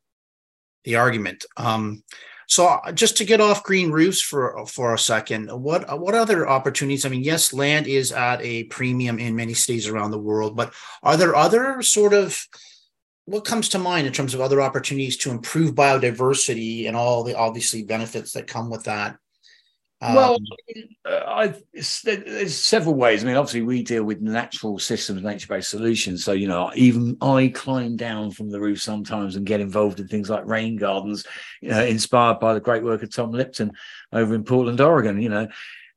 the 0.85 0.97
argument. 0.97 1.45
Um, 1.57 2.03
so 2.49 2.67
uh, 2.67 2.93
just 2.93 3.17
to 3.19 3.25
get 3.25 3.41
off 3.41 3.63
green 3.63 3.91
roofs 3.91 4.21
for 4.21 4.65
for 4.67 4.95
a 4.95 4.99
second, 4.99 5.49
what 5.49 6.01
what 6.01 6.15
other 6.15 6.49
opportunities? 6.49 7.05
I 7.05 7.09
mean, 7.09 7.25
yes, 7.25 7.53
land 7.53 7.87
is 7.87 8.13
at 8.13 8.43
a 8.43 8.65
premium 8.65 9.19
in 9.19 9.37
many 9.37 9.55
states 9.55 9.87
around 9.87 10.11
the 10.11 10.19
world, 10.19 10.57
but 10.57 10.73
are 11.03 11.17
there 11.17 11.35
other 11.35 11.83
sort 11.83 12.13
of 12.13 12.47
what 13.27 13.45
comes 13.45 13.71
to 13.71 13.79
mind 13.79 14.07
in 14.07 14.13
terms 14.13 14.35
of 14.35 14.41
other 14.41 14.61
opportunities 14.61 15.17
to 15.19 15.31
improve 15.31 15.75
biodiversity 15.75 16.87
and 16.87 16.97
all 16.97 17.25
the 17.25 17.37
obviously 17.37 17.83
benefits 17.83 18.33
that 18.33 18.47
come 18.47 18.71
with 18.71 18.85
that? 18.85 19.17
Um, 20.05 20.15
well, 20.15 20.39
uh, 21.07 21.53
there's 21.73 22.55
several 22.55 22.95
ways. 22.95 23.23
I 23.23 23.27
mean, 23.27 23.37
obviously, 23.37 23.63
we 23.63 23.83
deal 23.83 24.05
with 24.05 24.21
natural 24.21 24.79
systems, 24.79 25.23
nature-based 25.23 25.71
solutions. 25.71 26.25
So, 26.25 26.33
you 26.33 26.47
know, 26.47 26.71
even 26.75 27.17
I 27.23 27.49
climb 27.49 27.97
down 27.97 28.31
from 28.31 28.51
the 28.51 28.61
roof 28.61 28.83
sometimes 28.83 29.35
and 29.35 29.47
get 29.47 29.61
involved 29.61 30.01
in 30.01 30.09
things 30.09 30.29
like 30.29 30.45
rain 30.45 30.77
gardens, 30.77 31.27
you 31.63 31.71
know, 31.71 31.83
inspired 31.83 32.39
by 32.39 32.53
the 32.53 32.61
great 32.61 32.85
work 32.85 33.03
of 33.03 33.15
Tom 33.15 33.33
Liptan 33.33 33.71
over 34.13 34.35
in 34.35 34.45
Portland, 34.45 34.81
Oregon. 34.83 35.23
You 35.23 35.31
know, 35.31 35.49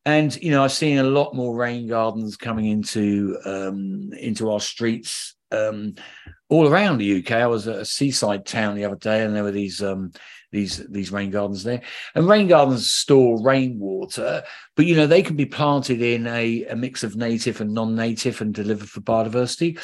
and 0.06 0.34
you 0.42 0.52
know, 0.52 0.64
I've 0.64 0.72
seen 0.72 1.00
a 1.00 1.04
lot 1.04 1.36
more 1.36 1.54
rain 1.54 1.90
gardens 1.90 2.38
coming 2.38 2.68
into 2.68 3.38
um, 3.44 4.12
into 4.18 4.50
our 4.50 4.62
streets 4.62 5.36
um, 5.52 5.96
all 6.48 6.68
around 6.68 7.00
the 7.00 7.20
UK. 7.20 7.34
I 7.34 7.48
was 7.48 7.68
at 7.68 7.80
a 7.80 7.86
seaside 7.86 8.46
town 8.46 8.76
the 8.76 8.86
other 8.86 8.96
day, 8.96 9.26
and 9.26 9.36
there 9.36 9.44
were 9.44 9.52
these 9.52 9.84
um, 9.84 10.14
these 10.52 10.78
these 10.88 11.12
rain 11.12 11.32
gardens 11.32 11.64
there. 11.64 11.82
And 12.16 12.28
rain 12.28 12.48
gardens 12.48 12.92
store 12.92 13.42
rainwater, 13.42 14.44
but 14.76 14.86
you 14.86 14.96
know 14.96 15.08
they 15.08 15.22
can 15.22 15.36
be 15.36 15.46
planted 15.46 16.02
in 16.02 16.28
a, 16.28 16.66
a 16.66 16.76
mix 16.76 17.04
of 17.04 17.16
native 17.16 17.62
and 17.62 17.74
non-native 17.74 18.42
and 18.42 18.54
deliver 18.54 18.86
for 18.86 19.02
biodiversity. 19.02 19.80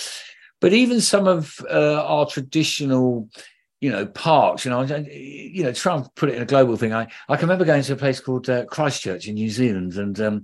But 0.62 0.74
even 0.74 1.02
some 1.02 1.28
of 1.28 1.60
uh, 1.70 2.04
our 2.04 2.26
traditional 2.26 3.30
you 3.84 3.92
know 3.92 4.06
parks 4.06 4.64
you 4.64 4.72
know 4.72 4.82
you 4.82 5.62
know 5.62 5.74
try 5.74 5.98
and 5.98 6.16
put 6.16 6.30
it 6.30 6.36
in 6.36 6.42
a 6.42 6.46
global 6.46 6.78
thing 6.78 6.94
i 6.94 7.06
i 7.28 7.36
can 7.36 7.50
remember 7.50 7.66
going 7.66 7.84
to 7.84 7.92
a 7.92 7.98
place 7.98 8.22
called 8.22 8.50
uh, 8.50 8.64
christchurch 8.64 9.28
in 9.28 9.34
new 9.34 9.50
zealand 9.50 9.98
and 9.98 10.22
um 10.22 10.42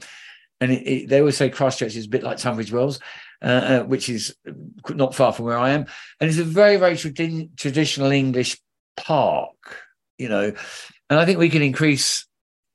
and 0.60 0.74
it, 0.74 0.86
it, 0.86 1.08
they 1.08 1.20
always 1.20 1.38
say 1.38 1.50
christchurch 1.50 1.96
is 1.96 2.06
a 2.06 2.10
bit 2.10 2.22
like 2.22 2.38
tunbridge 2.38 2.74
wells 2.74 3.00
uh, 3.42 3.46
uh, 3.46 3.84
which 3.84 4.10
is 4.10 4.36
not 4.90 5.16
far 5.16 5.32
from 5.32 5.46
where 5.46 5.58
i 5.58 5.70
am 5.70 5.86
and 6.20 6.30
it's 6.30 6.38
a 6.38 6.44
very 6.44 6.76
very 6.76 6.96
tradi- 6.96 7.50
traditional 7.56 8.12
english 8.12 8.60
park 8.98 9.86
you 10.20 10.30
know, 10.30 10.54
and 11.10 11.20
I 11.20 11.26
think 11.26 11.40
we 11.40 11.50
can 11.50 11.64
increase 11.64 12.28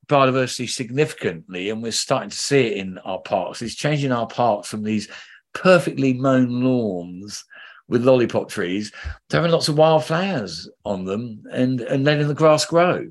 biodiversity 0.09 0.69
significantly, 0.69 1.71
and 1.71 1.83
we're 1.83 1.93
starting 1.93 2.31
to 2.31 2.37
see 2.37 2.67
it 2.67 2.79
in 2.79 2.99
our 2.99 3.21
parks. 3.21 3.63
It's 3.63 3.75
changing 3.75 4.13
our 4.13 4.27
parks 4.27 4.69
from 4.69 4.83
these 4.83 5.09
perfectly 5.53 6.15
mown 6.15 6.63
lawns 6.63 7.45
with 7.87 8.05
lollipop 8.05 8.49
trees 8.49 8.91
to 9.29 9.37
having 9.37 9.53
lots 9.53 9.69
of 9.69 9.79
wildflowers 9.79 10.69
on 10.85 11.05
them 11.05 11.45
and 11.53 11.81
and 11.83 12.05
letting 12.05 12.27
the 12.27 12.35
grass 12.35 12.65
grow. 12.65 13.07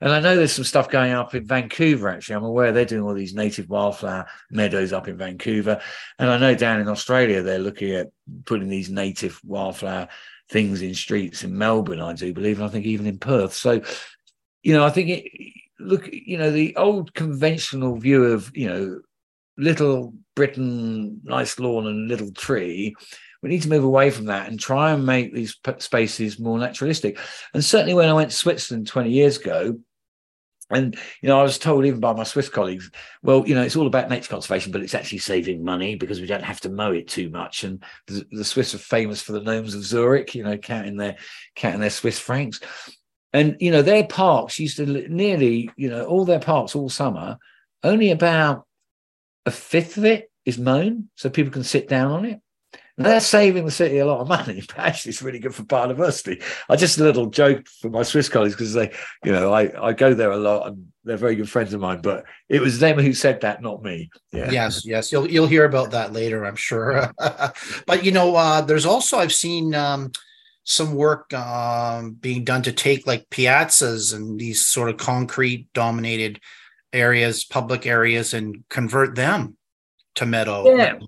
And 0.00 0.12
I 0.12 0.20
know 0.20 0.36
there's 0.36 0.52
some 0.52 0.64
stuff 0.64 0.90
going 0.90 1.12
up 1.12 1.34
in 1.34 1.46
Vancouver, 1.46 2.08
actually. 2.08 2.36
I'm 2.36 2.44
aware 2.44 2.70
they're 2.70 2.84
doing 2.84 3.02
all 3.02 3.14
these 3.14 3.34
native 3.34 3.70
wildflower 3.70 4.26
meadows 4.50 4.92
up 4.92 5.08
in 5.08 5.16
Vancouver. 5.16 5.80
And 6.18 6.28
I 6.28 6.36
know 6.38 6.54
down 6.54 6.80
in 6.80 6.88
Australia, 6.88 7.42
they're 7.42 7.58
looking 7.58 7.92
at 7.92 8.08
putting 8.44 8.68
these 8.68 8.90
native 8.90 9.40
wildflower 9.42 10.08
things 10.48 10.82
in 10.82 10.94
streets 10.94 11.42
in 11.42 11.56
Melbourne, 11.56 12.00
I 12.00 12.12
do 12.12 12.32
believe, 12.32 12.58
and 12.58 12.66
I 12.66 12.70
think 12.70 12.86
even 12.86 13.06
in 13.06 13.18
Perth. 13.18 13.52
So, 13.52 13.80
you 14.62 14.72
know, 14.74 14.84
I 14.84 14.90
think 14.90 15.08
it, 15.10 15.52
look, 15.78 16.08
you 16.12 16.38
know, 16.38 16.50
the 16.50 16.76
old 16.76 17.14
conventional 17.14 17.96
view 17.96 18.24
of, 18.24 18.50
you 18.56 18.68
know, 18.68 19.00
little 19.58 20.14
Britain, 20.34 21.20
nice 21.24 21.58
lawn 21.58 21.86
and 21.86 22.08
little 22.08 22.30
tree. 22.32 22.94
We 23.42 23.48
need 23.48 23.62
to 23.62 23.68
move 23.68 23.84
away 23.84 24.10
from 24.10 24.26
that 24.26 24.48
and 24.48 24.58
try 24.58 24.92
and 24.92 25.06
make 25.06 25.32
these 25.32 25.56
spaces 25.78 26.38
more 26.38 26.58
naturalistic. 26.58 27.18
And 27.54 27.64
certainly 27.64 27.94
when 27.94 28.08
I 28.08 28.14
went 28.14 28.30
to 28.30 28.36
Switzerland 28.36 28.86
20 28.86 29.10
years 29.10 29.38
ago, 29.38 29.78
and 30.70 30.96
you 31.22 31.28
know, 31.28 31.38
I 31.38 31.42
was 31.42 31.58
told 31.58 31.86
even 31.86 32.00
by 32.00 32.12
my 32.12 32.24
Swiss 32.24 32.48
colleagues, 32.48 32.90
well, 33.22 33.46
you 33.46 33.54
know, 33.54 33.62
it's 33.62 33.76
all 33.76 33.86
about 33.86 34.08
nature 34.10 34.30
conservation, 34.30 34.72
but 34.72 34.82
it's 34.82 34.94
actually 34.94 35.18
saving 35.18 35.64
money 35.64 35.94
because 35.94 36.20
we 36.20 36.26
don't 36.26 36.42
have 36.42 36.60
to 36.62 36.70
mow 36.70 36.92
it 36.92 37.08
too 37.08 37.30
much. 37.30 37.62
And 37.64 37.82
the, 38.06 38.26
the 38.32 38.44
Swiss 38.44 38.74
are 38.74 38.78
famous 38.78 39.22
for 39.22 39.32
the 39.32 39.40
gnomes 39.40 39.74
of 39.74 39.84
Zurich, 39.84 40.34
you 40.34 40.42
know, 40.42 40.58
counting 40.58 40.96
their 40.96 41.16
counting 41.54 41.80
their 41.80 41.90
Swiss 41.90 42.18
francs. 42.18 42.60
And 43.32 43.56
you 43.60 43.70
know, 43.70 43.82
their 43.82 44.06
parks 44.06 44.58
used 44.58 44.78
to 44.78 44.86
nearly, 44.86 45.70
you 45.76 45.88
know, 45.88 46.04
all 46.06 46.24
their 46.24 46.40
parks 46.40 46.74
all 46.74 46.88
summer, 46.88 47.38
only 47.84 48.10
about 48.10 48.66
a 49.44 49.50
fifth 49.50 49.96
of 49.96 50.04
it 50.04 50.30
is 50.44 50.58
mown, 50.58 51.08
so 51.14 51.30
people 51.30 51.52
can 51.52 51.64
sit 51.64 51.88
down 51.88 52.10
on 52.10 52.24
it 52.24 52.40
they're 52.98 53.20
saving 53.20 53.64
the 53.66 53.70
city 53.70 53.98
a 53.98 54.06
lot 54.06 54.20
of 54.20 54.28
money, 54.28 54.62
but 54.68 54.78
actually 54.78 55.10
it's 55.10 55.22
really 55.22 55.38
good 55.38 55.54
for 55.54 55.64
biodiversity. 55.64 56.42
I 56.68 56.76
just 56.76 56.98
a 56.98 57.04
little 57.04 57.26
joke 57.26 57.66
for 57.68 57.90
my 57.90 58.02
Swiss 58.02 58.28
colleagues 58.28 58.54
because 58.54 58.72
they, 58.72 58.92
you 59.24 59.32
know, 59.32 59.52
I, 59.52 59.88
I 59.88 59.92
go 59.92 60.14
there 60.14 60.30
a 60.30 60.36
lot 60.36 60.68
and 60.68 60.86
they're 61.04 61.16
very 61.16 61.36
good 61.36 61.50
friends 61.50 61.74
of 61.74 61.80
mine, 61.80 62.00
but 62.00 62.24
it 62.48 62.60
was 62.60 62.78
them 62.78 62.98
who 62.98 63.12
said 63.12 63.42
that, 63.42 63.62
not 63.62 63.82
me. 63.82 64.10
Yeah. 64.32 64.50
Yes, 64.50 64.84
yes. 64.84 65.12
You'll 65.12 65.30
you'll 65.30 65.46
hear 65.46 65.64
about 65.64 65.90
that 65.92 66.12
later, 66.12 66.44
I'm 66.44 66.56
sure. 66.56 67.12
but 67.86 68.04
you 68.04 68.12
know, 68.12 68.34
uh, 68.34 68.60
there's 68.62 68.86
also 68.86 69.18
I've 69.18 69.32
seen 69.32 69.74
um, 69.74 70.10
some 70.64 70.94
work 70.94 71.32
um, 71.32 72.14
being 72.14 72.44
done 72.44 72.62
to 72.62 72.72
take 72.72 73.06
like 73.06 73.28
piazzas 73.30 74.14
and 74.14 74.38
these 74.38 74.66
sort 74.66 74.88
of 74.88 74.96
concrete 74.96 75.72
dominated 75.74 76.40
areas, 76.92 77.44
public 77.44 77.86
areas, 77.86 78.34
and 78.34 78.64
convert 78.68 79.14
them 79.14 79.56
to 80.16 80.26
meadow, 80.26 80.76
yeah. 80.76 80.98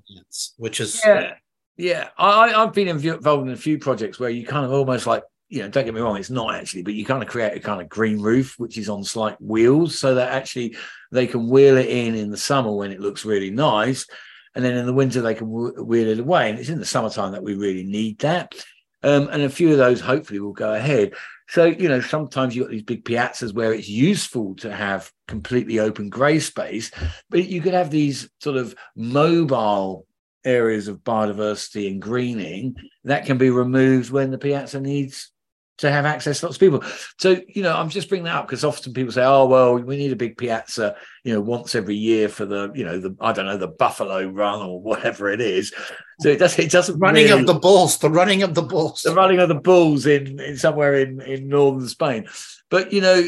which 0.59 0.81
is 0.81 1.01
yeah. 1.05 1.35
Yeah, 1.79 2.09
I, 2.19 2.53
I've 2.53 2.73
been 2.73 2.89
involved 2.89 3.47
in 3.47 3.55
a 3.55 3.57
few 3.57 3.79
projects 3.79 4.19
where 4.19 4.31
you 4.31 4.45
kind 4.45 4.67
of 4.67 4.73
almost 4.73 5.07
like 5.07 5.23
you 5.49 5.63
know, 5.63 5.69
don't 5.69 5.87
get 5.87 5.95
me 5.95 6.01
wrong, 6.01 6.19
it's 6.19 6.29
not 6.29 6.55
actually, 6.55 6.83
but 6.83 6.93
you 6.93 7.07
kind 7.07 7.23
of 7.23 7.29
create 7.29 7.57
a 7.57 7.61
kind 7.61 7.81
of 7.81 7.89
green 7.89 8.21
roof, 8.21 8.57
which 8.59 8.77
is 8.77 8.91
on 8.91 9.03
slight 9.03 9.41
wheels, 9.41 9.99
so 9.99 10.17
that 10.17 10.33
actually 10.33 10.77
they 11.11 11.27
can 11.27 11.49
wheel 11.49 11.79
it 11.79 11.89
in 11.89 12.15
in 12.15 12.31
the 12.31 12.37
summer 12.37 12.75
when 12.75 12.93
it 12.93 13.01
looks 13.01 13.25
really 13.25 13.51
nice, 13.51 14.07
and 14.55 14.65
then 14.65 14.77
in 14.77 14.85
the 14.85 14.93
winter 14.93 15.23
they 15.23 15.35
can 15.35 15.49
wheel 15.49 16.09
it 16.09 16.19
away. 16.19 16.51
And 16.51 16.59
it's 16.59 16.69
in 16.69 16.79
the 16.81 16.85
summertime 16.85 17.33
that 17.33 17.43
we 17.43 17.55
really 17.55 17.85
need 17.85 18.19
that. 18.19 18.55
Um, 19.03 19.29
and 19.29 19.43
a 19.43 19.49
few 19.49 19.71
of 19.71 19.79
those 19.79 20.01
hopefully 20.01 20.41
will 20.41 20.53
go 20.53 20.75
ahead. 20.75 21.15
So 21.49 21.65
you 21.65 21.89
know, 21.89 22.01
sometimes 22.01 22.55
you've 22.55 22.67
got 22.67 22.73
these 22.73 22.83
big 22.83 23.05
piazzas 23.05 23.55
where 23.55 23.73
it's 23.73 23.89
useful 23.89 24.55
to 24.57 24.75
have 24.75 25.11
completely 25.29 25.79
open 25.79 26.11
grey 26.11 26.41
space, 26.41 26.91
but 27.31 27.49
you 27.49 27.63
could 27.63 27.75
have 27.75 27.91
these 27.91 28.29
sort 28.41 28.57
of 28.57 28.75
mobile 28.97 30.08
areas 30.45 30.89
of 30.89 30.99
biodiversity 30.99 31.91
and 31.91 32.01
greening 32.01 32.77
that 33.05 33.27
can 33.27 33.39
be 33.39 33.51
removed 33.51 34.11
when 34.11 34.31
the 34.31 34.39
piazza 34.39 34.81
needs 34.81 35.31
to 35.79 35.93
have 35.93 36.07
access 36.07 36.41
to 36.41 36.47
lots 36.47 36.57
of 36.57 36.61
people. 36.61 36.83
So, 37.21 37.41
you 37.47 37.63
know, 37.63 37.73
I'm 37.73 37.89
just 37.89 38.09
bringing 38.09 38.25
that 38.25 38.35
up 38.35 38.49
because 38.49 38.65
often 38.65 38.93
people 38.93 39.13
say, 39.13 39.25
oh, 39.25 39.47
well, 39.47 39.77
we 39.77 39.97
need 39.97 40.11
a 40.11 40.17
big 40.17 40.37
piazza, 40.37 40.97
you 41.23 41.33
know, 41.33 41.41
once 41.41 41.77
every 41.77 41.95
year 41.95 42.29
for 42.29 42.45
the, 42.47 42.73
you 42.75 42.85
know, 42.85 42.99
the, 42.99 43.15
I 43.21 43.33
don't 43.33 43.47
know, 43.47 43.57
the 43.57 43.69
Buffalo 43.69 44.27
Run 44.27 44.61
or 44.61 44.81
whatever 44.81 45.31
it 45.31 45.41
is. 45.41 45.73
So 46.21 46.31
it, 46.31 46.41
does, 46.41 46.59
it 46.59 46.73
doesn't 46.73 46.99
running 46.99 47.27
really, 47.29 47.41
of 47.43 47.47
the 47.47 47.55
bulls, 47.55 47.99
the 47.99 48.11
running 48.11 48.43
of 48.43 48.57
the 48.57 48.63
bulls, 48.63 49.03
the 49.03 49.15
running 49.15 49.39
of 49.39 49.49
the 49.49 49.55
bulls 49.55 50.05
in, 50.07 50.41
in 50.41 50.57
somewhere 50.57 50.95
in, 50.95 51.21
in 51.21 51.47
northern 51.47 51.87
Spain. 51.87 52.27
But, 52.71 52.93
you 52.93 53.01
know, 53.01 53.23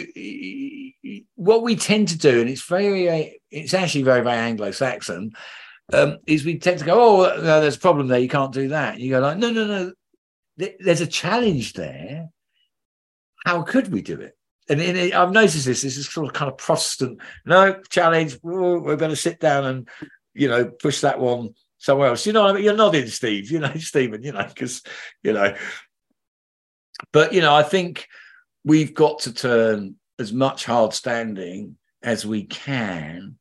what 1.37 1.63
we 1.63 1.77
tend 1.77 2.09
to 2.09 2.19
do, 2.19 2.41
and 2.41 2.51
it's 2.51 2.67
very, 2.67 3.41
it's 3.53 3.75
actually 3.75 4.03
very, 4.03 4.23
very 4.23 4.37
Anglo 4.37 4.73
Saxon, 4.73 5.35
um, 5.93 6.19
is 6.27 6.45
we 6.45 6.59
tend 6.59 6.79
to 6.79 6.85
go, 6.85 7.25
oh, 7.25 7.37
no, 7.37 7.61
there's 7.61 7.77
a 7.77 7.81
problem 7.81 8.09
there. 8.09 8.19
You 8.19 8.29
can't 8.29 8.53
do 8.53 8.69
that. 8.69 8.99
You 8.99 9.11
go 9.11 9.21
like, 9.21 9.39
no, 9.39 9.51
no, 9.51 9.67
no. 9.67 9.93
There's 10.57 11.01
a 11.01 11.07
challenge 11.07 11.73
there. 11.73 12.29
How 13.45 13.63
could 13.63 13.93
we 13.93 14.03
do 14.03 14.21
it? 14.21 14.37
And 14.69 14.81
I've 15.13 15.33
noticed 15.33 15.67
this. 15.67 15.83
This 15.83 15.97
is 15.97 16.13
sort 16.13 16.29
of 16.29 16.33
kind 16.33 16.51
of 16.51 16.59
Protestant. 16.59 17.21
No 17.45 17.81
challenge. 17.89 18.39
We're 18.43 18.97
going 18.97 19.11
to 19.11 19.17
sit 19.17 19.41
down 19.41 19.65
and 19.65 19.89
you 20.35 20.49
know 20.49 20.67
push 20.67 21.01
that 21.01 21.19
one 21.19 21.55
somewhere 21.79 22.09
else. 22.09 22.25
You 22.25 22.33
know, 22.33 22.47
I 22.47 22.53
mean, 22.53 22.63
you're 22.63 22.77
nodding, 22.77 23.09
Steve. 23.09 23.51
You 23.51 23.59
know, 23.59 23.73
Stephen. 23.79 24.23
You 24.23 24.33
know, 24.33 24.47
because 24.47 24.83
you 25.25 25.33
know. 25.33 25.57
But 27.13 27.33
you 27.33 27.41
know, 27.41 27.55
I 27.55 27.65
think 27.65 28.07
we've 28.65 28.95
got 28.95 29.21
to 29.21 29.33
turn 29.33 29.97
as 30.21 30.33
much 30.33 30.67
hard 30.67 30.93
standing 30.93 31.77
as 32.03 32.25
we 32.25 32.45
can 32.45 33.40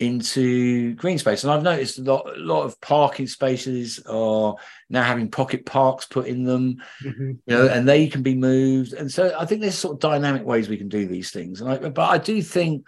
into 0.00 0.94
green 0.94 1.18
space. 1.18 1.44
And 1.44 1.52
I've 1.52 1.62
noticed 1.62 1.98
a 1.98 2.02
lot, 2.02 2.26
a 2.36 2.40
lot 2.40 2.64
of 2.64 2.80
parking 2.80 3.26
spaces 3.26 4.00
are 4.06 4.56
now 4.90 5.02
having 5.02 5.30
pocket 5.30 5.64
parks 5.64 6.04
put 6.04 6.26
in 6.26 6.44
them, 6.44 6.82
mm-hmm. 7.02 7.30
you 7.30 7.40
know, 7.46 7.68
and 7.68 7.88
they 7.88 8.08
can 8.08 8.22
be 8.22 8.34
moved. 8.34 8.92
And 8.92 9.10
so 9.10 9.34
I 9.38 9.46
think 9.46 9.60
there's 9.60 9.78
sort 9.78 9.94
of 9.94 10.00
dynamic 10.00 10.44
ways 10.44 10.68
we 10.68 10.76
can 10.76 10.88
do 10.88 11.06
these 11.06 11.30
things. 11.30 11.60
And 11.60 11.70
I, 11.70 11.88
but 11.88 12.10
I 12.10 12.18
do 12.18 12.42
think 12.42 12.86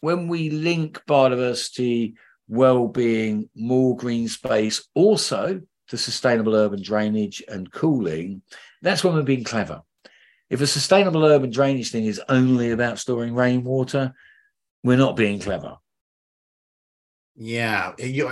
when 0.00 0.28
we 0.28 0.50
link 0.50 1.00
biodiversity, 1.08 2.14
well-being, 2.48 3.48
more 3.54 3.96
green 3.96 4.26
space, 4.28 4.88
also 4.94 5.60
to 5.88 5.96
sustainable 5.96 6.54
urban 6.54 6.82
drainage 6.82 7.42
and 7.48 7.70
cooling, 7.70 8.42
that's 8.82 9.04
when 9.04 9.14
we're 9.14 9.22
being 9.22 9.44
clever. 9.44 9.82
If 10.50 10.60
a 10.60 10.66
sustainable 10.66 11.24
urban 11.24 11.50
drainage 11.50 11.90
thing 11.92 12.06
is 12.06 12.20
only 12.28 12.70
about 12.70 12.98
storing 12.98 13.34
rainwater, 13.34 14.14
we're 14.82 14.96
not 14.96 15.16
being 15.16 15.40
clever. 15.40 15.76
Yeah, 17.40 17.92
you, 17.98 18.28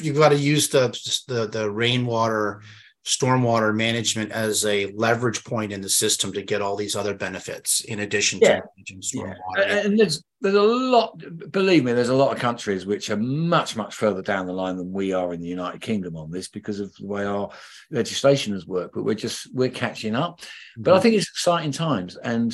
you've 0.00 0.16
got 0.16 0.30
to 0.30 0.36
use 0.36 0.68
the 0.68 0.88
the 1.28 1.46
the 1.46 1.70
rainwater 1.70 2.62
stormwater 3.04 3.74
management 3.74 4.30
as 4.30 4.66
a 4.66 4.86
leverage 4.92 5.42
point 5.44 5.72
in 5.72 5.80
the 5.80 5.88
system 5.88 6.32
to 6.32 6.42
get 6.42 6.60
all 6.60 6.76
these 6.76 6.94
other 6.94 7.14
benefits 7.14 7.80
in 7.82 8.00
addition 8.00 8.38
yeah. 8.42 8.60
to 8.86 8.94
stormwater. 8.96 9.34
Yeah. 9.56 9.86
And 9.86 9.98
there's 9.98 10.22
there's 10.40 10.56
a 10.56 10.62
lot. 10.62 11.16
Believe 11.52 11.84
me, 11.84 11.92
there's 11.92 12.08
a 12.08 12.14
lot 12.14 12.32
of 12.32 12.38
countries 12.40 12.86
which 12.86 13.08
are 13.08 13.16
much 13.16 13.76
much 13.76 13.94
further 13.94 14.20
down 14.20 14.46
the 14.46 14.52
line 14.52 14.76
than 14.76 14.92
we 14.92 15.12
are 15.12 15.32
in 15.32 15.40
the 15.40 15.48
United 15.48 15.80
Kingdom 15.80 16.16
on 16.16 16.32
this 16.32 16.48
because 16.48 16.80
of 16.80 16.94
the 16.96 17.06
way 17.06 17.24
our 17.24 17.50
legislation 17.90 18.52
has 18.52 18.66
worked. 18.66 18.94
But 18.94 19.04
we're 19.04 19.14
just 19.14 19.54
we're 19.54 19.70
catching 19.70 20.16
up. 20.16 20.40
Mm-hmm. 20.40 20.82
But 20.82 20.90
I 20.90 20.94
mm-hmm. 20.94 21.02
think 21.02 21.14
it's 21.14 21.30
exciting 21.30 21.72
times, 21.72 22.16
and 22.16 22.52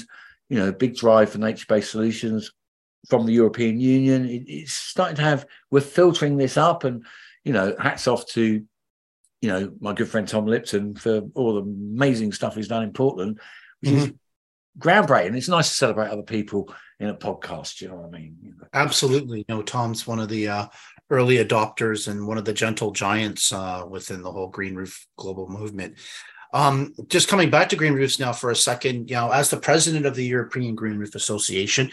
you 0.49 0.59
know, 0.59 0.73
big 0.73 0.95
drive 0.95 1.31
for 1.31 1.39
nature-based 1.39 1.91
solutions 1.91 2.53
from 3.09 3.27
the 3.27 3.33
European 3.33 3.81
Union. 3.81 4.27
It, 4.27 4.45
it's 4.47 4.73
starting 4.73 5.17
to 5.17 5.23
have. 5.23 5.47
We're 5.71 5.81
filtering 5.81 6.37
this 6.37 6.57
up, 6.57 6.85
and 6.85 7.05
you 7.45 7.53
know, 7.53 7.75
hats 7.79 8.07
off 8.07 8.27
to 8.29 8.65
you 9.41 9.49
know, 9.53 9.73
my 9.81 9.93
good 9.93 10.09
friend 10.09 10.27
Tom 10.27 10.47
Liptan 10.47 10.99
for 10.99 11.23
all 11.35 11.55
the 11.55 11.61
amazing 11.61 12.33
stuff 12.33 12.55
he's 12.55 12.69
done 12.69 12.83
in 12.83 12.93
Portland, 12.93 13.39
which 13.81 13.91
mm-hmm. 13.91 14.01
is 14.01 14.13
groundbreaking. 14.79 15.37
It's 15.37 15.49
nice 15.49 15.69
to 15.69 15.75
celebrate 15.75 16.09
other 16.09 16.23
people 16.23 16.75
in 16.99 17.09
a 17.09 17.15
podcast. 17.15 17.81
You 17.81 17.89
know 17.89 17.97
what 17.97 18.15
I 18.15 18.19
mean? 18.19 18.57
Absolutely. 18.73 19.45
No, 19.49 19.63
Tom's 19.63 20.07
one 20.07 20.19
of 20.19 20.29
the 20.29 20.49
uh, 20.49 20.67
early 21.11 21.37
adopters 21.37 22.09
and 22.09 22.27
one 22.27 22.39
of 22.39 22.45
the 22.45 22.53
gentle 22.53 22.91
giants 22.93 23.53
uh, 23.53 23.85
within 23.89 24.23
the 24.23 24.33
whole 24.33 24.49
green 24.49 24.75
roof 24.75 25.07
global 25.17 25.49
movement. 25.49 25.97
Um, 26.53 26.95
just 27.09 27.29
coming 27.29 27.51
back 27.51 27.69
to 27.69 27.77
green 27.77 27.93
roofs 27.93 28.19
now 28.19 28.33
for 28.33 28.51
a 28.51 28.57
second, 28.57 29.11
you 29.11 29.17
know, 29.17 29.31
as 29.31 29.51
the 29.51 29.59
president 29.59 30.07
of 30.07 30.15
the 30.15 30.25
European 30.25 30.75
Green 30.75 30.97
Roof 30.97 31.15
Association, 31.15 31.91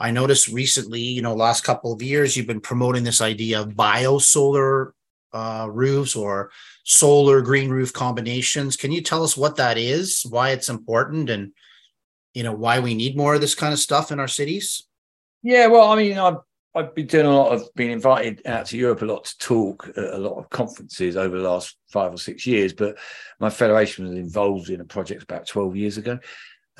I 0.00 0.10
noticed 0.10 0.48
recently, 0.48 1.00
you 1.00 1.20
know, 1.20 1.34
last 1.34 1.62
couple 1.62 1.92
of 1.92 2.00
years, 2.00 2.34
you've 2.34 2.46
been 2.46 2.60
promoting 2.60 3.04
this 3.04 3.20
idea 3.20 3.60
of 3.60 3.74
biosolar 3.74 4.92
uh, 5.32 5.68
roofs 5.70 6.16
or 6.16 6.50
solar 6.84 7.42
green 7.42 7.68
roof 7.68 7.92
combinations. 7.92 8.76
Can 8.76 8.92
you 8.92 9.02
tell 9.02 9.22
us 9.22 9.36
what 9.36 9.56
that 9.56 9.76
is, 9.76 10.24
why 10.28 10.50
it's 10.50 10.70
important, 10.70 11.28
and 11.28 11.52
you 12.32 12.42
know 12.42 12.52
why 12.54 12.80
we 12.80 12.94
need 12.94 13.16
more 13.16 13.34
of 13.34 13.42
this 13.42 13.54
kind 13.54 13.72
of 13.72 13.78
stuff 13.78 14.10
in 14.10 14.18
our 14.18 14.28
cities? 14.28 14.88
Yeah, 15.42 15.66
well, 15.66 15.90
I 15.90 15.96
mean, 15.96 16.18
I've 16.18 16.38
I've 16.74 16.94
been 16.94 17.06
doing 17.06 17.26
a 17.26 17.36
lot 17.36 17.52
of 17.52 17.68
being 17.74 17.90
invited 17.90 18.46
out 18.46 18.66
to 18.66 18.78
Europe 18.78 19.02
a 19.02 19.04
lot 19.04 19.24
to 19.24 19.38
talk 19.38 19.88
at 19.96 20.14
a 20.14 20.18
lot 20.18 20.38
of 20.38 20.50
conferences 20.50 21.16
over 21.16 21.36
the 21.36 21.48
last 21.48 21.76
five 21.88 22.14
or 22.14 22.18
six 22.18 22.46
years. 22.46 22.72
But 22.72 22.96
my 23.38 23.50
federation 23.50 24.08
was 24.08 24.16
involved 24.16 24.70
in 24.70 24.80
a 24.80 24.84
project 24.84 25.22
about 25.24 25.46
twelve 25.46 25.76
years 25.76 25.98
ago, 25.98 26.18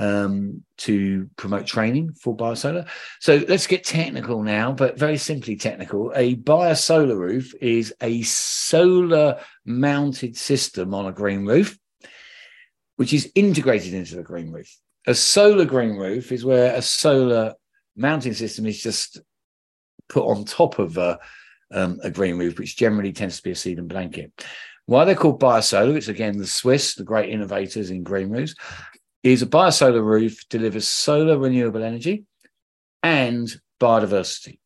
um, 0.01 0.65
to 0.79 1.29
promote 1.37 1.67
training 1.67 2.15
for 2.15 2.35
biosolar. 2.35 2.89
So 3.21 3.45
let's 3.49 3.67
get 3.67 3.85
technical 3.85 4.43
now, 4.43 4.73
but 4.73 4.99
very 4.99 5.19
simply 5.19 5.57
technical. 5.57 6.11
A 6.17 6.37
biosolar 6.37 7.19
roof 7.19 7.53
is 7.61 7.95
a 8.01 8.23
solar 8.23 9.41
mounted 9.67 10.39
system 10.39 10.95
on 10.95 11.07
a 11.07 11.13
green 11.13 11.45
roof, 11.45 11.79
which 12.97 13.13
is 13.13 13.31
integrated 13.35 13.93
into 13.93 14.17
the 14.17 14.23
green 14.23 14.51
roof. 14.51 14.75
A 15.07 15.15
solar 15.15 15.67
green 15.67 15.97
roof 15.97 16.33
is 16.33 16.47
where 16.47 16.75
a 16.75 16.83
solar 16.83 17.55
mounting 17.95 18.33
system 18.33 18.65
is 18.65 18.83
just 18.83 19.21
put 20.09 20.25
on 20.25 20.47
top 20.47 20.79
of 20.79 20.97
a, 20.97 21.19
um, 21.73 22.01
a 22.03 22.11
green 22.11 22.39
roof, 22.39 22.59
which 22.59 22.79
generally 22.79 23.13
tends 23.13 23.37
to 23.37 23.43
be 23.43 23.51
a 23.51 23.55
Sedum 23.55 23.87
blanket. 23.87 24.33
Why 24.87 25.05
they're 25.05 25.15
called 25.15 25.41
biosolar, 25.41 25.95
it's 25.95 26.09
again 26.09 26.39
the 26.39 26.47
Swiss, 26.47 26.95
the 26.95 27.05
great 27.05 27.29
innovators 27.29 27.91
in 27.91 28.03
green 28.03 28.31
roofs 28.31 28.55
is 29.23 29.43
a 29.43 29.47
biosolar 29.47 30.03
roof 30.03 30.49
delivers 30.49 30.89
solar 30.89 31.39
renewable 31.39 31.83
energy 31.83 32.25
and 33.03 33.49
biodiversity. 33.81 34.59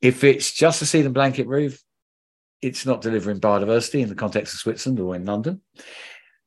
If 0.00 0.24
it's 0.24 0.52
just 0.52 0.82
a 0.82 0.84
Sedum 0.84 1.12
blanket 1.12 1.46
roof, 1.46 1.82
it's 2.62 2.86
not 2.86 3.00
delivering 3.00 3.40
biodiversity 3.40 4.00
in 4.00 4.08
the 4.08 4.14
context 4.14 4.54
of 4.54 4.60
Switzerland 4.60 5.00
or 5.00 5.14
in 5.14 5.24
London. 5.24 5.60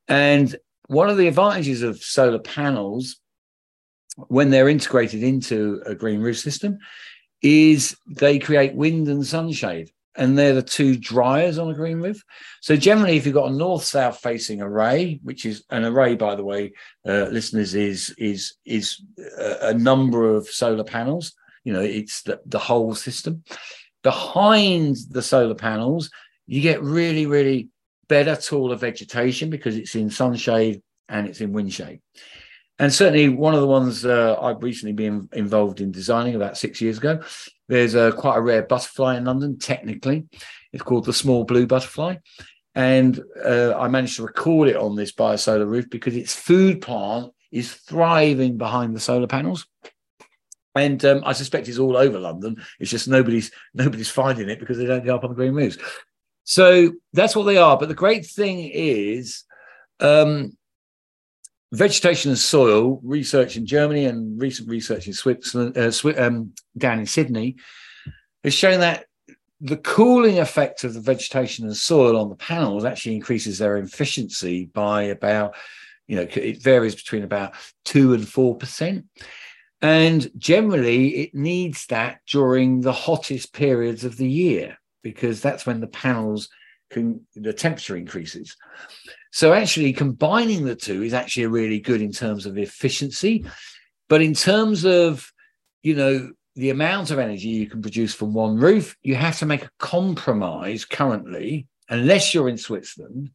And 0.07 0.55
one 0.87 1.09
of 1.09 1.17
the 1.17 1.27
advantages 1.27 1.81
of 1.83 2.01
solar 2.01 2.39
panels 2.39 3.17
when 4.27 4.49
they're 4.49 4.69
integrated 4.69 5.21
into 5.21 5.81
a 5.85 5.93
green 5.93 6.21
roof 6.21 6.39
system 6.39 6.79
is 7.43 7.95
they 8.07 8.39
create 8.39 8.73
wind 8.73 9.07
and 9.07 9.25
sunshade 9.25 9.91
and 10.17 10.37
they're 10.37 10.55
the 10.55 10.63
two 10.63 10.97
dryers 10.97 11.57
on 11.57 11.69
a 11.69 11.73
green 11.73 11.99
roof. 11.99 12.21
So 12.61 12.75
generally, 12.75 13.17
if 13.17 13.25
you've 13.25 13.35
got 13.35 13.51
a 13.51 13.55
north-south 13.55 14.19
facing 14.19 14.61
array, 14.61 15.19
which 15.23 15.45
is 15.45 15.63
an 15.69 15.85
array, 15.85 16.15
by 16.15 16.35
the 16.35 16.43
way, 16.43 16.73
uh, 17.07 17.27
listeners, 17.31 17.75
is 17.75 18.13
is 18.17 18.55
is 18.65 19.01
a, 19.39 19.69
a, 19.69 19.73
number 19.73 20.35
of 20.35 20.47
solar 20.47 20.83
panels. 20.83 21.33
You 21.63 21.73
know, 21.73 21.81
it's 21.81 22.23
the, 22.23 22.41
the 22.45 22.59
whole 22.59 22.95
system. 22.95 23.43
Behind 24.03 24.95
the 25.09 25.21
solar 25.21 25.55
panels, 25.55 26.09
you 26.47 26.61
get 26.61 26.81
really, 26.81 27.25
really 27.25 27.69
better, 28.07 28.35
taller 28.35 28.75
vegetation 28.75 29.49
because 29.49 29.75
it's 29.75 29.95
in 29.95 30.09
sunshade 30.09 30.81
and 31.09 31.27
it's 31.27 31.41
in 31.41 31.53
windshade. 31.53 31.99
And 32.79 32.93
certainly, 32.93 33.29
one 33.29 33.55
of 33.55 33.61
the 33.61 33.67
ones 33.67 34.05
uh, 34.05 34.39
I've 34.39 34.61
recently 34.61 34.93
been 34.93 35.29
involved 35.33 35.81
in 35.81 35.91
designing 35.91 36.35
about 36.35 36.57
six 36.57 36.79
years 36.79 36.99
ago 36.99 37.21
there's 37.67 37.95
a 37.95 38.11
quite 38.11 38.37
a 38.37 38.41
rare 38.41 38.63
butterfly 38.63 39.17
in 39.17 39.25
London. 39.25 39.57
Technically, 39.57 40.25
it's 40.71 40.83
called 40.83 41.05
the 41.05 41.13
small 41.13 41.43
blue 41.43 41.67
butterfly, 41.67 42.15
and 42.75 43.21
uh, 43.43 43.77
I 43.77 43.87
managed 43.87 44.17
to 44.17 44.23
record 44.23 44.69
it 44.69 44.77
on 44.77 44.95
this 44.95 45.11
biosolar 45.11 45.67
roof 45.67 45.89
because 45.89 46.15
its 46.15 46.33
food 46.33 46.81
plant 46.81 47.31
is 47.51 47.73
thriving 47.73 48.57
behind 48.57 48.95
the 48.95 48.99
solar 48.99 49.27
panels. 49.27 49.67
And 50.75 51.03
um, 51.05 51.23
I 51.25 51.33
suspect 51.33 51.67
it's 51.67 51.79
all 51.79 51.97
over 51.97 52.19
London. 52.19 52.63
It's 52.79 52.91
just 52.91 53.07
nobody's 53.07 53.51
nobody's 53.73 54.09
finding 54.09 54.49
it 54.49 54.59
because 54.59 54.77
they 54.77 54.85
don't 54.85 55.05
go 55.05 55.15
up 55.15 55.23
on 55.23 55.31
the 55.31 55.35
green 55.35 55.53
roofs. 55.53 55.77
So 56.43 56.93
that's 57.13 57.35
what 57.35 57.43
they 57.43 57.57
are. 57.57 57.77
But 57.77 57.89
the 57.89 57.95
great 57.95 58.25
thing 58.25 58.69
is, 58.73 59.43
um, 59.99 60.56
vegetation 61.71 62.31
and 62.31 62.39
soil 62.39 62.99
research 63.03 63.57
in 63.57 63.65
Germany 63.65 64.05
and 64.05 64.39
recent 64.41 64.69
research 64.69 65.07
in 65.07 65.13
Switzerland, 65.13 65.77
uh, 65.77 65.91
um, 66.17 66.53
down 66.77 66.99
in 66.99 67.05
Sydney, 67.05 67.57
has 68.43 68.53
shown 68.53 68.79
that 68.79 69.05
the 69.59 69.77
cooling 69.77 70.39
effect 70.39 70.83
of 70.83 70.93
the 70.93 71.01
vegetation 71.01 71.65
and 71.65 71.75
soil 71.75 72.17
on 72.17 72.29
the 72.29 72.35
panels 72.35 72.85
actually 72.85 73.15
increases 73.15 73.57
their 73.57 73.77
efficiency 73.77 74.65
by 74.65 75.03
about, 75.03 75.55
you 76.07 76.15
know, 76.15 76.27
it 76.35 76.61
varies 76.61 76.95
between 76.95 77.23
about 77.23 77.53
two 77.83 78.13
and 78.13 78.27
four 78.27 78.55
percent. 78.55 79.05
And 79.81 80.29
generally, 80.37 81.09
it 81.17 81.35
needs 81.35 81.85
that 81.87 82.21
during 82.27 82.81
the 82.81 82.93
hottest 82.93 83.53
periods 83.53 84.03
of 84.03 84.17
the 84.17 84.29
year 84.29 84.77
because 85.03 85.41
that's 85.41 85.65
when 85.65 85.81
the 85.81 85.87
panels 85.87 86.49
can, 86.89 87.25
the 87.35 87.53
temperature 87.53 87.95
increases. 87.95 88.55
So 89.31 89.53
actually 89.53 89.93
combining 89.93 90.65
the 90.65 90.75
two 90.75 91.03
is 91.03 91.13
actually 91.13 91.47
really 91.47 91.79
good 91.79 92.01
in 92.01 92.11
terms 92.11 92.45
of 92.45 92.57
efficiency. 92.57 93.45
But 94.09 94.21
in 94.21 94.33
terms 94.33 94.85
of, 94.85 95.31
you 95.83 95.95
know, 95.95 96.31
the 96.55 96.69
amount 96.69 97.11
of 97.11 97.19
energy 97.19 97.49
you 97.49 97.69
can 97.69 97.81
produce 97.81 98.15
from 98.15 98.33
one 98.33 98.57
roof, 98.57 98.95
you 99.03 99.15
have 99.15 99.37
to 99.39 99.45
make 99.45 99.63
a 99.63 99.69
compromise 99.79 100.85
currently, 100.85 101.67
unless 101.89 102.33
you're 102.33 102.49
in 102.49 102.57
Switzerland, 102.57 103.29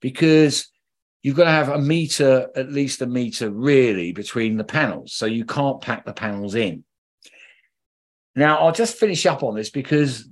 because 0.00 0.68
you've 1.22 1.36
got 1.36 1.44
to 1.44 1.50
have 1.50 1.70
a 1.70 1.78
meter, 1.78 2.48
at 2.54 2.70
least 2.70 3.02
a 3.02 3.06
meter 3.06 3.50
really, 3.50 4.12
between 4.12 4.56
the 4.56 4.64
panels. 4.64 5.14
So 5.14 5.26
you 5.26 5.44
can't 5.44 5.80
pack 5.80 6.04
the 6.04 6.12
panels 6.12 6.54
in. 6.54 6.84
Now, 8.36 8.58
I'll 8.58 8.72
just 8.72 8.98
finish 8.98 9.26
up 9.26 9.42
on 9.42 9.54
this 9.54 9.70
because 9.70 10.28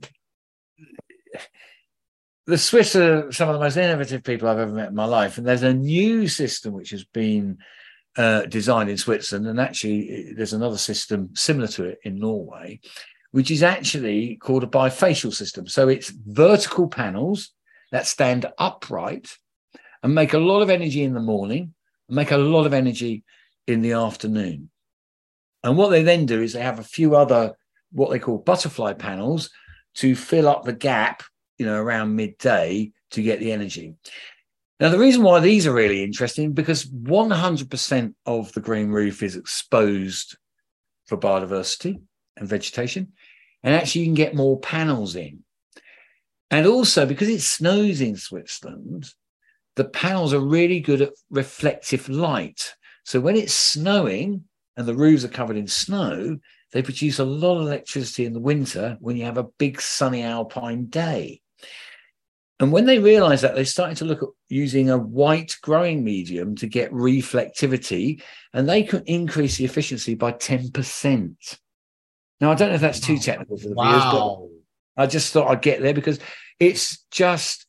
the 2.47 2.59
Swiss 2.59 2.97
are 2.97 3.31
some 3.31 3.49
of 3.49 3.55
the 3.55 3.61
most 3.61 3.77
innovative 3.77 4.25
people 4.25 4.49
I've 4.49 4.59
ever 4.59 4.73
met 4.73 4.89
in 4.89 4.95
my 4.95 5.05
life. 5.05 5.39
And 5.39 5.47
there's 5.47 5.63
a 5.63 5.73
new 5.73 6.27
system 6.29 6.73
which 6.73 6.91
has 6.91 7.05
been 7.05 7.59
uh, 8.17 8.43
designed 8.43 8.91
in 8.91 8.97
Switzerland. 8.97 9.47
And 9.47 9.61
actually, 9.61 10.33
there's 10.37 10.53
another 10.53 10.79
system 10.79 11.31
similar 11.35 11.69
to 11.69 11.85
it 11.85 11.99
in 12.03 12.19
Norway, 12.19 12.81
which 13.31 13.51
is 13.51 13.63
actually 13.63 14.37
called 14.37 14.65
a 14.65 14.69
bifacial 14.69 15.33
system. 15.33 15.67
So 15.67 15.89
it's 15.89 16.11
vertical 16.11 16.89
panels 16.89 17.53
that 17.93 18.07
stand 18.07 18.47
upright 18.59 19.37
and 20.03 20.15
make 20.15 20.35
a 20.35 20.39
lot 20.39 20.63
of 20.63 20.71
energy 20.71 21.05
in 21.05 21.15
the 21.15 21.21
morning 21.21 21.75
and 22.09 22.17
make 22.17 22.33
a 22.33 22.37
lot 22.37 22.67
of 22.67 22.73
energy 22.73 23.25
in 23.67 23.83
the 23.83 23.93
afternoon. 23.93 24.71
And 25.63 25.77
what 25.77 25.91
they 25.91 26.03
then 26.03 26.27
do 26.27 26.43
is 26.43 26.53
they 26.53 26.63
have 26.63 26.81
a 26.81 26.85
few 26.85 27.15
other 27.15 27.55
what 27.93 28.11
they 28.11 28.19
call 28.19 28.39
butterfly 28.39 28.95
panels 28.95 29.51
to 29.95 30.17
fill 30.17 30.49
up 30.49 30.65
the 30.65 30.73
gap, 30.73 31.23
you 31.63 31.69
know, 31.69 31.81
around 31.81 32.17
midday 32.17 32.91
to 33.13 33.23
get 33.23 33.39
the 33.39 33.53
energy. 33.53 33.95
Now, 34.81 34.89
the 34.89 34.99
reason 34.99 35.23
why 35.23 35.39
these 35.39 35.65
are 35.65 35.73
really 35.73 36.03
interesting 36.03 36.55
because 36.55 36.87
100% 36.87 38.15
of 38.27 38.53
the 38.53 38.61
green 38.61 38.89
roof 38.89 39.23
is 39.23 39.37
exposed 39.37 40.37
for 41.07 41.17
biodiversity 41.17 42.01
and 42.37 42.49
vegetation, 42.49 43.13
and 43.63 43.77
actually 43.77 44.01
you 44.01 44.07
can 44.09 44.15
get 44.15 44.35
more 44.35 44.59
panels 44.59 45.15
in. 45.15 45.45
And 46.51 46.67
also 46.67 47.07
because 47.07 47.29
it 47.29 47.43
snows 47.43 48.01
in 48.01 48.17
Switzerland, 48.17 49.09
the 49.77 49.85
panels 49.85 50.35
are 50.35 50.41
really 50.41 50.81
good 50.81 51.01
at 51.01 51.13
reflective 51.31 52.09
light. 52.09 52.75
So 53.05 53.21
when 53.21 53.37
it's 53.37 53.55
snowing 53.55 54.43
and 54.77 54.85
the 54.85 54.97
roofs 54.97 55.25
are 55.25 55.29
covered 55.29 55.57
in 55.57 55.69
snow, 55.69 56.39
they 56.73 56.83
produce 56.83 57.21
a 57.21 57.25
lot 57.25 57.61
of 57.61 57.69
electricity 57.69 58.25
in 58.25 58.33
the 58.33 58.41
winter 58.41 58.97
when 58.99 59.17
you 59.17 59.25
have 59.27 59.39
a 59.39 59.49
big 59.59 59.81
sunny 59.81 60.25
alpine 60.25 60.87
day. 60.87 61.42
And 62.63 62.71
when 62.71 62.87
they 62.87 63.01
realized 63.01 63.43
that, 63.43 63.57
they 63.57 63.65
started 63.65 63.97
to 63.97 64.05
look 64.05 64.23
at 64.23 64.29
using 64.49 64.89
a 64.89 64.97
white 64.97 65.57
growing 65.63 66.05
medium 66.05 66.55
to 66.57 66.69
get 66.69 66.93
reflectivity, 66.93 68.23
and 68.55 68.69
they 68.69 68.85
could 68.85 69.03
increase 69.07 69.57
the 69.57 69.65
efficiency 69.65 70.15
by 70.15 70.31
10%. 70.31 71.59
Now, 72.41 72.53
I 72.53 72.55
don't 72.55 72.69
know 72.69 72.77
if 72.77 72.81
that's 72.81 73.01
too 73.01 73.19
technical 73.19 73.59
for 73.59 73.69
the 73.69 73.75
wow. 73.75 73.89
viewers, 73.91 74.05
but 74.97 75.03
I 75.03 75.07
just 75.09 75.33
thought 75.33 75.51
I'd 75.51 75.61
get 75.61 75.83
there 75.83 75.93
because 75.93 76.21
it's 76.61 77.05
just, 77.11 77.67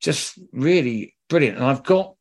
just 0.00 0.38
really 0.52 1.16
brilliant. 1.28 1.56
And 1.56 1.66
I've 1.66 1.82
got, 1.82 2.14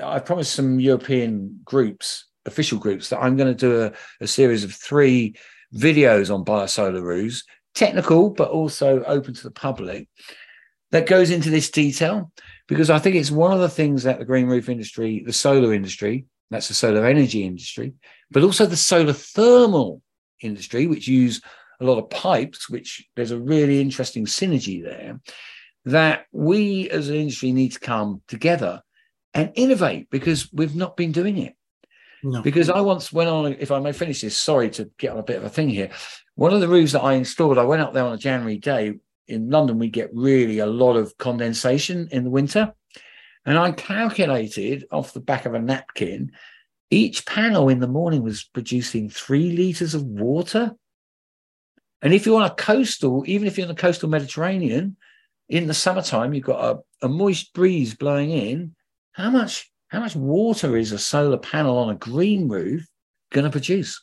I 0.00 0.20
promised 0.20 0.54
some 0.54 0.78
European 0.78 1.58
groups, 1.64 2.28
official 2.46 2.78
groups, 2.78 3.08
that 3.08 3.18
I'm 3.18 3.36
going 3.36 3.52
to 3.52 3.58
do 3.58 3.82
a, 3.82 3.92
a 4.20 4.28
series 4.28 4.62
of 4.62 4.72
three 4.72 5.34
videos 5.74 6.32
on 6.32 6.44
biosolar 6.44 7.02
roofs, 7.02 7.42
technical, 7.74 8.30
but 8.30 8.48
also 8.48 9.02
open 9.02 9.34
to 9.34 9.42
the 9.42 9.50
public, 9.50 10.08
that 10.90 11.06
goes 11.06 11.30
into 11.30 11.50
this 11.50 11.70
detail 11.70 12.32
because 12.66 12.90
I 12.90 12.98
think 12.98 13.16
it's 13.16 13.30
one 13.30 13.52
of 13.52 13.60
the 13.60 13.68
things 13.68 14.02
that 14.04 14.18
the 14.18 14.24
green 14.24 14.46
roof 14.46 14.68
industry, 14.68 15.22
the 15.24 15.32
solar 15.32 15.74
industry, 15.74 16.26
that's 16.50 16.68
the 16.68 16.74
solar 16.74 17.04
energy 17.04 17.44
industry, 17.44 17.94
but 18.30 18.42
also 18.42 18.66
the 18.66 18.76
solar 18.76 19.12
thermal 19.12 20.02
industry, 20.40 20.86
which 20.86 21.08
use 21.08 21.42
a 21.80 21.84
lot 21.84 21.98
of 21.98 22.10
pipes, 22.10 22.68
which 22.68 23.06
there's 23.16 23.30
a 23.30 23.38
really 23.38 23.80
interesting 23.80 24.26
synergy 24.26 24.82
there, 24.82 25.20
that 25.84 26.26
we 26.32 26.90
as 26.90 27.08
an 27.08 27.16
industry 27.16 27.52
need 27.52 27.72
to 27.72 27.80
come 27.80 28.22
together 28.28 28.82
and 29.34 29.52
innovate 29.54 30.10
because 30.10 30.52
we've 30.52 30.74
not 30.74 30.96
been 30.96 31.12
doing 31.12 31.38
it. 31.38 31.54
No. 32.22 32.42
Because 32.42 32.68
I 32.68 32.80
once 32.80 33.12
went 33.12 33.30
on, 33.30 33.56
if 33.60 33.70
I 33.70 33.78
may 33.78 33.92
finish 33.92 34.22
this, 34.22 34.36
sorry 34.36 34.70
to 34.70 34.90
get 34.98 35.12
on 35.12 35.18
a 35.18 35.22
bit 35.22 35.36
of 35.36 35.44
a 35.44 35.48
thing 35.48 35.68
here. 35.68 35.90
One 36.34 36.52
of 36.52 36.60
the 36.60 36.68
roofs 36.68 36.92
that 36.92 37.02
I 37.02 37.14
installed, 37.14 37.58
I 37.58 37.64
went 37.64 37.82
up 37.82 37.92
there 37.92 38.04
on 38.04 38.12
a 38.12 38.18
January 38.18 38.56
day. 38.56 38.94
In 39.28 39.50
London, 39.50 39.78
we 39.78 39.88
get 39.88 40.10
really 40.12 40.58
a 40.58 40.66
lot 40.66 40.96
of 40.96 41.16
condensation 41.18 42.08
in 42.10 42.24
the 42.24 42.30
winter. 42.30 42.74
And 43.44 43.58
I 43.58 43.72
calculated 43.72 44.86
off 44.90 45.12
the 45.12 45.20
back 45.20 45.46
of 45.46 45.54
a 45.54 45.58
napkin, 45.58 46.32
each 46.90 47.26
panel 47.26 47.68
in 47.68 47.80
the 47.80 47.86
morning 47.86 48.22
was 48.22 48.44
producing 48.44 49.10
three 49.10 49.52
liters 49.52 49.94
of 49.94 50.04
water. 50.04 50.74
And 52.00 52.14
if 52.14 52.24
you're 52.24 52.40
on 52.40 52.50
a 52.50 52.54
coastal, 52.54 53.24
even 53.26 53.46
if 53.46 53.58
you're 53.58 53.68
in 53.68 53.74
the 53.74 53.80
coastal 53.80 54.08
Mediterranean, 54.08 54.96
in 55.48 55.66
the 55.66 55.74
summertime, 55.74 56.32
you've 56.32 56.44
got 56.44 56.64
a, 57.02 57.06
a 57.06 57.08
moist 57.08 57.52
breeze 57.52 57.94
blowing 57.94 58.30
in. 58.30 58.74
How 59.12 59.30
much 59.30 59.70
how 59.88 60.00
much 60.00 60.14
water 60.14 60.76
is 60.76 60.92
a 60.92 60.98
solar 60.98 61.38
panel 61.38 61.78
on 61.78 61.88
a 61.88 61.94
green 61.94 62.48
roof 62.48 62.86
going 63.32 63.44
to 63.44 63.50
produce? 63.50 64.02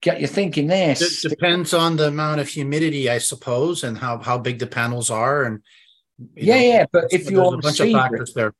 Get 0.00 0.20
your 0.20 0.28
thinking 0.28 0.68
there. 0.68 0.92
It 0.92 1.28
depends 1.28 1.74
on 1.74 1.96
the 1.96 2.06
amount 2.06 2.40
of 2.40 2.48
humidity, 2.48 3.10
I 3.10 3.18
suppose, 3.18 3.82
and 3.82 3.98
how 3.98 4.18
how 4.18 4.38
big 4.38 4.60
the 4.60 4.66
panels 4.66 5.10
are, 5.10 5.42
and 5.44 5.60
yeah, 6.34 6.54
know, 6.54 6.60
yeah. 6.60 6.84
But 6.92 7.04
if 7.12 7.30
you're 7.30 7.54
a 7.54 7.58
bunch 7.58 7.80
of 7.80 7.90
factors 7.90 8.32
there. 8.32 8.54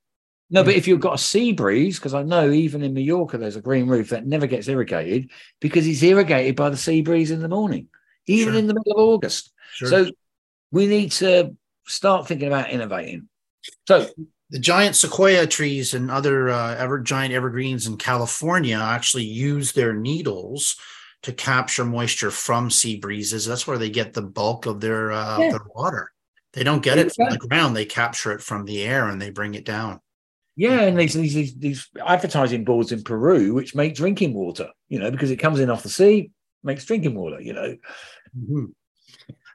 No, 0.51 0.65
but 0.65 0.75
if 0.75 0.89
you've 0.89 1.01
got 1.01 1.15
a 1.15 1.19
sea 1.19 1.53
breeze, 1.53 1.99
because 1.99 2.15
I 2.15 2.23
know 2.23 2.51
even 2.51 2.83
in 2.83 2.95
Mallorca 2.95 3.37
there's 3.37 3.57
a 3.57 3.61
green 3.61 3.87
roof 3.87 4.09
that 4.09 4.27
never 4.27 4.47
gets 4.47 4.67
irrigated 4.67 5.31
because 5.61 5.87
it's 5.87 6.03
irrigated 6.03 6.57
by 6.57 6.71
the 6.71 6.77
sea 6.77 7.03
breeze 7.03 7.31
in 7.31 7.41
the 7.41 7.49
morning, 7.49 7.89
even 8.27 8.55
sure. 8.55 8.59
in 8.59 8.67
the 8.67 8.73
middle 8.73 8.93
of 8.93 8.99
August. 8.99 9.53
Sure. 9.75 9.89
So 9.89 10.11
we 10.73 10.87
need 10.87 11.13
to 11.13 11.55
start 11.87 12.27
thinking 12.27 12.49
about 12.49 12.71
innovating. 12.71 13.29
So 13.87 14.09
the 14.51 14.59
giant 14.59 14.97
sequoia 14.97 15.47
trees 15.47 15.93
and 15.93 16.11
other 16.11 16.49
uh, 16.49 16.77
ever 16.77 16.99
giant 16.99 17.35
evergreens 17.35 17.87
in 17.87 17.99
California 17.99 18.79
actually 18.79 19.25
use 19.25 19.73
their 19.73 19.93
needles 19.93 20.77
to 21.23 21.33
capture 21.33 21.85
moisture 21.85 22.31
from 22.31 22.71
sea 22.71 22.97
breezes. 22.97 23.47
That's 23.47 23.67
where 23.67 23.79
they 23.79 23.91
get 23.91 24.13
the 24.13 24.23
bulk 24.23 24.67
of 24.67 24.81
their 24.81 25.13
uh, 25.13 25.39
yeah. 25.39 25.51
their 25.51 25.67
water. 25.75 26.13
They 26.53 26.65
don't 26.65 26.83
get 26.83 26.99
it 26.99 27.13
from 27.15 27.31
the 27.31 27.39
ground; 27.39 27.77
they 27.77 27.85
capture 27.85 28.33
it 28.33 28.43
from 28.43 28.65
the 28.65 28.83
air 28.83 29.09
and 29.09 29.21
they 29.21 29.31
bring 29.31 29.55
it 29.55 29.65
down. 29.65 30.01
Yeah, 30.57 30.81
and 30.83 30.99
these, 30.99 31.15
these 31.15 31.55
these 31.57 31.89
advertising 32.05 32.65
boards 32.65 32.91
in 32.91 33.05
Peru, 33.05 33.55
which 33.55 33.75
make 33.75 33.95
drinking 33.95 34.35
water, 34.35 34.71
you 34.89 34.99
know, 34.99 35.11
because 35.11 35.31
it 35.31 35.37
comes 35.37 35.61
in 35.61 35.71
off 35.71 35.85
the 35.85 35.89
sea, 35.89 36.31
makes 36.65 36.85
drinking 36.85 37.15
water, 37.15 37.41
you 37.41 37.53
know. 37.53 37.77
Mm-hmm. 38.37 38.65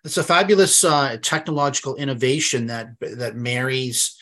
It's 0.05 0.17
a 0.17 0.23
fabulous 0.23 0.83
uh, 0.83 1.17
technological 1.21 1.95
innovation 1.95 2.67
that 2.67 2.91
that 2.99 3.35
marries 3.35 4.17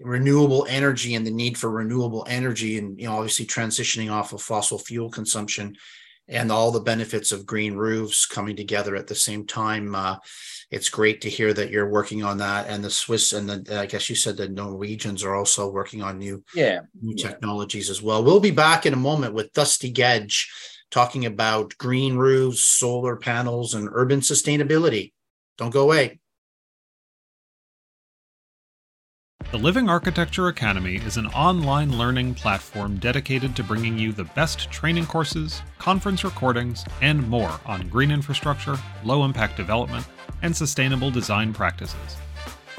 renewable 0.00 0.66
energy 0.68 1.14
and 1.14 1.26
the 1.26 1.30
need 1.30 1.58
for 1.58 1.70
renewable 1.70 2.26
energy 2.28 2.78
and 2.78 2.98
you 2.98 3.06
know 3.06 3.14
obviously 3.14 3.44
transitioning 3.44 4.10
off 4.10 4.32
of 4.32 4.40
fossil 4.40 4.78
fuel 4.78 5.10
consumption 5.10 5.76
and 6.30 6.50
all 6.50 6.70
the 6.70 6.80
benefits 6.80 7.32
of 7.32 7.44
green 7.44 7.74
roofs 7.74 8.24
coming 8.24 8.56
together 8.56 8.96
at 8.96 9.06
the 9.06 9.14
same 9.14 9.46
time 9.46 9.94
uh, 9.94 10.16
it's 10.70 10.88
great 10.88 11.20
to 11.20 11.28
hear 11.28 11.52
that 11.52 11.70
you're 11.70 11.88
working 11.88 12.22
on 12.22 12.38
that. 12.38 12.68
And 12.68 12.82
the 12.82 12.90
swiss 12.90 13.32
and 13.32 13.48
the 13.48 13.80
i 13.80 13.86
guess 13.86 14.08
you 14.08 14.16
said 14.16 14.36
the 14.36 14.48
norwegians 14.48 15.24
are 15.24 15.34
also 15.34 15.68
working 15.68 16.02
on 16.02 16.18
new 16.18 16.42
yeah. 16.54 16.80
new 17.00 17.14
yeah. 17.16 17.28
technologies 17.28 17.90
as 17.90 18.00
well. 18.00 18.24
We'll 18.24 18.40
be 18.40 18.50
back 18.50 18.86
in 18.86 18.92
a 18.92 18.96
moment 18.96 19.34
with 19.34 19.52
dusty 19.52 19.90
gedge 19.90 20.48
talking 20.90 21.26
about 21.26 21.76
green 21.78 22.16
roofs 22.16 22.60
solar 22.60 23.16
panels 23.16 23.74
and 23.74 23.88
urban 23.92 24.20
sustainability. 24.20 25.12
Don't 25.58 25.70
go 25.70 25.82
away 25.82 26.19
The 29.50 29.58
Living 29.58 29.88
Architecture 29.88 30.46
Academy 30.46 30.98
is 30.98 31.16
an 31.16 31.26
online 31.26 31.98
learning 31.98 32.34
platform 32.34 32.98
dedicated 32.98 33.56
to 33.56 33.64
bringing 33.64 33.98
you 33.98 34.12
the 34.12 34.22
best 34.22 34.70
training 34.70 35.06
courses, 35.06 35.60
conference 35.76 36.22
recordings, 36.22 36.84
and 37.02 37.28
more 37.28 37.58
on 37.66 37.88
green 37.88 38.12
infrastructure, 38.12 38.76
low 39.02 39.24
impact 39.24 39.56
development, 39.56 40.06
and 40.42 40.56
sustainable 40.56 41.10
design 41.10 41.52
practices. 41.52 42.16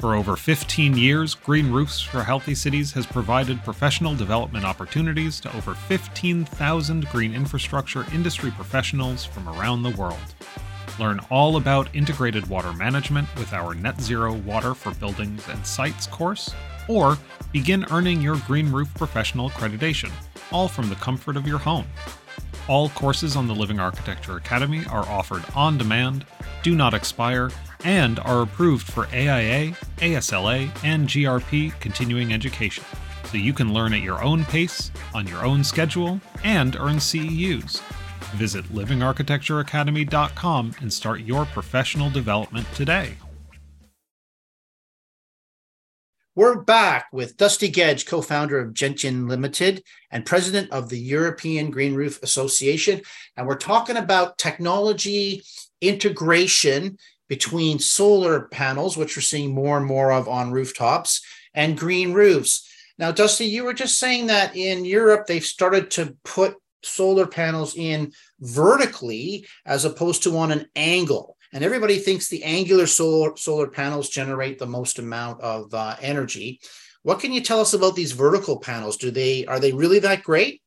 For 0.00 0.14
over 0.14 0.34
15 0.34 0.96
years, 0.96 1.34
Green 1.34 1.70
Roofs 1.70 2.00
for 2.00 2.22
Healthy 2.22 2.54
Cities 2.54 2.90
has 2.92 3.04
provided 3.04 3.62
professional 3.64 4.14
development 4.14 4.64
opportunities 4.64 5.40
to 5.40 5.54
over 5.54 5.74
15,000 5.74 7.06
green 7.10 7.34
infrastructure 7.34 8.06
industry 8.14 8.50
professionals 8.50 9.26
from 9.26 9.46
around 9.46 9.82
the 9.82 9.90
world. 9.90 10.34
Learn 10.98 11.20
all 11.30 11.56
about 11.56 11.94
integrated 11.94 12.46
water 12.48 12.72
management 12.72 13.34
with 13.36 13.52
our 13.52 13.74
Net 13.74 14.00
Zero 14.00 14.34
Water 14.34 14.74
for 14.74 14.92
Buildings 14.94 15.48
and 15.48 15.66
Sites 15.66 16.06
course, 16.06 16.54
or 16.88 17.16
begin 17.52 17.86
earning 17.90 18.20
your 18.20 18.36
Green 18.46 18.70
Roof 18.70 18.92
Professional 18.94 19.48
accreditation, 19.50 20.10
all 20.50 20.68
from 20.68 20.88
the 20.88 20.94
comfort 20.96 21.36
of 21.36 21.46
your 21.46 21.58
home. 21.58 21.86
All 22.68 22.90
courses 22.90 23.36
on 23.36 23.48
the 23.48 23.54
Living 23.54 23.80
Architecture 23.80 24.36
Academy 24.36 24.84
are 24.90 25.08
offered 25.08 25.44
on 25.54 25.78
demand, 25.78 26.26
do 26.62 26.74
not 26.74 26.94
expire, 26.94 27.50
and 27.84 28.18
are 28.20 28.42
approved 28.42 28.86
for 28.86 29.06
AIA, 29.06 29.72
ASLA, 29.98 30.70
and 30.84 31.08
GRP 31.08 31.78
continuing 31.80 32.32
education, 32.32 32.84
so 33.24 33.36
you 33.38 33.52
can 33.52 33.72
learn 33.72 33.94
at 33.94 34.02
your 34.02 34.22
own 34.22 34.44
pace, 34.44 34.92
on 35.14 35.26
your 35.26 35.44
own 35.44 35.64
schedule, 35.64 36.20
and 36.44 36.76
earn 36.76 36.96
CEUs. 36.96 37.82
Visit 38.34 38.64
livingarchitectureacademy.com 38.66 40.74
and 40.80 40.92
start 40.92 41.20
your 41.20 41.46
professional 41.46 42.10
development 42.10 42.66
today. 42.74 43.16
We're 46.34 46.62
back 46.62 47.08
with 47.12 47.36
Dusty 47.36 47.68
Gedge, 47.68 48.06
co 48.06 48.22
founder 48.22 48.58
of 48.58 48.72
Gentian 48.72 49.28
Limited 49.28 49.82
and 50.10 50.24
president 50.24 50.70
of 50.70 50.88
the 50.88 50.98
European 50.98 51.70
Green 51.70 51.94
Roof 51.94 52.22
Association. 52.22 53.02
And 53.36 53.46
we're 53.46 53.56
talking 53.56 53.98
about 53.98 54.38
technology 54.38 55.42
integration 55.82 56.96
between 57.28 57.78
solar 57.78 58.48
panels, 58.48 58.96
which 58.96 59.14
we're 59.14 59.20
seeing 59.20 59.54
more 59.54 59.76
and 59.76 59.84
more 59.84 60.10
of 60.10 60.26
on 60.26 60.52
rooftops, 60.52 61.20
and 61.52 61.78
green 61.78 62.14
roofs. 62.14 62.66
Now, 62.96 63.12
Dusty, 63.12 63.44
you 63.44 63.64
were 63.64 63.74
just 63.74 63.98
saying 63.98 64.28
that 64.28 64.56
in 64.56 64.86
Europe, 64.86 65.26
they've 65.26 65.44
started 65.44 65.90
to 65.92 66.16
put 66.24 66.56
solar 66.82 67.26
panels 67.26 67.76
in 67.76 68.12
vertically 68.40 69.46
as 69.66 69.84
opposed 69.84 70.22
to 70.24 70.36
on 70.36 70.52
an 70.52 70.66
angle. 70.76 71.36
And 71.52 71.62
everybody 71.62 71.98
thinks 71.98 72.28
the 72.28 72.44
angular 72.44 72.86
solar 72.86 73.36
solar 73.36 73.68
panels 73.68 74.08
generate 74.08 74.58
the 74.58 74.66
most 74.66 74.98
amount 74.98 75.40
of 75.42 75.72
uh, 75.74 75.96
energy. 76.00 76.60
What 77.02 77.20
can 77.20 77.32
you 77.32 77.40
tell 77.40 77.60
us 77.60 77.74
about 77.74 77.94
these 77.94 78.12
vertical 78.12 78.58
panels? 78.58 78.96
Do 78.96 79.10
they 79.10 79.44
are 79.46 79.60
they 79.60 79.72
really 79.72 79.98
that 80.00 80.22
great? 80.22 80.62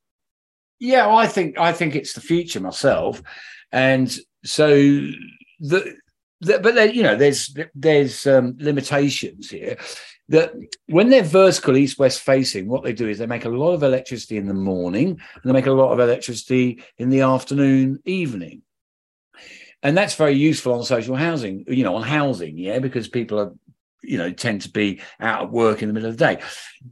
Yeah, 0.80 1.08
well, 1.08 1.18
I 1.18 1.28
think 1.28 1.58
I 1.58 1.74
think 1.74 1.96
it's 1.96 2.14
the 2.14 2.22
future 2.22 2.60
myself. 2.60 3.22
And 3.72 4.16
so 4.44 4.68
the, 5.60 5.96
the 6.42 6.60
but 6.60 6.76
there, 6.76 6.88
you 6.88 7.02
know 7.02 7.16
there's 7.16 7.56
there's 7.74 8.28
um, 8.28 8.56
limitations 8.60 9.50
here 9.50 9.78
that 10.30 10.54
when 10.88 11.10
they're 11.10 11.24
vertical 11.24 11.78
east 11.78 12.00
west 12.00 12.22
facing 12.22 12.68
what 12.68 12.84
they 12.84 12.94
do 12.94 13.08
is 13.08 13.20
they 13.20 13.28
make 13.28 13.46
a 13.46 13.50
lot 13.50 13.74
of 13.74 13.84
electricity 13.84 14.38
in 14.38 14.48
the 14.48 14.54
morning 14.54 15.10
and 15.10 15.44
they 15.44 15.52
make 15.52 15.68
a 15.68 15.72
lot 15.72 15.92
of 15.92 16.00
electricity 16.00 16.84
in 16.98 17.10
the 17.10 17.22
afternoon 17.22 18.00
evening. 18.06 18.62
And 19.84 19.96
that's 19.96 20.16
very 20.16 20.34
useful 20.34 20.74
on 20.74 20.84
social 20.84 21.16
housing 21.16 21.66
you 21.68 21.84
know 21.84 21.96
on 21.96 22.04
housing 22.04 22.58
yeah 22.58 22.80
because 22.80 23.08
people 23.08 23.40
are 23.40 23.54
you 24.02 24.18
know 24.18 24.32
tend 24.32 24.62
to 24.62 24.70
be 24.70 25.02
out 25.20 25.44
of 25.44 25.52
work 25.52 25.82
in 25.82 25.88
the 25.88 25.94
middle 25.94 26.10
of 26.10 26.18
the 26.18 26.36
day. 26.36 26.42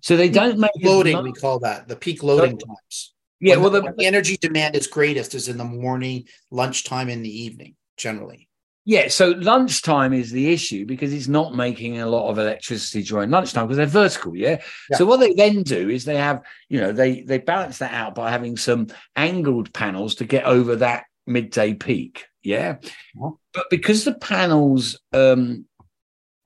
So 0.01 0.15
they 0.15 0.29
don't 0.29 0.59
make 0.59 0.71
loading 0.81 1.21
we 1.23 1.33
call 1.33 1.59
that 1.59 1.87
the 1.87 1.95
peak 1.95 2.21
loading 2.21 2.59
so, 2.59 2.67
times. 2.67 3.13
Yeah 3.39 3.55
when 3.55 3.71
well 3.71 3.81
the, 3.81 3.93
the 3.97 4.05
energy 4.05 4.37
demand 4.37 4.75
is 4.75 4.85
greatest 4.85 5.33
is 5.33 5.47
in 5.47 5.57
the 5.57 5.63
morning 5.63 6.27
lunchtime 6.51 7.09
in 7.09 7.23
the 7.23 7.41
evening 7.43 7.75
generally 7.97 8.47
yeah, 8.85 9.07
so 9.07 9.29
lunchtime 9.29 10.11
is 10.11 10.31
the 10.31 10.51
issue 10.51 10.85
because 10.85 11.13
it's 11.13 11.29
not 11.29 11.55
making 11.55 12.01
a 12.01 12.05
lot 12.07 12.29
of 12.29 12.37
electricity 12.37 13.01
during 13.03 13.29
lunchtime 13.29 13.65
because 13.65 13.77
they're 13.77 13.85
vertical, 13.85 14.35
yeah? 14.35 14.61
yeah? 14.89 14.97
So 14.97 15.05
what 15.05 15.21
they 15.21 15.33
then 15.33 15.63
do 15.63 15.89
is 15.89 16.03
they 16.03 16.17
have, 16.17 16.41
you 16.67 16.81
know, 16.81 16.91
they 16.91 17.21
they 17.21 17.37
balance 17.37 17.77
that 17.77 17.93
out 17.93 18.13
by 18.13 18.29
having 18.29 18.57
some 18.57 18.87
angled 19.15 19.73
panels 19.73 20.15
to 20.15 20.25
get 20.25 20.43
over 20.43 20.75
that 20.77 21.05
midday 21.25 21.73
peak, 21.73 22.25
yeah. 22.41 22.75
Uh-huh. 23.17 23.31
But 23.53 23.69
because 23.69 24.03
the 24.03 24.15
panels 24.15 24.99
um 25.13 25.65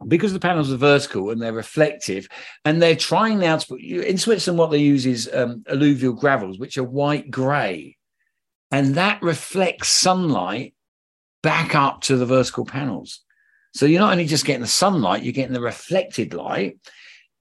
because 0.08 0.32
the 0.32 0.40
panels 0.40 0.72
are 0.72 0.78
vertical 0.78 1.32
and 1.32 1.42
they're 1.42 1.52
reflective, 1.52 2.28
and 2.64 2.80
they're 2.80 2.96
trying 2.96 3.40
now 3.40 3.58
to 3.58 3.68
put 3.68 3.82
in 3.82 4.20
Switzerland, 4.20 4.60
what 4.60 4.70
they 4.70 4.78
use 4.78 5.08
is 5.08 5.28
um, 5.34 5.64
alluvial 5.68 6.14
gravels, 6.14 6.60
which 6.60 6.78
are 6.78 6.84
white 6.84 7.32
grey, 7.32 7.98
and 8.70 8.94
that 8.94 9.20
reflects 9.24 9.90
sunlight 9.90 10.76
back 11.48 11.76
up 11.76 12.02
to 12.02 12.18
the 12.18 12.26
vertical 12.26 12.66
panels. 12.66 13.22
So 13.74 13.86
you're 13.86 14.02
not 14.02 14.12
only 14.12 14.26
just 14.26 14.44
getting 14.44 14.64
the 14.64 14.68
sunlight, 14.68 15.24
you're 15.24 15.32
getting 15.32 15.54
the 15.54 15.62
reflected 15.62 16.34
light 16.34 16.78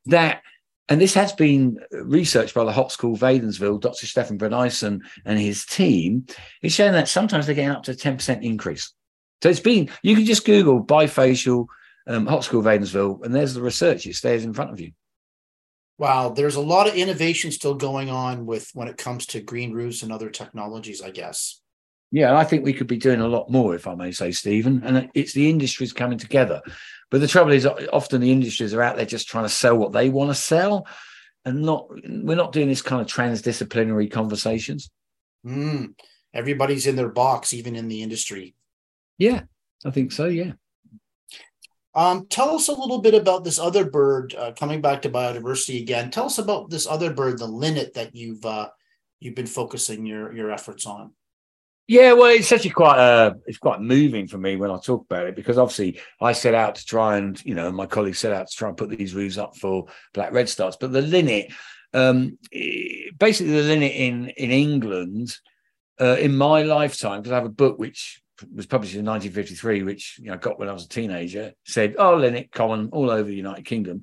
that, 0.05 0.43
and 0.89 1.01
this 1.01 1.15
has 1.15 1.33
been 1.33 1.81
researched 1.91 2.55
by 2.55 2.63
the 2.63 2.71
Hochschule 2.71 3.19
Wädenswil, 3.19 3.81
Dr. 3.81 4.07
Stefan 4.07 4.39
Brenneisen 4.39 5.01
and 5.25 5.41
his 5.41 5.67
team, 5.67 6.25
is 6.63 6.73
showing 6.73 6.93
that 6.93 7.09
sometimes 7.09 7.47
they're 7.47 7.57
getting 7.57 7.75
up 7.75 7.83
to 7.83 7.95
10% 7.95 8.45
increase. 8.45 8.93
So 9.43 9.49
it's 9.49 9.59
been, 9.59 9.91
you 10.05 10.15
can 10.15 10.25
just 10.25 10.47
Google 10.47 10.85
bifacial 10.85 11.67
um, 12.07 12.29
Hochschule 12.29 12.63
Wädenswil, 12.63 13.25
and 13.25 13.35
there's 13.35 13.55
the 13.55 13.61
research, 13.61 14.07
it 14.07 14.15
stays 14.15 14.45
in 14.45 14.55
front 14.55 14.71
of 14.71 14.79
you. 14.79 14.93
Wow, 15.99 16.29
there's 16.29 16.55
a 16.55 16.61
lot 16.61 16.87
of 16.87 16.95
innovation 16.95 17.51
still 17.51 17.75
going 17.75 18.09
on 18.09 18.47
with 18.47 18.71
when 18.73 18.87
it 18.87 18.99
comes 18.99 19.27
to 19.27 19.41
green 19.41 19.73
roofs 19.73 20.05
and 20.05 20.13
other 20.13 20.31
technologies, 20.31 21.03
I 21.03 21.11
guess. 21.11 21.61
Yeah, 22.17 22.35
I 22.35 22.45
think 22.45 22.65
we 22.65 22.73
could 22.73 22.87
be 22.87 22.97
doing 22.97 23.21
a 23.21 23.29
lot 23.29 23.51
more, 23.51 23.75
if 23.75 23.87
I 23.87 23.95
may 23.95 24.11
say, 24.11 24.33
Stephen. 24.33 24.83
And 24.87 25.11
it's 25.13 25.35
the 25.35 25.51
industries 25.51 25.93
coming 25.93 26.17
together. 26.17 26.63
But 27.11 27.21
the 27.21 27.29
trouble 27.29 27.53
is, 27.53 27.67
often 27.67 28.23
the 28.23 28.33
industries 28.33 28.73
are 28.73 28.81
out 28.81 28.97
there 28.97 29.05
just 29.05 29.29
trying 29.29 29.45
to 29.45 29.51
sell 29.51 29.77
what 29.77 29.93
they 29.93 30.09
want 30.09 30.31
to 30.31 30.35
sell, 30.35 30.87
and 31.45 31.61
not 31.61 31.91
we're 31.91 32.35
not 32.35 32.53
doing 32.53 32.69
this 32.69 32.81
kind 32.81 33.03
of 33.03 33.07
transdisciplinary 33.07 34.11
conversations. 34.11 34.91
Mm, 35.47 35.93
everybody's 36.33 36.87
in 36.87 36.97
their 36.97 37.11
box, 37.11 37.53
even 37.53 37.77
in 37.77 37.87
the 37.87 38.03
industry. 38.03 38.55
Yeah, 39.19 39.43
I 39.85 39.91
think 39.91 40.11
so. 40.11 40.25
Yeah. 40.25 40.53
Um, 41.95 42.29
tell 42.31 42.55
us 42.55 42.69
a 42.69 42.73
little 42.73 43.03
bit 43.03 43.13
about 43.13 43.45
this 43.45 43.59
other 43.59 43.85
bird. 43.85 44.35
Uh, 44.35 44.53
coming 44.53 44.81
back 44.81 45.03
to 45.03 45.11
biodiversity 45.11 45.83
again, 45.83 46.11
tell 46.11 46.25
us 46.25 46.39
about 46.39 46.71
this 46.71 46.87
other 46.87 47.13
bird, 47.13 47.39
the 47.39 47.47
linnet, 47.47 47.93
that 47.93 48.17
you've 48.17 48.47
uh, 48.47 48.71
you've 49.21 49.35
been 49.35 49.47
focusing 49.47 50.07
your 50.07 50.33
your 50.33 50.51
efforts 50.51 50.87
on. 50.87 51.13
Yeah, 51.89 52.15
well, 52.15 52.35
it's 52.35 52.51
actually 52.51 52.71
quite 52.71 52.99
uh, 52.99 53.35
it's 53.47 53.59
quite 53.59 53.81
moving 53.81 54.27
for 54.27 54.39
me 54.39 54.57
when 54.57 54.73
I 54.73 54.79
talk 54.79 55.05
about 55.05 55.27
it 55.27 55.37
because 55.37 55.57
obviously 55.57 56.01
I 56.21 56.33
set 56.33 56.55
out 56.55 56.75
to 56.77 56.85
try 56.85 57.17
and 57.17 57.41
you 57.45 57.55
know 57.55 57.71
my 57.71 57.87
colleagues 57.87 58.19
set 58.19 58.33
out 58.33 58.49
to 58.49 58.57
try 58.57 58.69
and 58.69 58.77
put 58.77 58.91
these 58.91 59.15
roofs 59.15 59.39
up 59.39 59.57
for 59.57 59.87
black 60.13 60.33
redstarts, 60.33 60.77
but 60.81 60.91
the 60.91 61.03
linnet, 61.03 61.53
um, 61.95 62.39
basically 62.51 63.53
the 63.53 63.63
linnet 63.63 63.93
in 63.93 64.31
in 64.31 64.51
England, 64.51 65.37
uh, 66.01 66.17
in 66.19 66.37
my 66.37 66.63
lifetime, 66.63 67.21
because 67.21 67.31
I 67.31 67.37
have 67.37 67.45
a 67.45 67.51
book 67.51 67.79
which 67.79 68.21
was 68.53 68.67
published 68.67 68.97
in 68.97 69.05
1953, 69.05 69.85
which 69.85 70.19
you 70.19 70.27
know 70.27 70.35
I 70.35 70.39
got 70.39 70.59
when 70.59 70.69
I 70.69 70.73
was 70.73 70.87
a 70.87 70.89
teenager, 70.89 71.53
said, 71.65 71.95
"Oh, 72.01 72.17
linnet 72.17 72.51
common 72.51 72.89
all 72.91 73.11
over 73.11 73.29
the 73.29 73.37
United 73.37 73.65
Kingdom," 73.65 74.03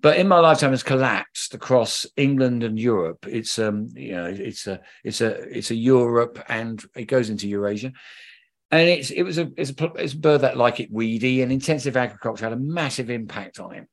but 0.00 0.16
in 0.16 0.28
my 0.28 0.38
lifetime 0.38 0.70
has 0.70 0.82
collapsed 0.82 1.54
across 1.54 2.06
England 2.16 2.62
and 2.62 2.78
Europe. 2.78 3.26
It's 3.28 3.58
um 3.58 3.88
you 3.94 4.12
know 4.12 4.26
it's 4.26 4.66
a 4.66 4.80
it's 5.04 5.20
a 5.20 5.32
it's 5.56 5.70
a 5.70 5.74
Europe 5.74 6.42
and 6.48 6.82
it 6.96 7.04
goes 7.04 7.30
into 7.30 7.48
Eurasia, 7.48 7.92
and 8.70 8.88
it's 8.88 9.10
it 9.10 9.22
was 9.22 9.38
a 9.38 9.50
it's 9.56 9.70
a, 9.70 9.84
it's 9.96 10.14
a 10.14 10.18
bird 10.18 10.42
that 10.42 10.56
like 10.56 10.80
it 10.80 10.92
weedy 10.92 11.42
and 11.42 11.52
intensive 11.52 11.96
agriculture 11.96 12.44
had 12.44 12.52
a 12.52 12.56
massive 12.56 13.10
impact 13.10 13.60
on 13.60 13.74
it. 13.74 13.88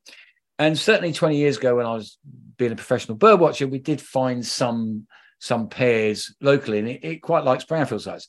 And 0.60 0.78
certainly 0.78 1.14
20 1.14 1.38
years 1.38 1.58
ago, 1.58 1.76
when 1.76 1.86
I 1.86 1.94
was 1.94 2.18
being 2.58 2.72
a 2.72 2.76
professional 2.76 3.16
bird 3.16 3.40
watcher, 3.40 3.68
we 3.68 3.80
did 3.80 4.02
find 4.02 4.46
some 4.46 5.08
some 5.40 5.70
pairs 5.70 6.34
locally, 6.42 6.80
and 6.80 6.88
it, 6.88 7.04
it 7.04 7.22
quite 7.22 7.44
likes 7.44 7.66
brownfield 7.66 8.02
sites. 8.02 8.28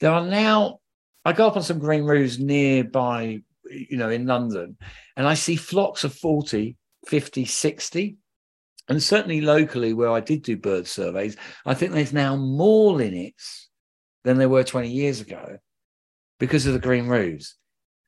There 0.00 0.10
are 0.10 0.24
now 0.24 0.78
I 1.24 1.32
go 1.32 1.46
up 1.46 1.56
on 1.56 1.62
some 1.62 1.78
green 1.78 2.04
roofs 2.04 2.38
nearby, 2.38 3.42
you 3.70 3.96
know, 3.98 4.08
in 4.08 4.26
London, 4.26 4.78
and 5.16 5.28
I 5.28 5.34
see 5.34 5.56
flocks 5.56 6.02
of 6.04 6.14
40 6.14 6.76
50, 7.06 7.44
60. 7.44 8.16
And 8.88 9.02
certainly 9.02 9.40
locally, 9.40 9.92
where 9.92 10.10
I 10.10 10.20
did 10.20 10.42
do 10.42 10.56
bird 10.56 10.86
surveys, 10.86 11.36
I 11.64 11.74
think 11.74 11.92
there's 11.92 12.12
now 12.12 12.36
more 12.36 12.94
linnets 12.94 13.68
than 14.24 14.36
there 14.36 14.48
were 14.48 14.64
20 14.64 14.90
years 14.90 15.20
ago 15.20 15.58
because 16.38 16.66
of 16.66 16.72
the 16.72 16.80
green 16.80 17.06
roofs. 17.06 17.56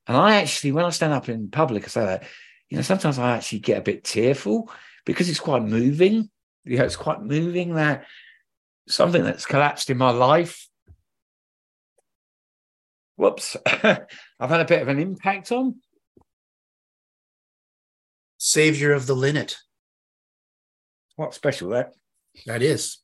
And 0.07 0.17
I 0.17 0.37
actually, 0.37 0.73
when 0.73 0.85
I 0.85 0.91
stand 0.91 1.13
up 1.13 1.29
in 1.29 1.51
public, 1.51 1.85
I 1.85 1.89
say 1.89 2.05
that, 2.05 2.25
you 2.69 2.77
know, 2.77 2.83
sometimes 2.83 3.19
I 3.19 3.37
actually 3.37 3.61
get 3.61 3.79
a 3.79 3.83
bit 3.83 4.03
tearful 4.03 4.71
because 5.07 5.29
it's 5.29 5.41
quite 5.41 5.63
moving. 5.63 6.29
You 6.65 6.79
know, 6.79 6.85
it's 6.85 6.97
quite 6.97 7.23
moving 7.23 7.75
that 7.75 8.05
something 8.89 9.23
that's 9.23 9.47
collapsed 9.47 9.91
in 9.91 9.99
my 9.99 10.11
life. 10.11 10.69
Whoops, 13.17 13.57
I've 13.67 14.07
had 14.41 14.61
a 14.61 14.65
bit 14.65 14.83
of 14.83 14.89
an 14.89 14.99
impact 14.99 15.53
on 15.53 15.77
savior 18.45 18.93
of 18.93 19.07
the 19.07 19.15
linnet. 19.15 19.57
What 21.15 21.33
special 21.33 21.71
that? 21.71 21.93
That 22.47 22.61
is. 22.61 22.99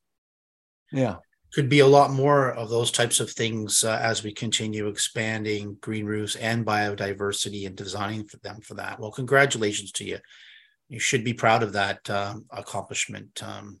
Yeah. 0.91 1.15
Could 1.53 1.69
be 1.69 1.79
a 1.79 1.87
lot 1.87 2.11
more 2.11 2.51
of 2.51 2.69
those 2.69 2.91
types 2.91 3.21
of 3.21 3.31
things 3.31 3.85
uh, 3.85 3.97
as 4.01 4.21
we 4.21 4.33
continue 4.33 4.87
expanding 4.87 5.77
green 5.79 6.05
roofs 6.05 6.35
and 6.35 6.65
biodiversity 6.65 7.65
and 7.65 7.75
designing 7.75 8.27
for 8.27 8.35
them 8.37 8.59
for 8.59 8.73
that. 8.75 8.99
Well, 8.99 9.11
congratulations 9.11 9.93
to 9.93 10.03
you. 10.03 10.17
You 10.89 10.99
should 10.99 11.23
be 11.23 11.33
proud 11.33 11.63
of 11.63 11.71
that 11.71 12.07
um, 12.09 12.45
accomplishment. 12.51 13.41
Um, 13.41 13.79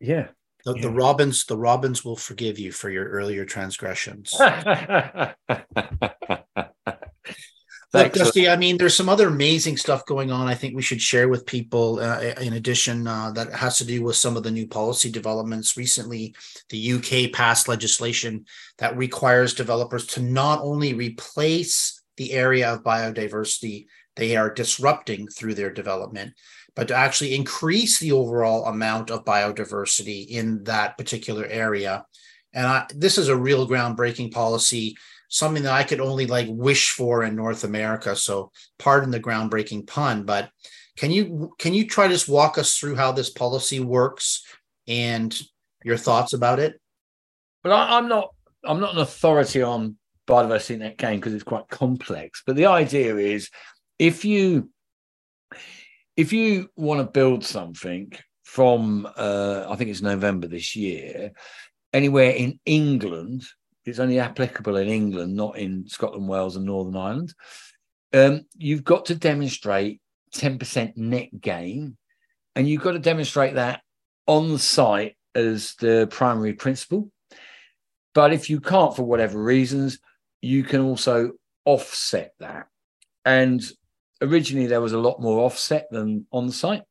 yeah. 0.00 0.26
The, 0.64 0.74
yeah. 0.74 0.82
the 0.82 0.90
robins, 0.90 1.44
the 1.44 1.56
robins 1.56 2.04
will 2.04 2.16
forgive 2.16 2.58
you 2.58 2.72
for 2.72 2.90
your 2.90 3.08
earlier 3.08 3.44
transgressions. 3.44 4.34
Look, 7.94 8.12
Dusty, 8.12 8.50
I 8.50 8.56
mean, 8.56 8.76
there's 8.76 8.94
some 8.94 9.08
other 9.08 9.28
amazing 9.28 9.78
stuff 9.78 10.04
going 10.04 10.30
on. 10.30 10.46
I 10.46 10.54
think 10.54 10.76
we 10.76 10.82
should 10.82 11.00
share 11.00 11.28
with 11.28 11.46
people. 11.46 12.00
Uh, 12.00 12.34
in 12.38 12.52
addition, 12.52 13.06
uh, 13.06 13.30
that 13.32 13.52
has 13.54 13.78
to 13.78 13.84
do 13.86 14.02
with 14.02 14.16
some 14.16 14.36
of 14.36 14.42
the 14.42 14.50
new 14.50 14.66
policy 14.66 15.10
developments. 15.10 15.76
Recently, 15.76 16.34
the 16.68 16.92
UK 16.92 17.32
passed 17.32 17.66
legislation 17.66 18.44
that 18.76 18.96
requires 18.98 19.54
developers 19.54 20.06
to 20.08 20.22
not 20.22 20.60
only 20.60 20.92
replace 20.92 22.02
the 22.18 22.32
area 22.32 22.70
of 22.70 22.82
biodiversity 22.82 23.86
they 24.18 24.36
are 24.36 24.52
disrupting 24.52 25.28
through 25.28 25.54
their 25.54 25.70
development, 25.70 26.34
but 26.74 26.88
to 26.88 26.94
actually 26.94 27.36
increase 27.36 28.00
the 28.00 28.12
overall 28.12 28.66
amount 28.66 29.10
of 29.10 29.24
biodiversity 29.24 30.26
in 30.26 30.64
that 30.64 30.98
particular 30.98 31.46
area. 31.46 32.04
And 32.52 32.66
I, 32.66 32.86
this 32.94 33.16
is 33.16 33.28
a 33.28 33.36
real 33.36 33.66
groundbreaking 33.68 34.32
policy 34.32 34.96
something 35.28 35.62
that 35.62 35.72
I 35.72 35.84
could 35.84 36.00
only 36.00 36.26
like 36.26 36.46
wish 36.50 36.90
for 36.90 37.22
in 37.22 37.36
North 37.36 37.64
America. 37.64 38.16
So 38.16 38.50
pardon 38.78 39.10
the 39.10 39.20
groundbreaking 39.20 39.86
pun, 39.86 40.24
but 40.24 40.50
can 40.96 41.10
you 41.10 41.54
can 41.58 41.74
you 41.74 41.86
try 41.86 42.08
to 42.08 42.14
just 42.14 42.28
walk 42.28 42.58
us 42.58 42.76
through 42.76 42.96
how 42.96 43.12
this 43.12 43.30
policy 43.30 43.80
works 43.80 44.44
and 44.88 45.38
your 45.84 45.96
thoughts 45.96 46.32
about 46.32 46.58
it? 46.58 46.80
But 47.62 47.72
I, 47.72 47.98
am 47.98 48.08
not 48.08 48.34
I'm 48.64 48.80
not 48.80 48.94
an 48.94 49.00
authority 49.00 49.62
on 49.62 49.96
biodiversity 50.26 50.74
in 50.74 50.80
that 50.80 50.98
game 50.98 51.20
because 51.20 51.34
it's 51.34 51.44
quite 51.44 51.68
complex. 51.68 52.42
But 52.46 52.56
the 52.56 52.66
idea 52.66 53.16
is 53.16 53.50
if 53.98 54.24
you 54.24 54.70
if 56.16 56.32
you 56.32 56.68
want 56.74 57.00
to 57.00 57.12
build 57.12 57.44
something 57.44 58.12
from 58.44 59.06
uh, 59.16 59.66
I 59.68 59.76
think 59.76 59.90
it's 59.90 60.02
November 60.02 60.48
this 60.48 60.74
year, 60.74 61.32
anywhere 61.92 62.30
in 62.30 62.58
England, 62.64 63.44
it's 63.88 63.98
only 63.98 64.20
applicable 64.20 64.76
in 64.76 64.88
England, 64.88 65.34
not 65.34 65.58
in 65.58 65.88
Scotland, 65.88 66.28
Wales, 66.28 66.56
and 66.56 66.66
Northern 66.66 66.96
Ireland. 66.96 67.34
Um, 68.12 68.42
you've 68.56 68.84
got 68.84 69.06
to 69.06 69.14
demonstrate 69.14 70.00
10% 70.34 70.96
net 70.96 71.40
gain, 71.40 71.96
and 72.54 72.68
you've 72.68 72.82
got 72.82 72.92
to 72.92 72.98
demonstrate 72.98 73.54
that 73.54 73.82
on 74.26 74.58
site 74.58 75.16
as 75.34 75.74
the 75.76 76.06
primary 76.10 76.52
principle. 76.52 77.10
But 78.14 78.32
if 78.32 78.50
you 78.50 78.60
can't, 78.60 78.94
for 78.94 79.04
whatever 79.04 79.42
reasons, 79.42 79.98
you 80.40 80.64
can 80.64 80.80
also 80.80 81.32
offset 81.64 82.32
that. 82.40 82.66
And 83.24 83.62
originally, 84.20 84.66
there 84.66 84.80
was 84.80 84.92
a 84.92 84.98
lot 84.98 85.20
more 85.20 85.40
offset 85.40 85.88
than 85.90 86.26
on 86.32 86.50
site. 86.50 86.82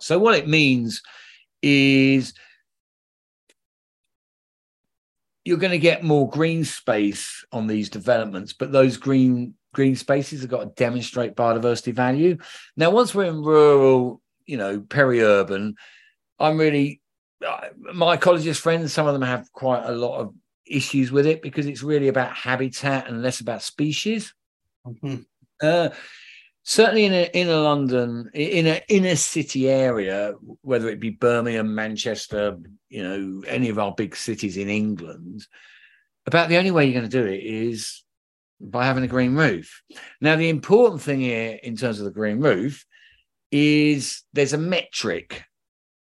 So, 0.00 0.18
what 0.18 0.36
it 0.36 0.48
means 0.48 1.02
is 1.62 2.34
you're 5.44 5.58
going 5.58 5.72
to 5.72 5.78
get 5.78 6.02
more 6.02 6.28
green 6.28 6.64
space 6.64 7.44
on 7.52 7.66
these 7.66 7.90
developments, 7.90 8.52
but 8.52 8.72
those 8.72 8.96
green 8.96 9.54
green 9.74 9.96
spaces 9.96 10.40
have 10.40 10.50
got 10.50 10.60
to 10.60 10.82
demonstrate 10.82 11.34
biodiversity 11.34 11.92
value. 11.92 12.38
Now, 12.76 12.90
once 12.90 13.14
we're 13.14 13.24
in 13.24 13.42
rural, 13.42 14.20
you 14.46 14.56
know, 14.56 14.80
peri-urban, 14.80 15.74
I'm 16.38 16.58
really 16.58 17.00
my 17.92 18.16
ecologist 18.16 18.60
friends. 18.60 18.92
Some 18.92 19.06
of 19.06 19.12
them 19.12 19.22
have 19.22 19.52
quite 19.52 19.84
a 19.84 19.92
lot 19.92 20.20
of 20.20 20.34
issues 20.66 21.12
with 21.12 21.26
it 21.26 21.42
because 21.42 21.66
it's 21.66 21.82
really 21.82 22.08
about 22.08 22.34
habitat 22.34 23.08
and 23.08 23.22
less 23.22 23.40
about 23.40 23.62
species. 23.62 24.32
Mm-hmm. 24.86 25.22
Uh, 25.62 25.90
certainly 26.64 27.04
in 27.04 27.12
a 27.12 27.30
in 27.32 27.48
a 27.48 27.60
London 27.60 28.30
in 28.34 28.66
a 28.66 28.82
inner 28.88 29.16
city 29.16 29.68
area, 29.68 30.34
whether 30.62 30.88
it 30.88 30.98
be 30.98 31.10
Birmingham, 31.10 31.74
Manchester, 31.74 32.58
you 32.88 33.02
know, 33.02 33.42
any 33.46 33.68
of 33.68 33.78
our 33.78 33.94
big 33.94 34.16
cities 34.16 34.56
in 34.56 34.68
England, 34.68 35.46
about 36.26 36.48
the 36.48 36.56
only 36.56 36.70
way 36.70 36.84
you're 36.84 36.98
going 36.98 37.08
to 37.08 37.22
do 37.22 37.26
it 37.26 37.42
is 37.44 38.02
by 38.60 38.84
having 38.84 39.04
a 39.04 39.08
green 39.08 39.34
roof. 39.34 39.82
Now, 40.20 40.36
the 40.36 40.48
important 40.48 41.02
thing 41.02 41.20
here 41.20 41.58
in 41.62 41.76
terms 41.76 41.98
of 41.98 42.06
the 42.06 42.10
green 42.10 42.40
roof 42.40 42.84
is 43.52 44.22
there's 44.32 44.54
a 44.54 44.58
metric, 44.58 45.44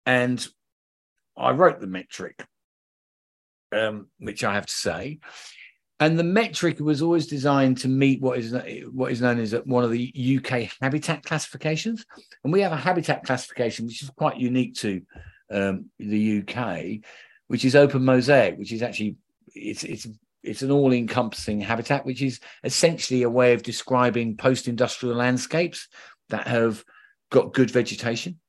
and 0.05 0.45
I 1.37 1.51
wrote 1.51 1.81
the 1.81 1.87
metric, 1.87 2.45
um, 3.73 4.07
which 4.17 4.43
I 4.43 4.53
have 4.53 4.65
to 4.65 4.73
say, 4.73 5.19
and 6.03 6.19
the 6.19 6.23
metric 6.23 6.81
was 6.81 7.01
always 7.01 7.27
designed 7.27 7.77
to 7.77 7.87
meet 7.87 8.19
what 8.21 8.37
is 8.37 8.53
what 8.91 9.11
is 9.11 9.21
known 9.21 9.39
as 9.39 9.53
one 9.65 9.85
of 9.85 9.91
the 9.91 10.37
UK 10.37 10.69
habitat 10.81 11.23
classifications, 11.23 12.05
and 12.43 12.51
we 12.51 12.59
have 12.59 12.73
a 12.73 12.77
habitat 12.77 13.23
classification 13.23 13.85
which 13.85 14.03
is 14.03 14.09
quite 14.09 14.37
unique 14.37 14.75
to 14.75 15.01
um, 15.49 15.85
the 15.99 16.41
UK, 16.41 16.99
which 17.47 17.63
is 17.63 17.73
open 17.73 18.03
mosaic, 18.03 18.57
which 18.57 18.73
is 18.73 18.81
actually 18.81 19.15
it's 19.55 19.85
it's 19.85 20.05
it's 20.43 20.61
an 20.61 20.71
all-encompassing 20.71 21.61
habitat, 21.61 22.05
which 22.05 22.21
is 22.21 22.41
essentially 22.65 23.23
a 23.23 23.29
way 23.29 23.53
of 23.53 23.63
describing 23.63 24.35
post-industrial 24.35 25.15
landscapes 25.15 25.87
that 26.27 26.47
have 26.47 26.83
got 27.31 27.53
good 27.53 27.71
vegetation. 27.71 28.41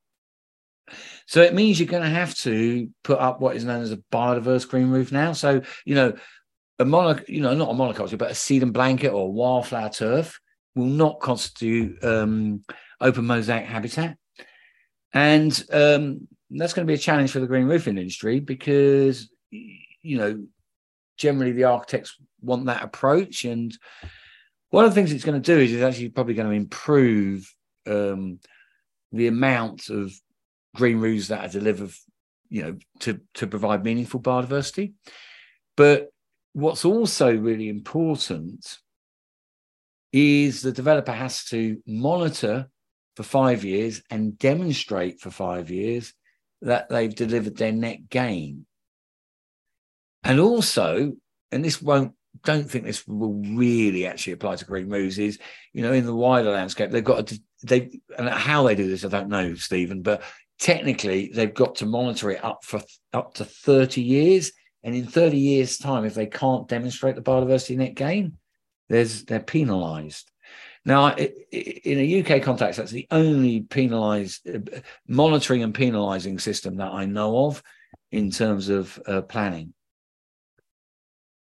So 1.25 1.41
it 1.41 1.53
means 1.53 1.79
you're 1.79 1.87
going 1.87 2.03
to 2.03 2.09
have 2.09 2.35
to 2.39 2.89
put 3.03 3.19
up 3.19 3.39
what 3.39 3.55
is 3.55 3.63
known 3.63 3.81
as 3.81 3.93
a 3.93 4.03
biodiverse 4.11 4.67
green 4.67 4.89
roof 4.89 5.13
now. 5.13 5.31
So 5.31 5.61
you 5.85 5.95
know 5.95 6.15
a 6.79 6.85
monoc, 6.85 7.27
you 7.29 7.41
know, 7.41 7.53
not 7.53 7.69
a 7.69 7.73
monoculture, 7.73 8.17
but 8.17 8.31
a 8.31 8.33
Sedum 8.33 8.73
blanket 8.73 9.09
or 9.09 9.31
wildflower 9.31 9.89
turf 9.89 10.39
will 10.75 10.85
not 10.85 11.19
constitute 11.19 12.03
um, 12.03 12.63
open 12.99 13.25
mosaic 13.25 13.65
habitat. 13.65 14.17
And 15.13 15.63
um, 15.71 16.27
that's 16.49 16.73
going 16.73 16.85
to 16.85 16.91
be 16.91 16.95
a 16.95 16.97
challenge 16.97 17.31
for 17.31 17.39
the 17.39 17.47
green 17.47 17.67
roofing 17.67 17.97
industry 17.97 18.41
because, 18.41 19.29
you 19.51 20.17
know, 20.17 20.45
generally 21.17 21.53
the 21.53 21.63
architects 21.63 22.17
want 22.41 22.65
that 22.65 22.83
approach. 22.83 23.45
And 23.45 23.75
one 24.71 24.83
of 24.83 24.91
the 24.91 24.95
things 24.95 25.13
it's 25.13 25.23
going 25.23 25.41
to 25.41 25.53
do 25.55 25.59
is 25.59 25.71
it's 25.71 25.83
actually 25.83 26.09
probably 26.09 26.33
going 26.33 26.49
to 26.49 26.55
improve 26.55 27.49
um, 27.87 28.39
the 29.13 29.27
amount 29.27 29.89
of 29.89 30.11
green 30.75 30.99
roofs 30.99 31.29
that 31.29 31.45
are 31.45 31.59
delivered, 31.59 31.91
you 32.49 32.63
know, 32.63 32.77
to, 32.99 33.21
to 33.35 33.47
provide 33.47 33.85
meaningful 33.85 34.19
biodiversity. 34.19 34.93
But 35.77 36.09
what's 36.55 36.85
also 36.85 37.35
really 37.35 37.67
important 37.67 38.77
is 40.13 40.61
the 40.61 40.71
developer 40.71 41.11
has 41.11 41.43
to 41.43 41.81
monitor 41.85 42.69
for 43.17 43.23
five 43.23 43.65
years 43.65 44.01
and 44.09 44.39
demonstrate 44.39 45.19
for 45.19 45.31
five 45.31 45.69
years 45.69 46.13
that 46.61 46.87
they've 46.87 47.13
delivered 47.13 47.57
their 47.57 47.73
net 47.73 48.07
gain. 48.07 48.65
And 50.23 50.39
also, 50.39 51.17
and 51.51 51.63
this 51.63 51.81
won't, 51.81 52.13
don't 52.45 52.71
think 52.71 52.85
this 52.85 53.05
will 53.05 53.33
really 53.33 54.07
actually 54.07 54.33
apply 54.33 54.55
to 54.55 54.65
green 54.65 54.87
moves, 54.87 55.19
is, 55.19 55.37
you 55.73 55.81
know, 55.81 55.91
in 55.91 56.05
the 56.05 56.15
wider 56.15 56.51
landscape, 56.51 56.89
they've 56.89 57.03
got 57.03 57.27
to, 57.27 57.39
they, 57.63 57.99
and 58.17 58.29
how 58.29 58.63
they 58.63 58.75
do 58.75 58.89
this, 58.89 59.03
I 59.03 59.09
don't 59.09 59.27
know, 59.27 59.55
Stephen, 59.55 60.01
but 60.01 60.23
technically 60.57 61.31
they've 61.33 61.53
got 61.53 61.75
to 61.75 61.85
monitor 61.85 62.31
it 62.31 62.43
up 62.45 62.63
for 62.63 62.81
up 63.11 63.33
to 63.33 63.43
30 63.43 64.01
years 64.01 64.53
and 64.85 64.95
in 64.95 65.07
30 65.07 65.35
years' 65.35 65.79
time, 65.79 66.05
if 66.05 66.13
they 66.13 66.27
can't 66.27 66.67
demonstrate 66.67 67.15
the 67.15 67.21
biodiversity 67.21 67.75
net 67.75 67.95
gain, 67.95 68.37
there's 68.87 69.25
they're 69.25 69.39
penalised. 69.39 70.31
Now, 70.85 71.15
in 71.15 71.97
a 71.97 72.21
UK 72.21 72.43
context, 72.43 72.77
that's 72.77 72.91
the 72.91 73.07
only 73.09 73.61
penalised 73.61 74.47
uh, 74.47 74.59
monitoring 75.07 75.63
and 75.63 75.73
penalising 75.73 76.39
system 76.39 76.77
that 76.77 76.91
I 76.91 77.05
know 77.05 77.47
of 77.47 77.63
in 78.11 78.29
terms 78.29 78.69
of 78.69 79.01
uh, 79.07 79.23
planning. 79.23 79.73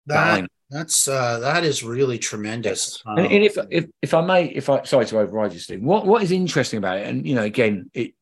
That, 0.07 0.49
that's 0.70 1.07
uh, 1.07 1.39
that 1.41 1.62
is 1.62 1.84
really 1.84 2.18
tremendous. 2.18 3.03
Um, 3.05 3.18
and, 3.18 3.26
and, 3.26 3.45
if 3.45 3.59
if 3.70 3.87
if 4.01 4.14
I 4.14 4.22
may, 4.22 4.47
if 4.47 4.70
I 4.70 4.82
sorry 4.84 5.05
to 5.07 5.18
override 5.18 5.53
you, 5.53 5.59
Steve. 5.59 5.82
What 5.82 6.07
what 6.07 6.22
is 6.22 6.32
interesting 6.32 6.78
about 6.78 6.99
it, 6.99 7.07
and 7.07 7.26
you 7.26 7.34
know, 7.34 7.43
again, 7.43 7.91
it 7.93 8.14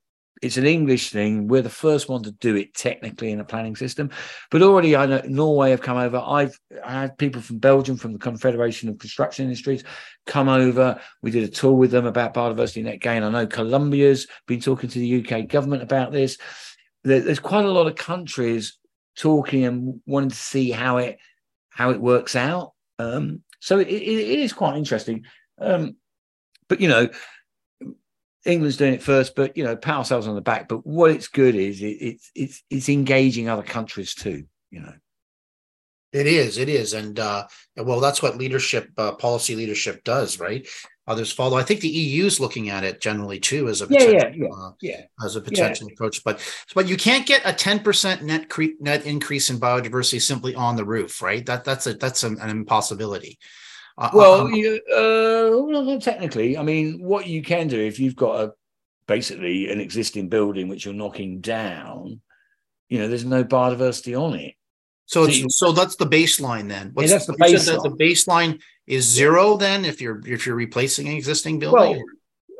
it's 0.45 0.59
an 0.59 0.67
English 0.67 1.11
thing. 1.11 1.49
We're 1.49 1.63
the 1.63 1.71
first 1.71 2.11
one 2.11 2.23
to 2.25 2.31
do 2.33 2.55
it 2.55 2.75
technically 2.75 3.31
in 3.31 3.41
a 3.41 3.45
planning 3.45 3.77
system. 3.77 4.11
But 4.51 4.61
already, 4.61 4.95
I 4.95 5.07
know 5.07 5.23
Norway 5.27 5.71
have 5.71 5.81
come 5.81 5.97
over. 5.97 6.19
I've 6.19 6.59
had 6.85 7.17
people 7.17 7.41
from 7.41 7.59
Belgium, 7.59 7.97
from 7.97 8.13
the 8.13 8.19
Confederation 8.19 8.91
of 8.91 8.99
Construction 8.99 9.47
Industries, 9.47 9.85
come 10.27 10.51
over. 10.51 11.01
We 11.23 11.31
did 11.31 11.45
a 11.45 11.49
tour 11.49 11.73
with 11.73 11.93
them 11.93 12.05
about 12.05 12.35
biodiversity 12.35 12.85
net 12.85 13.01
gain. 13.01 13.23
I 13.23 13.31
know 13.31 13.47
Colombia's 13.47 14.27
been 14.47 14.61
talking 14.61 14.91
to 14.91 14.99
the 14.99 15.25
UK 15.25 15.49
government 15.49 15.83
about 15.83 16.13
this. 16.13 16.37
there's 17.05 17.39
quite 17.39 17.65
a 17.65 17.73
lot 17.73 17.87
of 17.87 17.97
countries 17.97 18.77
talking 19.17 19.65
and 19.65 20.03
wanting 20.05 20.31
to 20.31 20.37
see 20.37 20.71
how 20.71 20.99
it 20.99 21.19
how 21.71 21.91
it 21.91 22.01
works 22.01 22.37
out. 22.37 22.73
Um, 22.99 23.43
so 23.61 23.79
it, 23.79 23.89
it 23.89 24.41
is 24.41 24.53
quite 24.53 24.77
interesting. 24.77 25.25
Um, 25.59 25.97
but 26.69 26.83
you 26.83 26.89
know, 26.89 27.09
England's 28.45 28.77
doing 28.77 28.95
it 28.95 29.03
first, 29.03 29.35
but 29.35 29.57
you 29.57 29.65
know, 29.65 29.77
pat 29.77 29.97
ourselves 29.97 30.27
on 30.27 30.35
the 30.35 30.41
back. 30.41 30.69
But 30.69 30.87
what 30.87 31.11
it's 31.11 31.29
good 31.29 31.55
is 31.55 31.81
it, 31.81 31.97
it's 32.01 32.31
it's 32.35 32.63
it's 32.71 32.89
engaging 32.89 33.49
other 33.49 33.63
countries 33.63 34.15
too. 34.15 34.45
You 34.71 34.81
know, 34.81 34.93
it 36.13 36.27
is, 36.27 36.59
it 36.59 36.69
is, 36.69 36.93
and 36.93 37.19
uh, 37.19 37.47
well, 37.77 38.01
that's 38.01 38.23
what 38.23 38.37
leadership, 38.37 38.91
uh, 38.99 39.13
policy 39.13 39.57
leadership 39.57 40.05
does, 40.05 40.39
right? 40.39 40.67
Others 41.07 41.33
follow. 41.33 41.57
I 41.57 41.63
think 41.63 41.81
the 41.81 41.89
EU 41.89 42.25
is 42.25 42.41
looking 42.41 42.71
at 42.71 42.85
it 42.85 43.01
generally 43.01 43.39
too 43.41 43.69
as 43.69 43.83
a 43.83 43.87
yeah, 43.91 44.05
yeah, 44.05 44.31
yeah, 44.35 44.49
uh, 44.49 44.73
yeah. 44.81 45.01
as 45.25 45.37
a 45.37 45.41
potential 45.41 45.89
yeah. 45.89 45.93
approach. 45.93 46.23
But 46.25 46.41
but 46.75 46.89
you 46.89 46.97
can't 46.97 47.27
get 47.27 47.43
a 47.45 47.53
ten 47.53 47.81
percent 47.81 48.23
net 48.23 48.49
cre- 48.49 48.79
net 48.81 49.05
increase 49.05 49.51
in 49.51 49.59
biodiversity 49.59 50.21
simply 50.21 50.55
on 50.55 50.77
the 50.77 50.85
roof, 50.85 51.21
right? 51.21 51.45
That 51.45 51.65
that's 51.65 51.87
a 51.87 51.95
that's 51.95 52.23
an 52.23 52.39
impossibility. 52.41 53.39
Well, 54.13 54.51
you, 54.51 54.81
uh, 54.93 55.63
well, 55.63 56.01
technically, 56.01 56.59
I 56.59 56.63
mean, 56.63 57.03
what 57.03 57.27
you 57.27 57.43
can 57.43 57.69
do 57.69 57.79
if 57.79 58.01
you've 58.01 58.17
got 58.17 58.45
a 58.45 58.53
basically 59.07 59.71
an 59.71 59.81
existing 59.81 60.29
building 60.29 60.69
which 60.69 60.85
you're 60.85 60.95
knocking 60.95 61.41
down, 61.41 62.21
you 62.89 62.99
know, 62.99 63.09
there's 63.09 63.25
no 63.25 63.45
biodiversity 63.45 64.21
on 64.21 64.35
it. 64.35 64.55
So, 65.07 65.25
so, 65.27 65.31
you, 65.31 65.51
so 65.51 65.73
that's 65.73 65.97
the 65.97 66.07
baseline 66.07 66.69
then. 66.69 66.91
What's, 66.95 67.11
yeah, 67.11 67.17
that's 67.17 67.27
the 67.27 67.35
baseline. 67.35 67.83
the 67.83 68.05
baseline 68.05 68.61
is 68.87 69.05
zero 69.05 69.57
then 69.57 69.85
if 69.85 70.01
you're 70.01 70.21
if 70.27 70.47
you're 70.47 70.57
replacing 70.57 71.09
an 71.09 71.15
existing 71.15 71.59
building. 71.59 72.03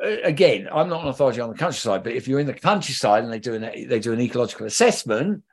Well, 0.01 0.17
again, 0.23 0.67
I'm 0.71 0.89
not 0.89 1.01
an 1.01 1.07
authority 1.07 1.41
on 1.41 1.49
the 1.49 1.57
countryside, 1.57 2.03
but 2.03 2.13
if 2.13 2.27
you're 2.27 2.39
in 2.39 2.47
the 2.47 2.53
countryside 2.53 3.23
and 3.23 3.33
they 3.33 3.39
do 3.39 3.55
an 3.55 3.61
they 3.89 3.99
do 3.99 4.13
an 4.13 4.21
ecological 4.21 4.67
assessment, 4.67 5.43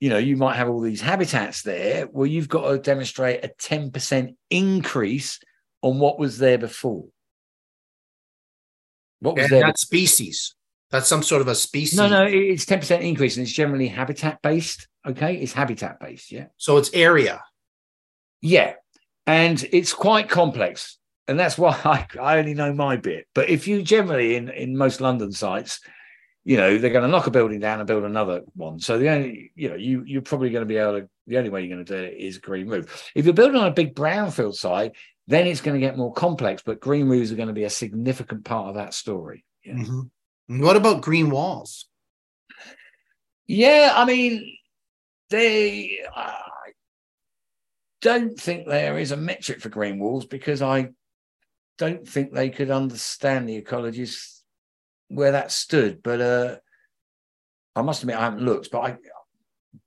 you 0.00 0.10
know, 0.10 0.18
you 0.18 0.36
might 0.36 0.56
have 0.56 0.68
all 0.68 0.80
these 0.80 1.00
habitats 1.00 1.62
there. 1.62 2.06
Well, 2.10 2.26
you've 2.26 2.48
got 2.48 2.70
to 2.70 2.78
demonstrate 2.78 3.44
a 3.44 3.48
10% 3.48 4.34
increase 4.50 5.40
on 5.82 5.98
what 5.98 6.18
was 6.18 6.38
there 6.38 6.58
before. 6.58 7.06
What 9.20 9.36
was 9.36 9.44
and 9.44 9.52
there? 9.52 9.60
That 9.62 9.78
species. 9.78 10.54
That's 10.90 11.08
some 11.08 11.22
sort 11.22 11.40
of 11.40 11.48
a 11.48 11.54
species. 11.54 11.98
No, 11.98 12.08
no, 12.08 12.24
it's 12.24 12.64
10% 12.64 13.00
increase 13.00 13.36
and 13.36 13.46
it's 13.46 13.54
generally 13.54 13.88
habitat 13.88 14.40
based. 14.42 14.86
Okay. 15.06 15.36
It's 15.36 15.52
habitat 15.52 15.98
based. 15.98 16.30
Yeah. 16.30 16.46
So 16.58 16.76
it's 16.76 16.92
area. 16.92 17.42
Yeah. 18.40 18.74
And 19.26 19.66
it's 19.72 19.92
quite 19.92 20.28
complex. 20.28 20.98
And 21.26 21.40
that's 21.40 21.58
why 21.58 21.70
I, 21.84 22.06
I 22.20 22.38
only 22.38 22.54
know 22.54 22.72
my 22.72 22.96
bit. 22.96 23.26
But 23.34 23.48
if 23.48 23.66
you 23.66 23.82
generally 23.82 24.36
in, 24.36 24.50
in 24.50 24.76
most 24.76 25.00
London 25.00 25.32
sites, 25.32 25.80
you 26.46 26.56
know 26.56 26.78
they're 26.78 26.90
going 26.90 27.02
to 27.02 27.10
knock 27.10 27.26
a 27.26 27.30
building 27.30 27.58
down 27.58 27.80
and 27.80 27.88
build 27.88 28.04
another 28.04 28.42
one 28.54 28.78
so 28.78 28.98
the 28.98 29.08
only 29.08 29.50
you 29.56 29.68
know 29.68 29.74
you 29.74 30.04
you're 30.06 30.22
probably 30.22 30.48
going 30.48 30.62
to 30.62 30.66
be 30.66 30.76
able 30.76 31.00
to 31.00 31.08
the 31.26 31.36
only 31.36 31.50
way 31.50 31.60
you're 31.60 31.74
going 31.74 31.84
to 31.84 31.96
do 31.96 32.02
it 32.02 32.16
is 32.16 32.38
green 32.38 32.68
roof 32.68 33.10
if 33.14 33.24
you're 33.24 33.34
building 33.34 33.56
on 33.56 33.66
a 33.66 33.72
big 33.72 33.94
brownfield 33.94 34.54
site 34.54 34.92
then 35.26 35.46
it's 35.46 35.60
going 35.60 35.78
to 35.78 35.84
get 35.84 35.98
more 35.98 36.12
complex 36.12 36.62
but 36.64 36.80
green 36.80 37.08
roofs 37.08 37.32
are 37.32 37.36
going 37.36 37.48
to 37.48 37.52
be 37.52 37.64
a 37.64 37.70
significant 37.70 38.44
part 38.44 38.68
of 38.68 38.76
that 38.76 38.94
story 38.94 39.44
yeah. 39.64 39.74
mm-hmm. 39.74 40.62
what 40.62 40.76
about 40.76 41.02
green 41.02 41.30
walls 41.30 41.86
yeah 43.48 43.92
i 43.96 44.04
mean 44.04 44.56
they 45.30 45.98
i 46.14 46.42
don't 48.06 48.38
think 48.38 48.68
there 48.68 48.98
is 48.98 49.10
a 49.10 49.16
metric 49.16 49.60
for 49.60 49.68
green 49.68 49.98
walls 49.98 50.26
because 50.26 50.62
I 50.62 50.90
don't 51.76 52.06
think 52.06 52.32
they 52.32 52.50
could 52.50 52.70
understand 52.70 53.48
the 53.48 53.60
ecologists 53.60 54.35
where 55.08 55.32
that 55.32 55.52
stood. 55.52 56.02
But 56.02 56.20
uh, 56.20 56.56
I 57.74 57.82
must 57.82 58.02
admit, 58.02 58.16
I 58.16 58.22
haven't 58.22 58.42
looked, 58.42 58.70
but 58.70 58.80
I 58.80 58.96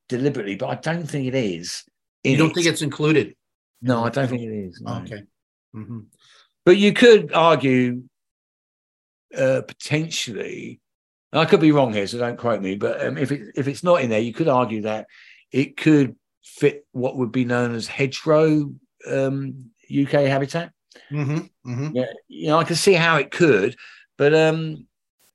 deliberately, 0.07 0.55
but 0.55 0.67
I 0.69 0.75
don't 0.75 1.07
think 1.09 1.27
it 1.27 1.35
is. 1.35 1.83
You 2.23 2.37
don't 2.37 2.51
it. 2.51 2.55
think 2.55 2.67
it's 2.67 2.81
included? 2.81 3.35
No, 3.81 4.03
I 4.03 4.09
don't 4.09 4.27
think 4.27 4.41
it 4.41 4.51
is. 4.53 4.81
no. 4.81 5.01
Okay. 5.05 5.23
Mhm. 5.75 6.05
But 6.65 6.77
you 6.77 6.93
could 6.93 7.33
argue 7.33 8.03
uh, 9.37 9.61
potentially, 9.67 10.79
I 11.31 11.45
could 11.45 11.61
be 11.61 11.71
wrong 11.71 11.93
here, 11.93 12.07
so 12.07 12.17
don't 12.17 12.37
quote 12.37 12.61
me. 12.61 12.75
But 12.75 13.05
um, 13.05 13.17
if 13.17 13.31
it 13.31 13.53
if 13.55 13.67
it's 13.67 13.83
not 13.83 14.01
in 14.01 14.09
there, 14.09 14.19
you 14.19 14.33
could 14.33 14.47
argue 14.47 14.81
that 14.81 15.07
it 15.51 15.77
could 15.77 16.15
fit 16.43 16.85
what 16.91 17.17
would 17.17 17.31
be 17.31 17.45
known 17.45 17.73
as 17.75 17.87
hedgerow 17.87 18.71
um, 19.07 19.69
UK 19.89 20.11
habitat. 20.27 20.71
Mhm. 21.11 21.49
Mhm. 21.65 21.91
Yeah, 21.95 22.11
you 22.27 22.47
know, 22.47 22.57
I 22.59 22.63
can 22.63 22.75
see 22.75 22.93
how 22.93 23.17
it 23.17 23.31
could, 23.31 23.75
but 24.17 24.33
um, 24.33 24.87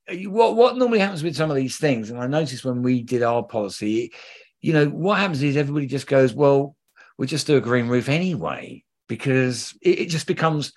what 0.08 0.56
what 0.56 0.76
normally 0.76 0.98
happens 0.98 1.22
with 1.22 1.36
some 1.36 1.50
of 1.50 1.56
these 1.56 1.76
things, 1.76 2.10
and 2.10 2.20
I 2.20 2.26
noticed 2.26 2.64
when 2.64 2.82
we 2.82 3.02
did 3.02 3.22
our 3.22 3.42
policy, 3.42 4.12
you 4.60 4.72
know, 4.72 4.86
what 4.86 5.18
happens 5.18 5.42
is 5.42 5.56
everybody 5.56 5.86
just 5.86 6.06
goes, 6.06 6.34
well, 6.34 6.76
we'll 7.16 7.28
just 7.28 7.46
do 7.46 7.56
a 7.56 7.60
green 7.60 7.88
roof 7.88 8.08
anyway, 8.08 8.84
because 9.08 9.76
it, 9.82 10.00
it 10.00 10.08
just 10.08 10.26
becomes 10.26 10.72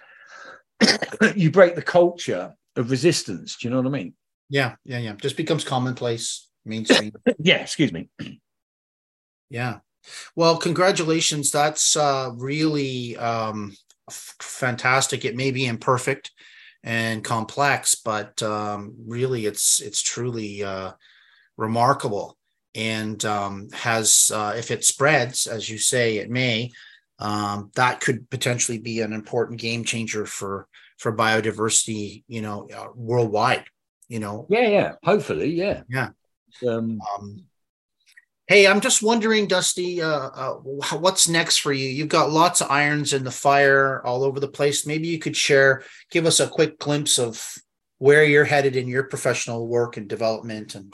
you 1.35 1.51
break 1.51 1.75
the 1.75 1.81
culture 1.81 2.55
of 2.75 2.91
resistance. 2.91 3.57
Do 3.57 3.67
you 3.67 3.73
know 3.73 3.81
what 3.81 3.87
I 3.87 3.97
mean? 3.97 4.13
Yeah, 4.49 4.75
yeah, 4.85 4.99
yeah. 4.99 5.13
Just 5.13 5.37
becomes 5.37 5.63
commonplace, 5.63 6.47
mainstream. 6.65 7.13
Yeah, 7.39 7.57
excuse 7.57 7.91
me. 7.91 8.09
Yeah. 9.49 9.77
Well, 10.35 10.57
congratulations. 10.57 11.51
That's 11.51 11.95
uh, 11.95 12.31
really 12.35 13.15
um, 13.15 13.73
f- 14.09 14.35
fantastic. 14.41 15.23
It 15.23 15.37
may 15.37 15.51
be 15.51 15.65
imperfect 15.65 16.31
and 16.87 17.21
complex, 17.21 17.95
but 17.95 18.41
um, 18.41 18.95
really, 19.05 19.45
it's 19.45 19.81
it's 19.81 20.01
truly 20.01 20.63
uh, 20.63 20.93
remarkable, 21.57 22.37
and 22.75 23.23
um, 23.25 23.67
has 23.73 24.31
uh, 24.33 24.53
if 24.55 24.71
it 24.71 24.85
spreads, 24.85 25.47
as 25.47 25.69
you 25.69 25.77
say, 25.77 26.17
it 26.17 26.29
may. 26.29 26.71
Um, 27.19 27.71
that 27.75 27.99
could 27.99 28.29
potentially 28.29 28.77
be 28.77 29.01
an 29.01 29.11
important 29.11 29.59
game 29.59 29.83
changer 29.83 30.25
for 30.25 30.69
for 30.97 31.13
biodiversity. 31.13 32.23
You 32.29 32.41
know, 32.41 32.69
uh, 32.73 32.87
worldwide. 32.95 33.65
You 34.07 34.19
know, 34.19 34.47
Yeah, 34.49 34.69
yeah. 34.69 34.93
Hopefully, 35.03 35.49
yeah. 35.49 35.81
Yeah. 35.89 36.11
Um, 36.65 37.01
Um, 37.19 37.43
hey, 38.47 38.65
I'm 38.65 38.79
just 38.79 39.03
wondering, 39.03 39.47
Dusty, 39.47 40.01
uh, 40.01 40.07
uh, 40.29 40.53
what's 40.53 41.27
next 41.27 41.57
for 41.57 41.73
you? 41.73 41.89
You've 41.89 42.07
got 42.07 42.31
lots 42.31 42.61
of 42.61 42.71
irons 42.71 43.11
in 43.13 43.25
the 43.25 43.31
fire 43.31 44.01
all 44.05 44.23
over 44.23 44.39
the 44.39 44.47
place. 44.47 44.85
Maybe 44.85 45.09
you 45.09 45.19
could 45.19 45.35
share, 45.35 45.83
give 46.11 46.25
us 46.25 46.39
a 46.39 46.47
quick 46.47 46.79
glimpse 46.79 47.19
of 47.19 47.45
where 47.97 48.23
you're 48.23 48.45
headed 48.45 48.75
in 48.77 48.87
your 48.87 49.03
professional 49.03 49.67
work 49.67 49.97
and 49.97 50.07
development. 50.07 50.75
And 50.75 50.93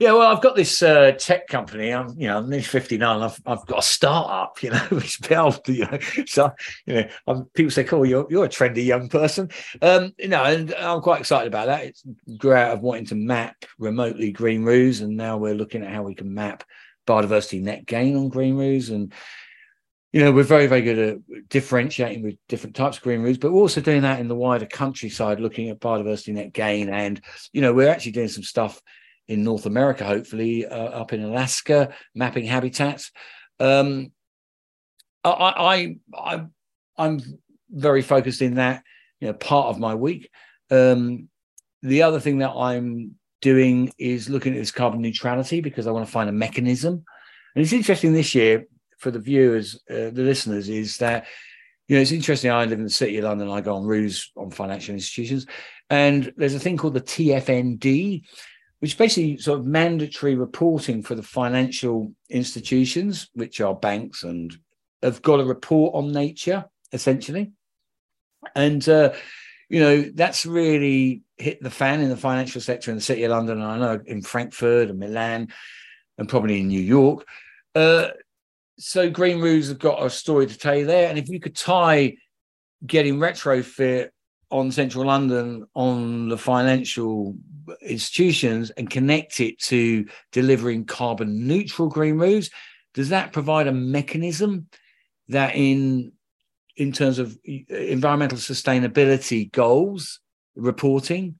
Yeah, 0.00 0.12
well, 0.12 0.34
I've 0.34 0.40
got 0.40 0.56
this 0.56 0.82
uh, 0.82 1.12
tech 1.12 1.46
company. 1.46 1.92
I'm, 1.92 2.18
you 2.18 2.26
know, 2.26 2.38
I'm 2.38 2.48
nearly 2.48 2.62
59. 2.62 3.20
I've, 3.20 3.38
I've 3.44 3.66
got 3.66 3.80
a 3.80 3.82
startup, 3.82 4.56
you 4.62 4.70
know, 4.70 4.78
which 4.88 5.20
built, 5.20 5.68
you 5.68 5.84
know, 5.84 5.98
so, 6.24 6.50
you 6.86 6.94
know, 6.94 7.08
I'm, 7.26 7.44
people 7.52 7.70
say, 7.70 7.84
cool, 7.84 8.06
you're, 8.06 8.26
you're 8.30 8.46
a 8.46 8.48
trendy 8.48 8.82
young 8.82 9.10
person. 9.10 9.50
Um, 9.82 10.14
you 10.18 10.28
know, 10.28 10.42
and 10.42 10.74
I'm 10.74 11.02
quite 11.02 11.20
excited 11.20 11.48
about 11.48 11.66
that. 11.66 11.84
It's 11.84 12.02
grew 12.38 12.54
out 12.54 12.72
of 12.72 12.80
wanting 12.80 13.04
to 13.06 13.14
map 13.14 13.56
remotely 13.78 14.32
green 14.32 14.64
roofs. 14.64 15.00
And 15.00 15.18
now 15.18 15.36
we're 15.36 15.54
looking 15.54 15.84
at 15.84 15.92
how 15.92 16.02
we 16.02 16.14
can 16.14 16.32
map 16.32 16.64
biodiversity 17.06 17.60
net 17.60 17.84
gain 17.84 18.16
on 18.16 18.30
green 18.30 18.56
roofs. 18.56 18.88
And, 18.88 19.12
you 20.12 20.24
know, 20.24 20.32
we're 20.32 20.44
very, 20.44 20.66
very 20.66 20.80
good 20.80 20.98
at 20.98 21.48
differentiating 21.50 22.22
with 22.22 22.36
different 22.48 22.74
types 22.74 22.96
of 22.96 23.02
green 23.02 23.20
roofs, 23.20 23.38
but 23.38 23.52
we're 23.52 23.60
also 23.60 23.82
doing 23.82 24.00
that 24.00 24.18
in 24.18 24.28
the 24.28 24.34
wider 24.34 24.64
countryside, 24.64 25.40
looking 25.40 25.68
at 25.68 25.78
biodiversity 25.78 26.32
net 26.32 26.54
gain. 26.54 26.88
And, 26.88 27.20
you 27.52 27.60
know, 27.60 27.74
we're 27.74 27.90
actually 27.90 28.12
doing 28.12 28.28
some 28.28 28.44
stuff 28.44 28.80
in 29.30 29.44
North 29.44 29.64
America, 29.64 30.04
hopefully 30.04 30.66
uh, 30.66 30.74
up 30.74 31.12
in 31.12 31.22
Alaska, 31.22 31.94
mapping 32.16 32.44
habitats. 32.44 33.12
Um, 33.60 34.10
I, 35.22 35.30
I, 35.30 35.96
I, 36.12 36.44
I'm 36.98 37.20
very 37.70 38.02
focused 38.02 38.42
in 38.42 38.56
that, 38.56 38.82
you 39.20 39.28
know, 39.28 39.34
part 39.34 39.68
of 39.68 39.78
my 39.78 39.94
week. 39.94 40.28
Um, 40.68 41.28
the 41.80 42.02
other 42.02 42.18
thing 42.18 42.38
that 42.38 42.50
I'm 42.50 43.14
doing 43.40 43.92
is 43.98 44.28
looking 44.28 44.54
at 44.54 44.58
this 44.58 44.72
carbon 44.72 45.00
neutrality 45.00 45.60
because 45.60 45.86
I 45.86 45.92
want 45.92 46.06
to 46.06 46.12
find 46.12 46.28
a 46.28 46.32
mechanism. 46.32 47.04
And 47.54 47.62
it's 47.62 47.72
interesting 47.72 48.12
this 48.12 48.34
year 48.34 48.66
for 48.98 49.12
the 49.12 49.20
viewers, 49.20 49.76
uh, 49.88 50.10
the 50.10 50.24
listeners, 50.24 50.68
is 50.68 50.96
that 50.98 51.26
you 51.86 51.96
know 51.96 52.02
it's 52.02 52.12
interesting. 52.12 52.50
I 52.50 52.64
live 52.64 52.78
in 52.78 52.84
the 52.84 52.90
city 52.90 53.18
of 53.18 53.24
London. 53.24 53.48
I 53.48 53.60
go 53.60 53.76
on 53.76 53.84
roofs 53.84 54.30
on 54.36 54.50
financial 54.50 54.94
institutions, 54.94 55.46
and 55.88 56.32
there's 56.36 56.54
a 56.54 56.60
thing 56.60 56.76
called 56.76 56.94
the 56.94 57.00
TNFD, 57.00 58.22
which 58.80 58.98
basically 58.98 59.38
sort 59.38 59.60
of 59.60 59.66
mandatory 59.66 60.34
reporting 60.34 61.02
for 61.02 61.14
the 61.14 61.22
financial 61.22 62.12
institutions, 62.28 63.28
which 63.34 63.60
are 63.60 63.74
banks 63.74 64.22
and 64.22 64.56
have 65.02 65.22
got 65.22 65.40
a 65.40 65.44
report 65.44 65.94
on 65.94 66.12
nature 66.12 66.64
essentially. 66.92 67.52
And 68.54 68.86
uh, 68.88 69.12
you 69.68 69.80
know 69.80 70.02
that's 70.14 70.44
really 70.44 71.22
hit 71.36 71.62
the 71.62 71.70
fan 71.70 72.00
in 72.00 72.08
the 72.08 72.16
financial 72.16 72.60
sector 72.60 72.90
in 72.90 72.96
the 72.96 73.02
city 73.02 73.24
of 73.24 73.30
London. 73.30 73.60
And 73.60 73.70
I 73.70 73.78
know 73.78 74.00
in 74.06 74.22
Frankfurt 74.22 74.90
and 74.90 74.98
Milan, 74.98 75.48
and 76.20 76.28
probably 76.28 76.60
in 76.60 76.68
New 76.68 76.80
York. 76.80 77.26
Uh, 77.74 78.08
so 78.78 79.10
Green 79.10 79.40
Roofs 79.40 79.68
have 79.68 79.78
got 79.78 80.04
a 80.04 80.10
story 80.10 80.46
to 80.46 80.56
tell 80.56 80.76
you 80.76 80.86
there. 80.86 81.08
And 81.08 81.18
if 81.18 81.28
you 81.28 81.40
could 81.40 81.56
tie 81.56 82.16
getting 82.86 83.16
retrofit 83.16 84.10
on 84.50 84.72
central 84.72 85.06
London 85.06 85.66
on 85.74 86.28
the 86.28 86.38
financial 86.38 87.36
institutions 87.82 88.70
and 88.70 88.90
connect 88.90 89.40
it 89.40 89.58
to 89.60 90.06
delivering 90.32 90.84
carbon 90.84 91.46
neutral 91.46 91.88
green 91.88 92.18
roofs, 92.18 92.50
does 92.94 93.10
that 93.10 93.32
provide 93.32 93.66
a 93.66 93.72
mechanism 93.72 94.66
that 95.28 95.54
in 95.54 96.12
in 96.76 96.92
terms 96.92 97.18
of 97.18 97.36
uh, 97.48 97.74
environmental 97.74 98.38
sustainability 98.38 99.50
goals 99.52 100.20
reporting 100.56 101.38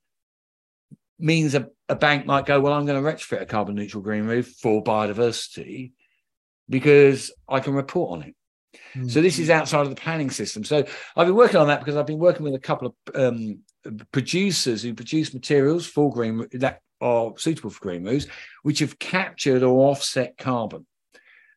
means 1.18 1.54
a, 1.54 1.68
a 1.88 1.94
bank 1.94 2.26
might 2.26 2.46
go, 2.46 2.60
well, 2.60 2.72
I'm 2.72 2.86
going 2.86 3.02
to 3.02 3.10
retrofit 3.10 3.42
a 3.42 3.46
carbon 3.46 3.74
neutral 3.74 4.02
green 4.02 4.24
roof 4.24 4.54
for 4.60 4.82
biodiversity 4.82 5.92
because 6.68 7.32
I 7.48 7.60
can 7.60 7.74
report 7.74 8.12
on 8.12 8.22
it. 8.28 8.34
So 9.08 9.20
this 9.20 9.38
is 9.38 9.50
outside 9.50 9.82
of 9.82 9.90
the 9.90 10.00
planning 10.00 10.30
system. 10.30 10.64
So 10.64 10.84
I've 11.16 11.26
been 11.26 11.36
working 11.36 11.56
on 11.56 11.68
that 11.68 11.80
because 11.80 11.96
I've 11.96 12.06
been 12.06 12.18
working 12.18 12.44
with 12.44 12.54
a 12.54 12.58
couple 12.58 12.88
of 12.88 12.94
um, 13.14 13.60
producers 14.12 14.82
who 14.82 14.94
produce 14.94 15.34
materials 15.34 15.86
for 15.86 16.10
green 16.12 16.46
that 16.52 16.80
are 17.00 17.32
suitable 17.36 17.70
for 17.70 17.80
green 17.80 18.04
roofs, 18.04 18.26
which 18.62 18.80
have 18.80 18.98
captured 18.98 19.62
or 19.62 19.90
offset 19.90 20.36
carbon. 20.36 20.86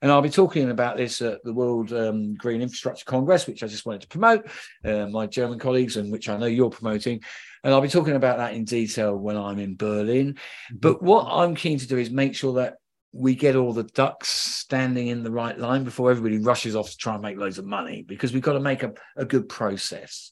And 0.01 0.11
I'll 0.11 0.21
be 0.21 0.29
talking 0.29 0.69
about 0.69 0.97
this 0.97 1.21
at 1.21 1.41
the 1.45 1.53
World 1.53 1.93
um, 1.93 2.35
Green 2.35 2.61
Infrastructure 2.61 3.05
Congress, 3.05 3.47
which 3.47 3.63
I 3.63 3.67
just 3.67 3.85
wanted 3.85 4.01
to 4.01 4.09
promote, 4.09 4.47
uh, 4.83 5.07
my 5.07 5.27
German 5.27 5.59
colleagues, 5.59 5.95
and 5.95 6.11
which 6.11 6.27
I 6.27 6.35
know 6.35 6.45
you're 6.45 6.69
promoting. 6.69 7.21
And 7.63 7.73
I'll 7.73 7.79
be 7.79 7.87
talking 7.87 8.15
about 8.15 8.37
that 8.37 8.53
in 8.53 8.65
detail 8.65 9.15
when 9.15 9.37
I'm 9.37 9.59
in 9.59 9.77
Berlin. 9.77 10.37
But 10.73 11.01
what 11.01 11.27
I'm 11.29 11.55
keen 11.55 11.79
to 11.79 11.87
do 11.87 11.97
is 11.97 12.09
make 12.09 12.35
sure 12.35 12.55
that 12.55 12.75
we 13.13 13.35
get 13.35 13.55
all 13.55 13.73
the 13.73 13.83
ducks 13.83 14.27
standing 14.27 15.07
in 15.07 15.23
the 15.23 15.31
right 15.31 15.57
line 15.57 15.83
before 15.83 16.09
everybody 16.09 16.39
rushes 16.39 16.75
off 16.75 16.89
to 16.89 16.97
try 16.97 17.13
and 17.13 17.21
make 17.21 17.37
loads 17.37 17.59
of 17.59 17.65
money 17.65 18.03
because 18.07 18.33
we've 18.33 18.41
got 18.41 18.53
to 18.53 18.59
make 18.59 18.81
a, 18.81 18.91
a 19.15 19.23
good 19.23 19.47
process. 19.47 20.31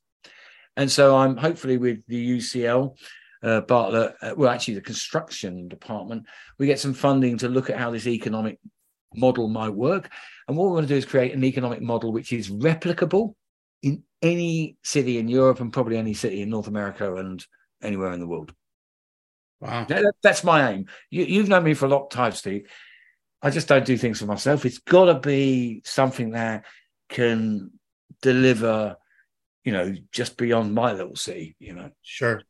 And 0.75 0.91
so 0.91 1.15
I'm 1.15 1.37
hopefully 1.37 1.77
with 1.77 1.99
the 2.07 2.37
UCL, 2.37 2.97
uh, 3.43 3.61
Bartlett, 3.61 4.15
uh, 4.21 4.33
well, 4.35 4.49
actually 4.49 4.75
the 4.75 4.81
construction 4.81 5.67
department, 5.67 6.25
we 6.57 6.65
get 6.65 6.79
some 6.79 6.93
funding 6.93 7.37
to 7.37 7.49
look 7.49 7.69
at 7.69 7.77
how 7.77 7.91
this 7.91 8.07
economic 8.07 8.57
model 9.13 9.47
might 9.47 9.69
work. 9.69 10.09
And 10.47 10.57
what 10.57 10.65
we 10.65 10.73
want 10.73 10.87
to 10.87 10.93
do 10.93 10.97
is 10.97 11.05
create 11.05 11.33
an 11.33 11.43
economic 11.43 11.81
model 11.81 12.11
which 12.11 12.33
is 12.33 12.49
replicable 12.49 13.35
in 13.83 14.03
any 14.23 14.77
city 14.83 15.19
in 15.19 15.27
Europe 15.27 15.59
and 15.59 15.71
probably 15.71 15.97
any 15.97 16.15
city 16.15 16.41
in 16.41 16.49
North 16.49 16.67
America 16.67 17.15
and 17.15 17.45
anywhere 17.83 18.11
in 18.11 18.19
the 18.19 18.27
world. 18.27 18.53
Wow. 19.61 19.85
That- 19.85 20.15
that's 20.21 20.43
my 20.43 20.71
aim. 20.73 20.87
You, 21.09 21.23
you've 21.25 21.47
known 21.49 21.63
me 21.63 21.73
for 21.73 21.85
a 21.85 21.89
long 21.89 22.07
time, 22.09 22.33
Steve. 22.33 22.67
I 23.41 23.49
just 23.49 23.67
don't 23.67 23.85
do 23.85 23.97
things 23.97 24.19
for 24.19 24.25
myself. 24.25 24.65
It's 24.65 24.77
got 24.79 25.05
to 25.05 25.19
be 25.19 25.81
something 25.85 26.31
that 26.31 26.65
can 27.09 27.71
deliver, 28.21 28.97
you 29.63 29.71
know, 29.71 29.95
just 30.11 30.37
beyond 30.37 30.73
my 30.75 30.93
little 30.93 31.15
city. 31.15 31.55
You 31.59 31.73
know, 31.73 31.91
Sure. 32.03 32.41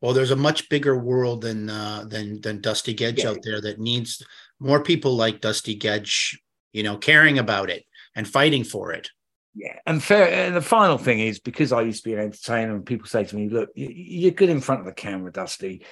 Well, 0.00 0.14
there's 0.14 0.30
a 0.30 0.36
much 0.36 0.70
bigger 0.70 0.98
world 0.98 1.42
than 1.42 1.68
uh, 1.68 2.04
than 2.08 2.40
than 2.40 2.62
Dusty 2.62 2.94
Gedge 2.94 3.18
Yeah. 3.22 3.30
out 3.30 3.40
there 3.42 3.60
that 3.60 3.78
needs 3.78 4.24
more 4.58 4.82
people 4.82 5.14
like 5.14 5.42
Dusty 5.42 5.74
Gedge, 5.74 6.38
you 6.72 6.82
know, 6.82 6.96
caring 6.96 7.38
about 7.38 7.68
it 7.68 7.84
and 8.16 8.26
fighting 8.26 8.64
for 8.64 8.92
it. 8.92 9.10
yeah. 9.54 9.76
And 9.86 10.02
fair. 10.02 10.26
And 10.46 10.56
the 10.56 10.62
final 10.62 10.96
thing 10.96 11.20
is 11.20 11.38
because 11.38 11.70
I 11.70 11.82
used 11.82 12.02
to 12.02 12.08
be 12.08 12.14
an 12.14 12.20
entertainer, 12.20 12.74
and 12.76 12.86
people 12.86 13.08
say 13.08 13.24
to 13.24 13.36
me, 13.36 13.50
"Look, 13.50 13.68
you're 13.74 14.30
good 14.30 14.48
in 14.48 14.62
front 14.62 14.80
of 14.80 14.86
the 14.86 14.94
camera, 14.94 15.30
Dusty." 15.30 15.84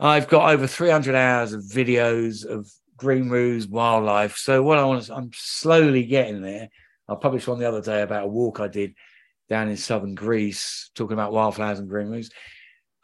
I've 0.00 0.28
got 0.28 0.50
over 0.50 0.66
300 0.66 1.14
hours 1.14 1.52
of 1.52 1.62
videos 1.62 2.46
of 2.46 2.70
green 2.96 3.28
roofs, 3.28 3.66
wildlife. 3.66 4.38
So 4.38 4.62
what 4.62 4.78
I 4.78 4.84
want 4.84 5.04
to, 5.04 5.14
I'm 5.14 5.30
slowly 5.34 6.04
getting 6.04 6.40
there. 6.40 6.68
I 7.06 7.14
published 7.16 7.46
one 7.46 7.58
the 7.58 7.68
other 7.68 7.82
day 7.82 8.00
about 8.00 8.24
a 8.24 8.28
walk 8.28 8.60
I 8.60 8.68
did 8.68 8.94
down 9.50 9.68
in 9.68 9.76
southern 9.76 10.14
Greece, 10.14 10.90
talking 10.94 11.12
about 11.12 11.32
wildflowers 11.32 11.80
and 11.80 11.88
green 11.88 12.08
roofs. 12.08 12.30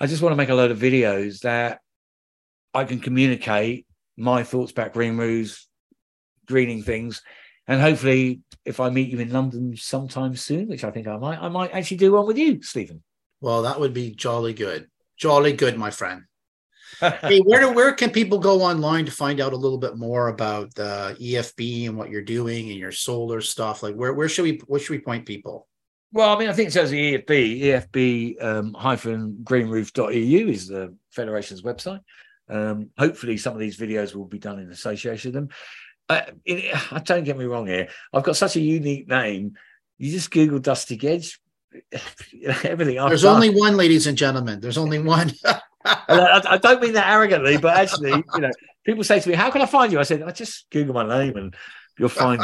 I 0.00 0.06
just 0.06 0.22
want 0.22 0.32
to 0.32 0.36
make 0.36 0.48
a 0.48 0.54
load 0.54 0.70
of 0.70 0.78
videos 0.78 1.40
that 1.40 1.80
I 2.72 2.84
can 2.84 3.00
communicate 3.00 3.86
my 4.16 4.42
thoughts 4.42 4.72
about 4.72 4.94
green 4.94 5.18
roofs, 5.18 5.68
greening 6.46 6.82
things, 6.82 7.22
and 7.66 7.80
hopefully, 7.80 8.40
if 8.64 8.80
I 8.80 8.90
meet 8.90 9.10
you 9.10 9.18
in 9.18 9.32
London 9.32 9.76
sometime 9.76 10.36
soon, 10.36 10.68
which 10.68 10.84
I 10.84 10.90
think 10.90 11.08
I 11.08 11.16
might, 11.16 11.42
I 11.42 11.48
might 11.48 11.72
actually 11.72 11.96
do 11.96 12.12
one 12.12 12.26
with 12.26 12.38
you, 12.38 12.62
Stephen. 12.62 13.02
Well, 13.40 13.62
that 13.62 13.80
would 13.80 13.92
be 13.92 14.12
jolly 14.12 14.54
good, 14.54 14.88
jolly 15.16 15.52
good, 15.52 15.76
my 15.76 15.90
friend. 15.90 16.22
Hey, 17.00 17.40
where 17.40 17.60
do, 17.60 17.72
where 17.72 17.92
can 17.92 18.10
people 18.10 18.38
go 18.38 18.62
online 18.62 19.04
to 19.04 19.10
find 19.10 19.40
out 19.40 19.52
a 19.52 19.56
little 19.56 19.78
bit 19.78 19.96
more 19.96 20.28
about 20.28 20.74
the 20.74 21.16
EFB 21.20 21.88
and 21.88 21.96
what 21.96 22.10
you're 22.10 22.22
doing 22.22 22.70
and 22.70 22.78
your 22.78 22.92
solar 22.92 23.40
stuff? 23.40 23.82
Like, 23.82 23.94
where 23.94 24.14
where 24.14 24.28
should 24.28 24.44
we 24.44 24.60
where 24.66 24.80
should 24.80 24.90
we 24.90 25.00
point 25.00 25.26
people? 25.26 25.66
Well, 26.12 26.34
I 26.34 26.38
mean, 26.38 26.48
I 26.48 26.52
think 26.52 26.68
it 26.68 26.72
says 26.72 26.90
the 26.90 27.18
EFB, 27.18 27.60
EFB 27.60 28.42
um, 28.42 28.74
hyphen 28.74 29.38
greenroof.eu 29.42 30.48
is 30.48 30.68
the 30.68 30.94
Federation's 31.10 31.62
website. 31.62 32.00
Um, 32.48 32.90
hopefully, 32.96 33.36
some 33.36 33.54
of 33.54 33.58
these 33.58 33.76
videos 33.76 34.14
will 34.14 34.24
be 34.24 34.38
done 34.38 34.58
in 34.58 34.70
association 34.70 35.32
with 35.32 35.34
them. 35.34 35.48
Uh, 36.08 36.22
it, 36.44 36.74
don't 37.04 37.24
get 37.24 37.36
me 37.36 37.44
wrong 37.44 37.66
here. 37.66 37.88
I've 38.12 38.22
got 38.22 38.36
such 38.36 38.56
a 38.56 38.60
unique 38.60 39.08
name. 39.08 39.54
You 39.98 40.12
just 40.12 40.30
Google 40.30 40.58
Dusty 40.60 40.96
Gedge, 40.96 41.38
everything. 42.64 42.98
I've 42.98 43.10
There's 43.10 43.22
done. 43.22 43.34
only 43.34 43.50
one, 43.50 43.76
ladies 43.76 44.06
and 44.06 44.16
gentlemen. 44.16 44.60
There's 44.60 44.78
only 44.78 45.00
one. 45.00 45.32
I, 45.86 46.42
I, 46.50 46.58
don't 46.58 46.82
mean 46.82 46.94
that 46.94 47.08
arrogantly, 47.08 47.56
but 47.56 47.76
actually, 47.76 48.10
you 48.34 48.40
know, 48.40 48.50
people 48.84 49.04
say 49.04 49.20
to 49.20 49.28
me, 49.28 49.34
"How 49.34 49.50
can 49.50 49.62
I 49.62 49.66
find 49.66 49.92
you?" 49.92 49.98
I 49.98 50.04
said, 50.04 50.22
"I 50.22 50.30
just 50.30 50.66
Google 50.70 50.94
my 50.94 51.06
name 51.06 51.36
and." 51.36 51.54
You'll 51.98 52.10
find 52.10 52.42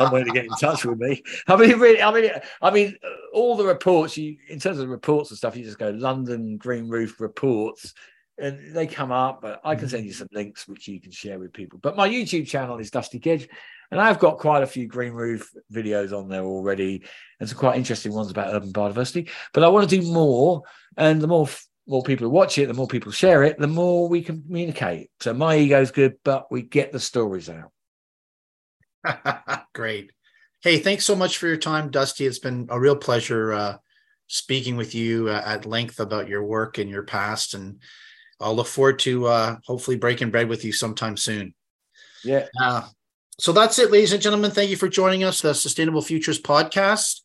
somewhere 0.00 0.24
to 0.24 0.30
get 0.32 0.46
in 0.46 0.50
touch 0.60 0.84
with 0.84 0.98
me. 0.98 1.22
I 1.46 1.54
mean, 1.54 1.78
really, 1.78 2.02
I 2.02 2.12
mean, 2.12 2.28
I 2.60 2.72
mean, 2.72 2.96
all 3.32 3.56
the 3.56 3.64
reports 3.64 4.16
you, 4.16 4.36
in 4.48 4.58
terms 4.58 4.80
of 4.80 4.88
reports 4.88 5.30
and 5.30 5.38
stuff, 5.38 5.56
you 5.56 5.62
just 5.62 5.78
go 5.78 5.90
London 5.90 6.56
Green 6.56 6.88
Roof 6.88 7.20
reports, 7.20 7.94
and 8.36 8.74
they 8.74 8.88
come 8.88 9.12
up. 9.12 9.42
But 9.42 9.60
I 9.62 9.76
can 9.76 9.86
mm. 9.86 9.90
send 9.92 10.06
you 10.06 10.12
some 10.12 10.26
links 10.32 10.66
which 10.66 10.88
you 10.88 11.00
can 11.00 11.12
share 11.12 11.38
with 11.38 11.52
people. 11.52 11.78
But 11.80 11.94
my 11.94 12.08
YouTube 12.08 12.48
channel 12.48 12.78
is 12.78 12.90
Dusty 12.90 13.20
Gedge, 13.20 13.48
and 13.90 14.00
I've 14.00 14.18
got 14.18 14.38
quite 14.38 14.62
a 14.62 14.66
few 14.66 14.86
green 14.86 15.12
roof 15.12 15.52
videos 15.72 16.16
on 16.16 16.28
there 16.28 16.42
already, 16.42 17.02
and 17.38 17.48
some 17.48 17.58
quite 17.58 17.76
interesting 17.76 18.12
ones 18.12 18.30
about 18.30 18.52
urban 18.52 18.72
biodiversity. 18.72 19.28
But 19.52 19.64
I 19.64 19.68
want 19.68 19.88
to 19.88 20.00
do 20.00 20.12
more, 20.12 20.62
and 20.96 21.20
the 21.20 21.28
more 21.28 21.48
more 21.90 22.02
people 22.04 22.28
watch 22.28 22.56
it, 22.56 22.66
the 22.66 22.74
more 22.74 22.86
people 22.86 23.10
share 23.10 23.42
it, 23.42 23.58
the 23.58 23.66
more 23.66 24.08
we 24.08 24.22
can 24.22 24.42
communicate. 24.42 25.10
So 25.20 25.34
my 25.34 25.56
ego's 25.56 25.90
good, 25.90 26.14
but 26.24 26.50
we 26.50 26.62
get 26.62 26.92
the 26.92 27.00
stories 27.00 27.50
out. 27.50 27.72
Great. 29.74 30.12
Hey, 30.62 30.78
thanks 30.78 31.04
so 31.04 31.16
much 31.16 31.38
for 31.38 31.48
your 31.48 31.56
time, 31.56 31.90
Dusty. 31.90 32.26
It's 32.26 32.38
been 32.38 32.68
a 32.70 32.78
real 32.78 32.94
pleasure 32.94 33.52
uh, 33.52 33.76
speaking 34.28 34.76
with 34.76 34.94
you 34.94 35.28
uh, 35.28 35.42
at 35.44 35.66
length 35.66 35.98
about 35.98 36.28
your 36.28 36.44
work 36.44 36.78
and 36.78 36.88
your 36.88 37.02
past, 37.02 37.54
and 37.54 37.80
I'll 38.40 38.54
look 38.54 38.68
forward 38.68 39.00
to 39.00 39.26
uh, 39.26 39.56
hopefully 39.66 39.96
breaking 39.96 40.30
bread 40.30 40.48
with 40.48 40.64
you 40.64 40.72
sometime 40.72 41.16
soon. 41.16 41.54
Yeah. 42.22 42.46
Uh, 42.60 42.86
so 43.40 43.52
that's 43.52 43.78
it, 43.80 43.90
ladies 43.90 44.12
and 44.12 44.22
gentlemen. 44.22 44.52
Thank 44.52 44.70
you 44.70 44.76
for 44.76 44.88
joining 44.88 45.24
us, 45.24 45.40
the 45.40 45.54
Sustainable 45.54 46.02
Futures 46.02 46.40
podcast. 46.40 47.22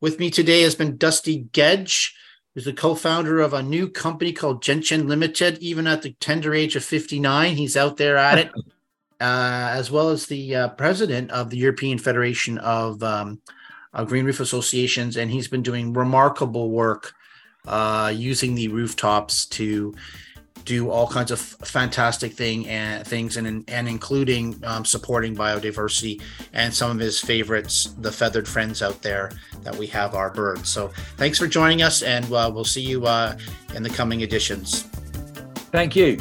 With 0.00 0.18
me 0.18 0.30
today 0.30 0.62
has 0.62 0.74
been 0.74 0.96
Dusty 0.96 1.44
Gedge, 1.52 2.12
who's 2.54 2.64
the 2.64 2.72
co-founder 2.72 3.40
of 3.40 3.54
a 3.54 3.62
new 3.62 3.88
company 3.88 4.32
called 4.32 4.62
Gentian 4.62 5.08
Limited. 5.08 5.58
Even 5.58 5.86
at 5.86 6.02
the 6.02 6.12
tender 6.20 6.54
age 6.54 6.76
of 6.76 6.84
59, 6.84 7.56
he's 7.56 7.76
out 7.76 7.96
there 7.96 8.16
at 8.16 8.38
it, 8.38 8.52
uh, 9.20 9.70
as 9.72 9.90
well 9.90 10.10
as 10.10 10.26
the 10.26 10.54
uh, 10.54 10.68
president 10.70 11.30
of 11.30 11.50
the 11.50 11.58
European 11.58 11.98
Federation 11.98 12.58
of, 12.58 13.02
um, 13.02 13.40
of 13.92 14.08
Green 14.08 14.24
Roof 14.24 14.40
Associations, 14.40 15.16
and 15.16 15.30
he's 15.30 15.48
been 15.48 15.62
doing 15.62 15.92
remarkable 15.92 16.70
work 16.70 17.14
uh, 17.66 18.12
using 18.14 18.54
the 18.54 18.68
rooftops 18.68 19.46
to 19.46 19.94
do 20.64 20.90
all 20.90 21.06
kinds 21.06 21.30
of 21.30 21.40
fantastic 21.40 22.32
thing 22.32 22.68
and 22.68 23.06
things 23.06 23.36
and 23.36 23.64
and 23.68 23.88
including 23.88 24.60
um, 24.64 24.84
supporting 24.84 25.34
biodiversity 25.34 26.20
and 26.52 26.72
some 26.72 26.90
of 26.90 26.98
his 26.98 27.18
favorites 27.18 27.94
the 28.00 28.12
feathered 28.12 28.46
friends 28.46 28.82
out 28.82 29.00
there 29.02 29.30
that 29.62 29.74
we 29.74 29.86
have 29.86 30.14
our 30.14 30.30
birds. 30.30 30.68
So 30.68 30.90
thanks 31.16 31.38
for 31.38 31.46
joining 31.46 31.82
us 31.82 32.02
and 32.02 32.24
uh, 32.26 32.50
we'll 32.52 32.64
see 32.64 32.82
you 32.82 33.06
uh, 33.06 33.36
in 33.74 33.82
the 33.82 33.90
coming 33.90 34.20
editions. 34.20 34.82
Thank 35.72 35.96
you 35.96 36.18